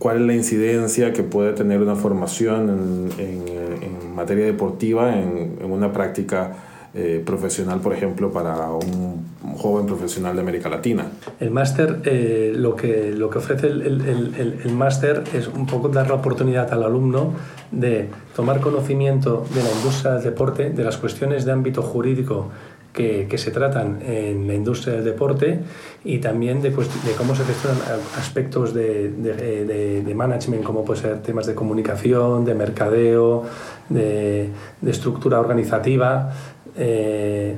cuál 0.00 0.16
es 0.22 0.26
la 0.26 0.34
incidencia 0.34 1.12
que 1.12 1.22
puede 1.22 1.52
tener 1.52 1.80
una 1.80 1.94
formación 1.94 3.12
en 3.18 4.14
materia 4.16 4.46
deportiva 4.46 5.16
en, 5.16 5.58
en 5.62 5.70
una 5.70 5.92
práctica 5.92 6.56
eh, 6.94 7.22
profesional, 7.24 7.80
por 7.80 7.94
ejemplo, 7.94 8.30
para 8.30 8.70
un, 8.70 9.32
joven 9.56 9.86
profesional 9.86 10.34
de 10.34 10.42
América 10.42 10.68
Latina. 10.68 11.06
El 11.40 11.50
máster, 11.50 12.00
eh, 12.04 12.52
lo, 12.54 12.76
que, 12.76 13.12
lo 13.12 13.30
que 13.30 13.38
ofrece 13.38 13.68
el, 13.68 13.82
el, 13.82 14.60
el, 14.64 14.72
máster 14.72 15.24
es 15.34 15.48
un 15.48 15.66
poco 15.66 15.88
dar 15.88 16.08
la 16.08 16.14
oportunidad 16.14 16.72
al 16.72 16.82
alumno 16.82 17.32
de 17.70 18.08
tomar 18.36 18.60
conocimiento 18.60 19.46
de 19.54 19.62
la 19.62 19.70
industria 19.70 20.12
del 20.14 20.24
deporte, 20.24 20.70
de 20.70 20.84
las 20.84 20.96
cuestiones 20.96 21.44
de 21.44 21.52
ámbito 21.52 21.82
jurídico 21.82 22.50
que, 22.92 23.38
se 23.38 23.50
tratan 23.50 24.00
en 24.06 24.46
la 24.46 24.54
industria 24.54 24.94
del 24.96 25.04
deporte 25.04 25.60
y 26.04 26.18
también 26.18 26.60
de, 26.60 26.70
de 26.70 27.12
cómo 27.16 27.34
se 27.34 27.44
gestionan 27.44 27.80
aspectos 28.18 28.74
de, 28.74 29.10
de, 29.10 30.02
de, 30.02 30.14
management, 30.14 30.62
como 30.62 30.84
puede 30.84 31.00
ser 31.00 31.22
temas 31.22 31.46
de 31.46 31.54
comunicación, 31.54 32.44
de 32.44 32.54
mercadeo, 32.54 33.44
de, 33.88 34.50
estructura 34.86 35.40
organizativa, 35.40 36.32
eh, 36.76 37.56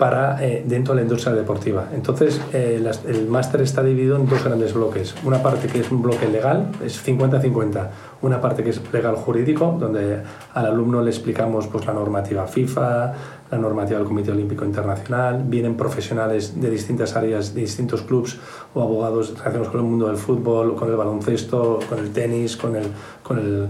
para, 0.00 0.42
eh, 0.42 0.64
dentro 0.66 0.94
de 0.94 1.00
la 1.00 1.02
industria 1.02 1.34
deportiva. 1.34 1.88
Entonces, 1.94 2.40
eh, 2.54 2.82
el 3.06 3.28
máster 3.28 3.60
está 3.60 3.82
dividido 3.82 4.16
en 4.16 4.26
dos 4.26 4.42
grandes 4.42 4.72
bloques. 4.72 5.14
Una 5.24 5.42
parte 5.42 5.68
que 5.68 5.80
es 5.80 5.90
un 5.90 6.00
bloque 6.00 6.26
legal, 6.26 6.68
es 6.82 7.06
50-50. 7.06 7.90
Una 8.22 8.40
parte 8.40 8.62
que 8.62 8.70
es 8.70 8.92
legal 8.92 9.14
jurídico, 9.16 9.76
donde 9.78 10.22
al 10.54 10.66
alumno 10.66 11.02
le 11.02 11.10
explicamos 11.10 11.66
pues, 11.68 11.86
la 11.86 11.92
normativa 11.92 12.46
FIFA, 12.46 13.12
la 13.50 13.58
normativa 13.58 13.98
del 13.98 14.06
Comité 14.06 14.30
Olímpico 14.30 14.64
Internacional, 14.64 15.42
vienen 15.46 15.76
profesionales 15.76 16.60
de 16.60 16.70
distintas 16.70 17.16
áreas, 17.16 17.54
de 17.54 17.62
distintos 17.62 18.02
clubes 18.02 18.38
o 18.74 18.82
abogados 18.82 19.30
relacionados 19.30 19.68
con 19.68 19.80
el 19.80 19.86
mundo 19.86 20.06
del 20.06 20.16
fútbol, 20.16 20.76
con 20.76 20.88
el 20.90 20.96
baloncesto, 20.96 21.80
con 21.88 21.98
el 21.98 22.12
tenis, 22.12 22.56
con 22.56 22.76
el, 22.76 22.84
con 23.22 23.38
el 23.38 23.68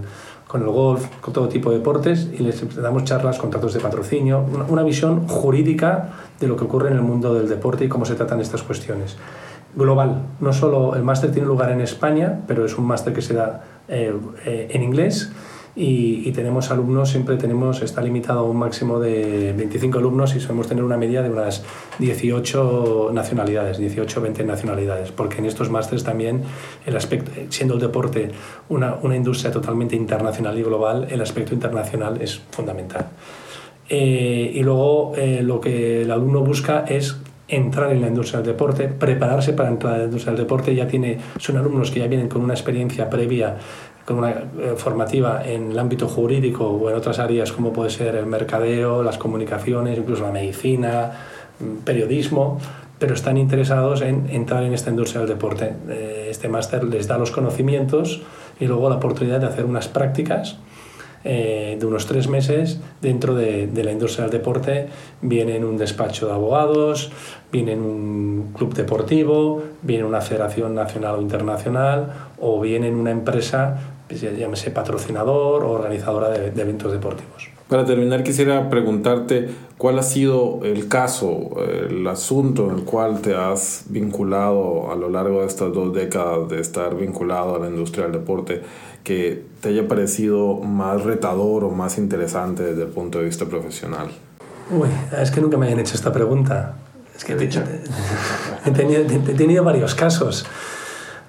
con 0.51 0.63
el 0.63 0.67
golf, 0.67 1.07
con 1.21 1.33
todo 1.33 1.47
tipo 1.47 1.71
de 1.71 1.77
deportes 1.77 2.27
y 2.37 2.39
les 2.39 2.75
damos 2.75 3.05
charlas, 3.05 3.37
contratos 3.37 3.73
de 3.73 3.79
patrocinio, 3.79 4.43
una, 4.67 4.83
visión 4.83 5.25
jurídica 5.25 6.09
de 6.41 6.47
lo 6.47 6.57
que 6.57 6.65
ocurre 6.65 6.89
en 6.89 6.97
el 6.97 7.01
mundo 7.01 7.33
del 7.33 7.47
deporte 7.47 7.85
y 7.85 7.87
cómo 7.87 8.03
se 8.03 8.15
tratan 8.15 8.41
estas 8.41 8.61
cuestiones. 8.61 9.15
Global, 9.73 10.23
no 10.41 10.51
solo 10.51 10.97
el 10.97 11.03
máster 11.03 11.31
tiene 11.31 11.47
lugar 11.47 11.71
en 11.71 11.79
España, 11.79 12.41
pero 12.47 12.65
es 12.65 12.77
un 12.77 12.85
máster 12.85 13.13
que 13.13 13.21
se 13.21 13.33
da 13.33 13.63
eh, 13.87 14.13
eh, 14.45 14.67
en 14.71 14.83
inglés 14.83 15.31
y, 15.75 16.31
tenemos 16.31 16.69
alumnos, 16.69 17.09
siempre 17.09 17.37
tenemos, 17.37 17.81
está 17.81 18.01
limitado 18.01 18.39
a 18.39 18.43
un 18.43 18.57
máximo 18.57 18.99
de 18.99 19.53
25 19.53 19.99
alumnos 19.99 20.35
y 20.35 20.41
solemos 20.41 20.67
tener 20.67 20.83
una 20.83 20.97
media 20.97 21.21
de 21.21 21.29
unas 21.29 21.63
18 21.97 23.11
nacionalidades, 23.13 23.77
18 23.77 24.21
20 24.21 24.43
nacionalidades, 24.43 25.11
porque 25.11 25.37
en 25.37 25.45
estos 25.45 25.69
másteres 25.69 26.03
también 26.03 26.43
el 26.85 26.97
aspecto, 26.97 27.31
siendo 27.49 27.75
el 27.75 27.79
deporte 27.79 28.31
una, 28.67 28.95
una 29.01 29.15
industria 29.15 29.51
totalmente 29.51 29.95
internacional 29.95 30.59
y 30.59 30.63
global, 30.63 31.07
el 31.09 31.21
aspecto 31.21 31.53
internacional 31.53 32.21
es 32.21 32.41
fundamental. 32.51 33.07
Eh, 33.93 34.51
y 34.55 34.63
luego 34.63 35.13
eh, 35.17 35.41
lo 35.43 35.59
que 35.59 36.03
el 36.03 36.11
alumno 36.11 36.39
busca 36.41 36.85
es 36.87 37.17
entrar 37.51 37.91
en 37.91 38.01
la 38.01 38.07
industria 38.07 38.39
del 38.39 38.53
deporte, 38.53 38.87
prepararse 38.87 39.53
para 39.53 39.69
entrar 39.69 39.93
en 39.93 39.99
la 39.99 40.05
industria 40.05 40.33
del 40.33 40.43
deporte, 40.43 40.73
ya 40.73 40.87
tiene, 40.87 41.19
son 41.37 41.57
alumnos 41.57 41.91
que 41.91 41.99
ya 41.99 42.07
vienen 42.07 42.29
con 42.29 42.41
una 42.41 42.53
experiencia 42.53 43.09
previa 43.09 43.57
con 44.05 44.17
una 44.17 44.31
eh, 44.31 44.73
formativa 44.77 45.43
en 45.45 45.71
el 45.71 45.79
ámbito 45.79 46.07
jurídico 46.07 46.67
o 46.67 46.89
en 46.89 46.95
otras 46.95 47.19
áreas 47.19 47.51
como 47.51 47.71
puede 47.71 47.89
ser 47.89 48.15
el 48.15 48.25
mercadeo, 48.25 49.03
las 49.03 49.17
comunicaciones, 49.17 49.97
incluso 49.97 50.23
la 50.23 50.31
medicina, 50.31 51.11
mm, 51.59 51.83
periodismo, 51.83 52.59
pero 52.97 53.13
están 53.13 53.37
interesados 53.37 54.01
en 54.01 54.27
entrar 54.29 54.63
en 54.63 54.73
esta 54.73 54.89
industria 54.89 55.21
del 55.21 55.29
deporte. 55.29 55.73
Eh, 55.89 56.27
este 56.29 56.49
máster 56.49 56.83
les 56.83 57.07
da 57.07 57.17
los 57.17 57.31
conocimientos 57.31 58.21
y 58.59 58.65
luego 58.65 58.89
la 58.89 58.95
oportunidad 58.95 59.39
de 59.39 59.47
hacer 59.47 59.65
unas 59.65 59.87
prácticas 59.87 60.57
eh, 61.23 61.77
de 61.79 61.85
unos 61.85 62.07
tres 62.07 62.27
meses 62.27 62.79
dentro 63.01 63.35
de, 63.35 63.69
la 63.73 63.91
industria 63.91 64.23
del 64.23 64.31
deporte. 64.31 64.87
Viene 65.21 65.55
en 65.55 65.63
un 65.63 65.77
despacho 65.77 66.27
de 66.27 66.33
abogados, 66.33 67.11
viene 67.51 67.73
en 67.73 67.81
un 67.81 68.51
club 68.55 68.73
deportivo, 68.73 69.61
viene 69.81 70.01
en 70.01 70.07
una 70.07 70.21
federación 70.21 70.73
nacional 70.73 71.15
o 71.15 71.21
internacional 71.21 72.13
o 72.39 72.59
viene 72.59 72.87
en 72.87 72.95
una 72.95 73.11
empresa, 73.11 73.77
pues, 74.07 74.21
llámese 74.21 74.71
patrocinador 74.71 75.63
o 75.63 75.71
organizadora 75.71 76.29
de, 76.29 76.51
de 76.51 76.61
eventos 76.61 76.91
deportivos. 76.91 77.49
Para 77.71 77.85
terminar, 77.85 78.21
quisiera 78.23 78.69
preguntarte 78.69 79.47
cuál 79.77 79.97
ha 79.97 80.03
sido 80.03 80.59
el 80.63 80.89
caso, 80.89 81.51
el 81.89 82.05
asunto 82.05 82.69
en 82.69 82.79
el 82.79 82.83
cual 82.83 83.21
te 83.21 83.33
has 83.33 83.85
vinculado 83.87 84.91
a 84.91 84.95
lo 84.95 85.09
largo 85.09 85.39
de 85.39 85.47
estas 85.47 85.71
dos 85.71 85.93
décadas 85.93 86.49
de 86.49 86.59
estar 86.59 86.97
vinculado 86.97 87.55
a 87.55 87.59
la 87.59 87.69
industria 87.69 88.03
del 88.03 88.11
deporte 88.11 88.61
que 89.03 89.45
te 89.61 89.69
haya 89.69 89.87
parecido 89.87 90.55
más 90.57 91.03
retador 91.03 91.63
o 91.63 91.69
más 91.69 91.97
interesante 91.97 92.63
desde 92.63 92.83
el 92.83 92.89
punto 92.89 93.19
de 93.19 93.25
vista 93.25 93.45
profesional? 93.45 94.07
Uy, 94.69 94.89
es 95.19 95.31
que 95.31 95.41
nunca 95.41 95.57
me 95.57 95.67
hayan 95.67 95.79
hecho 95.79 95.95
esta 95.95 96.11
pregunta. 96.11 96.75
Es 97.15 97.25
que 97.25 97.33
he, 97.33 97.35
he, 98.65 98.71
tenido, 98.71 99.01
he 99.01 99.33
tenido 99.33 99.63
varios 99.63 99.95
casos. 99.95 100.45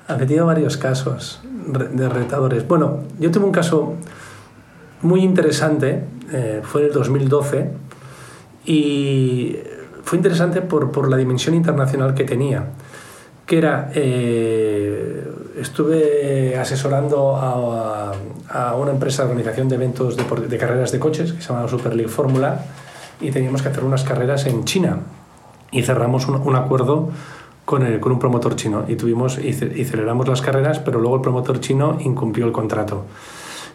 He 0.08 0.14
tenido 0.26 0.46
varios 0.46 0.76
casos 0.76 1.40
de 1.44 2.08
retadores. 2.08 2.66
Bueno, 2.66 3.04
yo 3.18 3.30
tuve 3.30 3.44
un 3.44 3.52
caso 3.52 3.94
muy 5.00 5.20
interesante, 5.20 6.04
eh, 6.32 6.60
fue 6.62 6.82
en 6.82 6.86
el 6.88 6.92
2012, 6.92 7.70
y 8.64 9.56
fue 10.04 10.18
interesante 10.18 10.60
por, 10.60 10.92
por 10.92 11.08
la 11.08 11.16
dimensión 11.16 11.54
internacional 11.54 12.14
que 12.14 12.24
tenía, 12.24 12.66
que 13.46 13.58
era... 13.58 13.90
Eh, 13.94 15.01
estuve 15.62 16.56
asesorando 16.58 17.36
a, 17.36 18.12
una 18.76 18.90
empresa 18.90 19.24
de 19.24 19.30
organización 19.30 19.68
de 19.68 19.76
eventos 19.76 20.16
de, 20.16 20.58
carreras 20.58 20.92
de 20.92 20.98
coches 20.98 21.32
que 21.32 21.40
se 21.40 21.48
llama 21.48 21.66
Super 21.68 21.94
League 21.94 22.10
Fórmula 22.10 22.64
y 23.20 23.30
teníamos 23.30 23.62
que 23.62 23.68
hacer 23.68 23.84
unas 23.84 24.04
carreras 24.04 24.46
en 24.46 24.64
China. 24.64 25.00
Y 25.70 25.82
cerramos 25.82 26.28
un, 26.28 26.54
acuerdo 26.54 27.08
con, 27.64 27.86
el, 27.86 28.00
con, 28.00 28.12
un 28.12 28.18
promotor 28.18 28.56
chino. 28.56 28.84
Y 28.88 28.96
tuvimos 28.96 29.38
y, 29.38 29.52
celebramos 29.52 30.28
las 30.28 30.42
carreras 30.42 30.80
pero 30.80 31.00
luego 31.00 31.16
el 31.16 31.22
promotor 31.22 31.60
chino 31.60 31.96
incumplió 32.00 32.46
el 32.46 32.52
contrato. 32.52 33.04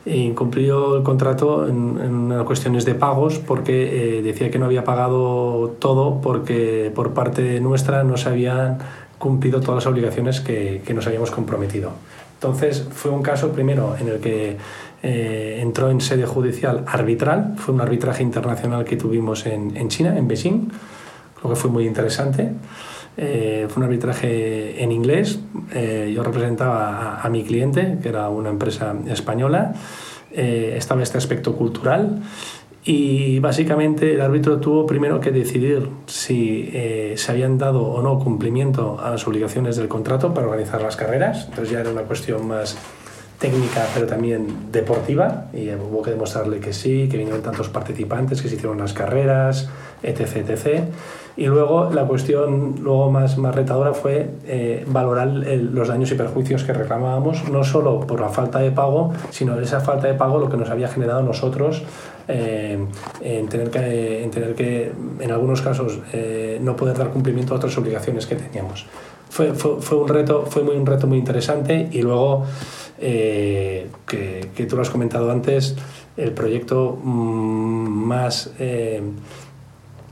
E 0.06 0.18
incumplió 0.18 0.98
el 0.98 1.04
contrato 1.04 1.68
en, 1.68 2.30
en 2.32 2.46
cuestiones 2.46 2.86
de 2.86 2.96
pagos 2.96 3.40
porque 3.40 4.20
eh, 4.20 4.22
decía 4.22 4.52
que 4.52 4.60
no 4.60 4.66
había 4.66 4.84
pagado 4.84 5.76
todo 5.80 6.22
porque 6.22 6.92
por 6.94 7.14
parte 7.14 7.60
nuestra 7.60 8.04
no 8.04 8.16
se 8.16 8.30
habían 8.30 8.78
cumplido 9.18 9.60
todas 9.60 9.84
las 9.84 9.92
obligaciones 9.92 10.42
que, 10.42 10.82
que, 10.86 10.94
nos 10.94 11.08
habíamos 11.08 11.32
comprometido. 11.32 11.92
Entonces 12.36 12.88
fue 12.92 13.12
un 13.12 13.24
caso 13.24 13.52
primero 13.52 13.96
en 14.00 14.08
el 14.10 14.20
que 14.20 14.58
eh, 15.04 15.60
entró 15.62 15.90
en 15.90 16.02
sede 16.02 16.26
judicial 16.26 16.84
arbitral, 16.88 17.56
fue 17.58 17.74
un 17.74 17.82
arbitraje 17.82 18.24
internacional 18.24 18.84
que 18.84 18.96
tuvimos 18.96 19.46
en, 19.46 19.76
en 19.78 19.90
China, 19.90 20.18
en 20.18 20.28
Beijing, 20.28 20.70
lo 21.44 21.50
que 21.50 21.56
fue 21.56 21.70
muy 21.70 21.86
interesante. 21.86 22.52
Eh, 23.16 23.66
fue 23.70 23.82
un 23.82 23.86
arbitraje 23.86 24.84
en 24.84 24.92
inglés, 24.92 25.40
eh, 25.74 26.12
yo 26.14 26.24
representaba 26.24 27.16
a, 27.16 27.22
a, 27.22 27.30
mi 27.30 27.44
cliente, 27.44 27.98
que 28.02 28.10
era 28.10 28.30
una 28.30 28.50
empresa 28.50 28.96
española, 29.08 29.74
estaba 30.32 31.02
este 31.02 31.18
aspecto 31.18 31.56
cultural 31.56 32.22
y 32.90 33.40
básicamente 33.40 34.14
el 34.14 34.22
árbitro 34.22 34.62
tuvo 34.62 34.86
primero 34.86 35.20
que 35.20 35.32
decidir 35.32 35.90
si 36.06 36.70
eh, 36.72 37.16
se 37.18 37.32
habían 37.34 37.58
dado 37.58 37.84
o 37.84 38.02
no 38.02 38.18
cumplimiento 38.18 38.98
a 39.04 39.10
las 39.10 39.28
obligaciones 39.28 39.76
del 39.76 39.90
contrato 39.90 40.34
para 40.34 40.48
organizar 40.48 40.82
las 40.82 40.96
carreras. 40.96 41.48
Entonces 41.50 41.72
ya 41.72 41.82
era 41.82 41.90
una 41.90 42.04
cuestión 42.04 42.48
más 42.48 42.78
técnica, 43.40 43.86
pero 43.94 44.08
también 44.08 44.72
deportiva. 44.72 45.48
Y 45.54 45.70
hubo 45.72 46.02
que 46.02 46.12
demostrarle 46.12 46.62
que 46.62 46.72
sí, 46.72 47.10
que 47.12 47.18
vinieron 47.18 47.42
tantos 47.42 47.68
participantes, 47.68 48.42
que 48.42 48.48
se 48.48 48.56
hicieron 48.56 48.78
las 48.78 48.94
carreras, 48.94 49.70
etc. 50.02 50.50
etc. 50.50 50.84
Y 51.36 51.46
luego 51.46 51.92
la 51.92 52.06
cuestión 52.06 52.78
luego 52.82 53.12
más, 53.12 53.38
más 53.38 53.54
retadora 53.54 53.94
fue 53.94 54.32
eh, 54.48 54.84
valorar 54.88 55.28
los 55.28 55.88
daños 55.88 56.12
y 56.12 56.16
perjuicios 56.16 56.64
que 56.64 56.74
reclamábamos, 56.74 57.48
no 57.50 57.64
solo 57.64 58.00
por 58.00 58.20
la 58.20 58.30
falta 58.30 58.60
de 58.60 58.72
pago, 58.72 59.14
sino 59.30 59.60
esa 59.60 59.82
falta 59.82 60.08
de 60.08 60.16
pago 60.16 60.40
lo 60.40 60.50
que 60.50 60.58
nos 60.58 60.70
había 60.70 60.88
generado 60.88 61.22
nosotros 61.22 61.84
eh, 62.28 62.78
en, 63.22 63.48
tener 63.48 63.70
que, 63.70 64.24
en 64.24 64.32
tener 64.32 64.54
que, 64.54 64.92
en 65.20 65.32
algunos 65.32 65.62
casos, 65.62 66.00
eh, 66.12 66.60
no 66.62 66.76
poder 66.76 66.98
dar 66.98 67.10
cumplimiento 67.10 67.54
a 67.54 67.58
otras 67.58 67.78
obligaciones 67.78 68.26
que 68.26 68.36
teníamos. 68.36 68.86
Fue, 69.30 69.54
fue, 69.54 69.82
fue, 69.82 69.98
un 69.98 70.08
reto, 70.10 70.46
fue 70.46 70.64
muy, 70.64 70.76
un 70.76 70.86
reto 70.86 71.08
muy 71.08 71.18
interesante 71.18 71.88
y 71.92 72.02
luego, 72.02 72.46
eh, 73.00 73.88
que, 74.06 74.50
que, 74.56 74.66
tú 74.66 74.76
lo 74.76 74.82
has 74.82 74.90
comentado 74.90 75.32
antes, 75.32 75.76
el 76.18 76.32
proyecto 76.32 76.98
mm, 77.02 77.88
más 77.88 78.52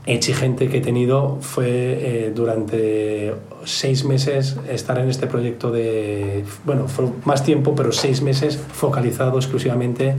exigente 0.06 0.68
que 0.68 0.78
he 0.78 0.80
tenido 0.80 1.38
fue 1.40 2.32
durante 2.34 3.34
seis 3.64 4.04
meses 4.04 4.56
estar 4.70 4.98
en 5.00 5.10
este 5.10 5.26
proyecto 5.26 5.72
de, 5.72 6.44
bueno, 6.64 6.86
fue 6.86 7.06
más 7.24 7.42
tiempo, 7.42 7.74
pero 7.74 7.90
seis 7.90 8.22
meses 8.22 8.56
focalizado 8.56 9.36
exclusivamente 9.36 10.14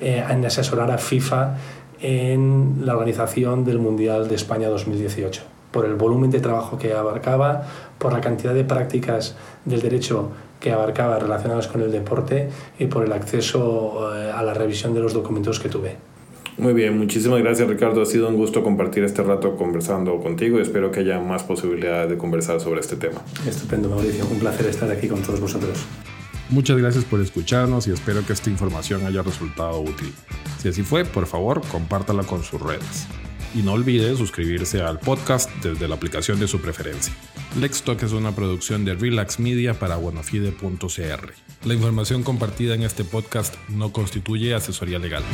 eh, 0.00 0.24
en 0.28 0.44
asesorar 0.44 0.90
a 0.90 0.98
FIFA 0.98 1.56
en 2.00 2.82
la 2.84 2.94
organización 2.94 3.64
del 3.64 3.78
Mundial 3.78 4.28
de 4.28 4.34
España 4.34 4.68
2018, 4.68 5.42
por 5.72 5.84
el 5.84 5.94
volumen 5.94 6.30
de 6.30 6.40
trabajo 6.40 6.78
que 6.78 6.92
abarcaba, 6.92 7.66
por 7.98 8.12
la 8.12 8.20
cantidad 8.20 8.54
de 8.54 8.64
prácticas 8.64 9.36
del 9.64 9.82
derecho 9.82 10.30
que 10.60 10.72
abarcaba 10.72 11.18
relacionadas 11.18 11.68
con 11.68 11.82
el 11.82 11.92
deporte 11.92 12.48
y 12.78 12.86
por 12.86 13.04
el 13.04 13.12
acceso 13.12 14.10
eh, 14.14 14.30
a 14.30 14.42
la 14.42 14.54
revisión 14.54 14.94
de 14.94 15.00
los 15.00 15.12
documentos 15.12 15.60
que 15.60 15.68
tuve. 15.68 15.96
Muy 16.58 16.72
bien, 16.72 16.98
muchísimas 16.98 17.40
gracias 17.40 17.68
Ricardo. 17.68 18.02
Ha 18.02 18.06
sido 18.06 18.28
un 18.28 18.36
gusto 18.36 18.64
compartir 18.64 19.04
este 19.04 19.22
rato 19.22 19.56
conversando 19.56 20.18
contigo 20.20 20.58
y 20.58 20.62
espero 20.62 20.90
que 20.90 21.00
haya 21.00 21.20
más 21.20 21.44
posibilidades 21.44 22.10
de 22.10 22.18
conversar 22.18 22.60
sobre 22.60 22.80
este 22.80 22.96
tema. 22.96 23.22
Estupendo, 23.48 23.88
Mauricio. 23.88 24.26
Un 24.28 24.40
placer 24.40 24.66
estar 24.66 24.90
aquí 24.90 25.06
con 25.06 25.22
todos 25.22 25.40
vosotros. 25.40 25.86
Muchas 26.50 26.78
gracias 26.78 27.04
por 27.04 27.20
escucharnos 27.20 27.86
y 27.88 27.92
espero 27.92 28.24
que 28.26 28.32
esta 28.32 28.48
información 28.48 29.04
haya 29.04 29.22
resultado 29.22 29.80
útil. 29.80 30.12
Si 30.58 30.68
así 30.68 30.82
fue, 30.82 31.04
por 31.04 31.26
favor, 31.26 31.60
compártala 31.68 32.22
con 32.24 32.42
sus 32.42 32.60
redes. 32.60 33.06
Y 33.54 33.58
no 33.58 33.72
olvide 33.72 34.16
suscribirse 34.16 34.82
al 34.82 34.98
podcast 34.98 35.50
desde 35.62 35.88
la 35.88 35.96
aplicación 35.96 36.40
de 36.40 36.48
su 36.48 36.60
preferencia. 36.60 37.12
LexTalk 37.58 38.02
es 38.02 38.12
una 38.12 38.34
producción 38.34 38.84
de 38.84 38.94
Relax 38.94 39.40
Media 39.40 39.74
para 39.74 39.96
buenafide.cr. 39.96 41.32
La 41.64 41.74
información 41.74 42.22
compartida 42.22 42.74
en 42.74 42.82
este 42.82 43.04
podcast 43.04 43.54
no 43.68 43.92
constituye 43.92 44.54
asesoría 44.54 44.98
legal. 44.98 45.24